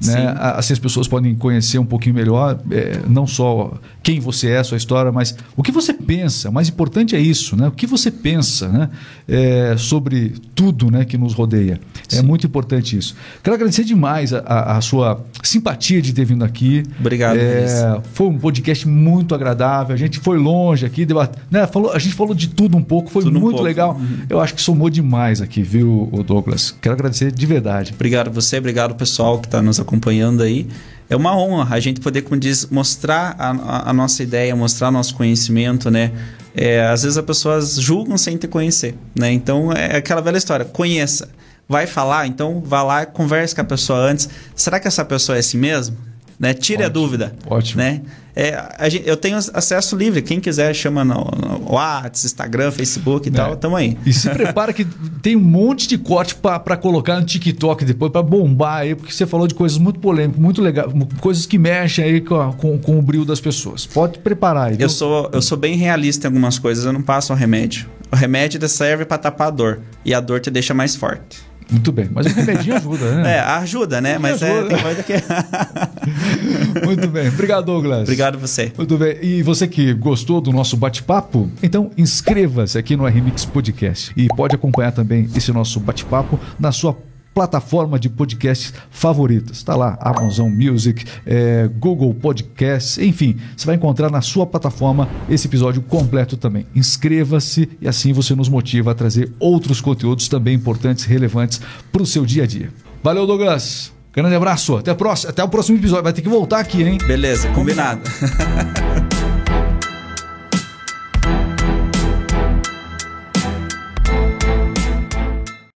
Né? 0.06 0.36
Assim 0.38 0.74
as 0.74 0.80
pessoas 0.80 1.08
podem 1.08 1.34
conhecer 1.34 1.80
um 1.80 1.86
pouquinho 1.86 2.14
melhor, 2.14 2.60
é, 2.70 3.00
não 3.08 3.26
só 3.26 3.74
quem 4.04 4.20
você 4.20 4.52
é, 4.52 4.62
sua 4.62 4.78
história, 4.78 5.12
mas 5.12 5.36
o 5.58 5.64
que 5.64 5.72
você 5.72 5.94
pensa. 5.94 6.50
O 6.50 6.54
mais 6.54 6.70
importante 6.70 7.16
é 7.16 7.20
isso, 7.20 7.56
né? 7.58 7.68
O 7.68 7.72
que 7.72 7.88
você 7.88 8.12
pensa 8.12 8.68
né? 8.68 8.90
É, 9.28 9.76
sobre 9.78 10.36
tudo 10.54 10.92
né, 10.92 11.06
que 11.06 11.18
nos 11.18 11.34
rodeia. 11.34 11.80
É 12.08 12.16
Sim. 12.16 12.20
É 12.20 12.22
muito 12.22 12.46
importante 12.46 12.96
isso. 12.96 13.16
Quero 13.44 13.56
agradecer 13.56 13.84
demais 13.84 14.32
a, 14.32 14.40
a, 14.40 14.78
a, 14.78 14.82
sua 14.82 15.26
simpatia 15.42 16.00
de 16.04 16.14
ter 16.14 16.24
vindo 16.24 16.46
aqui. 16.46 16.84
Obrigado. 17.00 17.38
É, 17.38 18.00
foi 18.14 18.28
um 18.28 18.38
podcast 18.38 18.88
muito 18.88 19.34
agradável. 19.34 19.96
A 19.96 19.98
gente 19.98 20.20
foi 20.20 20.38
longe 20.38 20.86
aqui, 20.86 20.95
debat... 21.04 21.32
né? 21.50 21.66
falou, 21.68 21.92
a 21.92 22.00
gente 22.00 22.14
falou 22.14 22.36
de 22.36 22.48
tudo 22.48 22.78
um 22.78 22.84
pouco, 22.84 23.10
foi 23.10 23.24
tudo 23.24 23.40
muito 23.40 23.60
um 23.60 23.64
legal. 23.64 23.96
Uhum. 23.96 24.20
Eu 24.30 24.40
acho 24.40 24.54
que 24.54 24.62
somou 24.62 24.90
demais 24.90 25.42
aqui, 25.42 25.64
viu, 25.64 26.10
Douglas? 26.26 26.76
Quero 26.80 26.94
agradecer 26.94 27.32
de 27.32 27.46
verdade. 27.46 27.92
Obrigado 27.94 28.32
você, 28.32 28.60
obrigado 28.60 28.96
pessoal 28.96 29.40
que 29.40 29.48
está 29.48 29.62
nos 29.62 29.80
acompanhando 29.80 30.44
aí. 30.44 30.68
É 31.10 31.16
uma 31.16 31.38
honra 31.38 31.76
a 31.76 31.80
gente 31.80 32.00
poder, 32.00 32.22
como 32.22 32.40
diz, 32.40 32.68
mostrar 32.68 33.36
a, 33.38 33.52
a, 33.52 33.90
a 33.90 33.94
nossa 33.94 34.24
ideia, 34.24 34.56
mostrar 34.56 34.90
nosso 34.92 35.16
conhecimento, 35.16 35.92
né? 35.92 36.12
É, 36.56 36.88
às 36.88 37.04
vezes 37.04 37.18
as 37.18 37.26
pessoas 37.26 37.76
julgam 37.80 38.18
sem 38.18 38.38
te 38.38 38.48
conhecer, 38.48 38.96
né? 39.14 39.32
Então 39.32 39.72
é 39.72 39.98
aquela 39.98 40.22
velha 40.22 40.38
história, 40.38 40.66
conheça. 40.66 41.30
Vai 41.68 41.88
falar, 41.88 42.28
então 42.28 42.62
vá 42.64 42.84
lá, 42.84 43.06
converse 43.06 43.54
com 43.54 43.62
a 43.62 43.66
pessoa 43.66 44.00
antes. 44.00 44.30
Será 44.56 44.80
que 44.80 44.88
essa 44.88 45.04
pessoa 45.04 45.36
é 45.36 45.40
assim 45.40 45.58
mesmo? 45.58 45.98
Né? 46.40 46.54
Tire 46.54 46.84
ótimo, 46.84 46.86
a 46.86 46.90
dúvida. 46.90 47.36
Ótimo. 47.48 47.82
Né? 47.82 48.02
É, 48.36 48.90
gente, 48.90 49.08
eu 49.08 49.16
tenho 49.16 49.38
acesso 49.38 49.96
livre. 49.96 50.22
Quem 50.22 50.42
quiser 50.42 50.74
chama 50.74 51.06
no, 51.06 51.14
no 51.16 51.72
WhatsApp, 51.72 52.26
Instagram, 52.26 52.72
Facebook 52.72 53.30
e 53.30 53.32
é. 53.32 53.34
tal, 53.34 53.56
tamo 53.56 53.78
aí. 53.78 53.98
E 54.06 54.12
se 54.12 54.30
prepara 54.30 54.74
que 54.74 54.84
tem 55.22 55.38
um 55.38 55.42
monte 55.42 55.88
de 55.88 55.98
corte 55.98 56.36
para 56.36 56.76
colocar 56.76 57.18
no 57.18 57.26
TikTok 57.26 57.86
depois, 57.86 58.12
para 58.12 58.22
bombar 58.22 58.80
aí, 58.80 58.94
porque 58.94 59.14
você 59.14 59.26
falou 59.26 59.48
de 59.48 59.56
coisas 59.56 59.78
muito 59.78 60.00
polêmicas, 60.00 60.42
muito 60.42 60.62
legais, 60.62 60.92
coisas 61.22 61.46
que 61.46 61.58
mexem 61.58 62.04
aí 62.04 62.22
com, 62.22 62.52
com, 62.54 62.78
com 62.78 63.00
o 63.00 63.02
brilho 63.02 63.24
das 63.24 63.40
pessoas. 63.40 63.86
Pode 63.86 64.20
preparar 64.20 64.72
aí. 64.72 64.78
Eu 64.78 64.90
sou, 64.90 65.30
eu 65.32 65.42
sou 65.42 65.58
bem 65.58 65.78
realista 65.78 66.28
em 66.28 66.30
algumas 66.30 66.60
coisas, 66.60 66.84
eu 66.84 66.92
não 66.92 67.02
passo 67.02 67.32
um 67.32 67.36
remédio. 67.36 67.88
O 68.12 68.16
remédio 68.16 68.66
serve 68.68 69.06
para 69.06 69.18
tapar 69.18 69.48
a 69.48 69.52
dor, 69.52 69.80
e 70.04 70.14
a 70.14 70.20
dor 70.20 70.42
te 70.42 70.52
deixa 70.52 70.74
mais 70.74 70.96
forte. 70.96 71.42
Muito 71.70 71.92
bem, 71.92 72.08
mas 72.12 72.28
o 72.28 72.30
remedinho 72.30 72.76
ajuda, 72.76 73.16
né? 73.16 73.26
É, 73.36 73.40
ajuda, 73.40 74.02
né? 74.02 74.18
Mas 74.18 74.42
é, 74.42 74.52
ajuda. 74.52 74.74
é, 74.74 74.76
tem 74.76 74.84
coisa 74.84 75.04
que. 75.04 75.14
Muito 76.86 77.08
bem. 77.08 77.28
Obrigado, 77.30 77.66
Douglas. 77.66 78.04
Obrigado 78.04 78.38
você. 78.38 78.72
Muito 78.78 78.98
bem. 78.98 79.18
E 79.22 79.42
você 79.42 79.68
que 79.68 79.94
gostou 79.94 80.40
do 80.40 80.52
nosso 80.52 80.78
bate-papo, 80.78 81.50
então 81.64 81.92
inscreva-se 81.98 82.78
aqui 82.78 82.96
no 82.96 83.06
RMix 83.06 83.46
Podcast. 83.46 84.12
E 84.16 84.28
pode 84.28 84.56
acompanhar 84.56 84.92
também 84.92 85.28
esse 85.36 85.52
nosso 85.52 85.80
bate-papo 85.80 86.40
na 86.60 86.72
sua 86.72 86.96
plataforma 87.36 88.00
de 88.00 88.10
podcasts 88.10 88.74
favoritas. 88.90 89.58
Está 89.58 89.76
lá, 89.76 89.98
Amazon 90.00 90.50
Music, 90.50 91.06
é, 91.26 91.70
Google 91.78 92.14
Podcasts, 92.14 92.98
enfim, 92.98 93.36
você 93.56 93.66
vai 93.66 93.76
encontrar 93.76 94.10
na 94.10 94.22
sua 94.22 94.48
plataforma 94.48 95.10
esse 95.30 95.46
episódio 95.46 95.82
completo 95.82 96.38
também. 96.38 96.66
Inscreva-se 96.74 97.70
e 97.82 97.88
assim 97.90 98.14
você 98.14 98.34
nos 98.34 98.48
motiva 98.48 98.92
a 98.92 98.96
trazer 98.96 99.34
outros 99.38 99.82
conteúdos 99.82 100.30
também 100.30 100.56
importantes, 100.56 101.04
relevantes 101.04 101.60
para 101.92 102.02
o 102.02 102.06
seu 102.06 102.26
dia 102.26 102.44
a 102.44 102.48
dia. 102.48 102.70
Valeu, 103.04 103.28
Douglas! 103.28 103.94
Grande 104.14 104.34
abraço, 104.34 104.78
até, 104.78 104.94
próximo, 104.94 105.30
até 105.30 105.44
o 105.44 105.50
próximo 105.50 105.78
episódio. 105.78 106.06
Vai 106.06 106.14
ter 106.14 106.22
que 106.22 106.30
voltar 106.30 106.60
aqui, 106.60 106.82
hein? 106.82 106.98
Beleza, 107.06 107.50
combinado. 107.50 108.02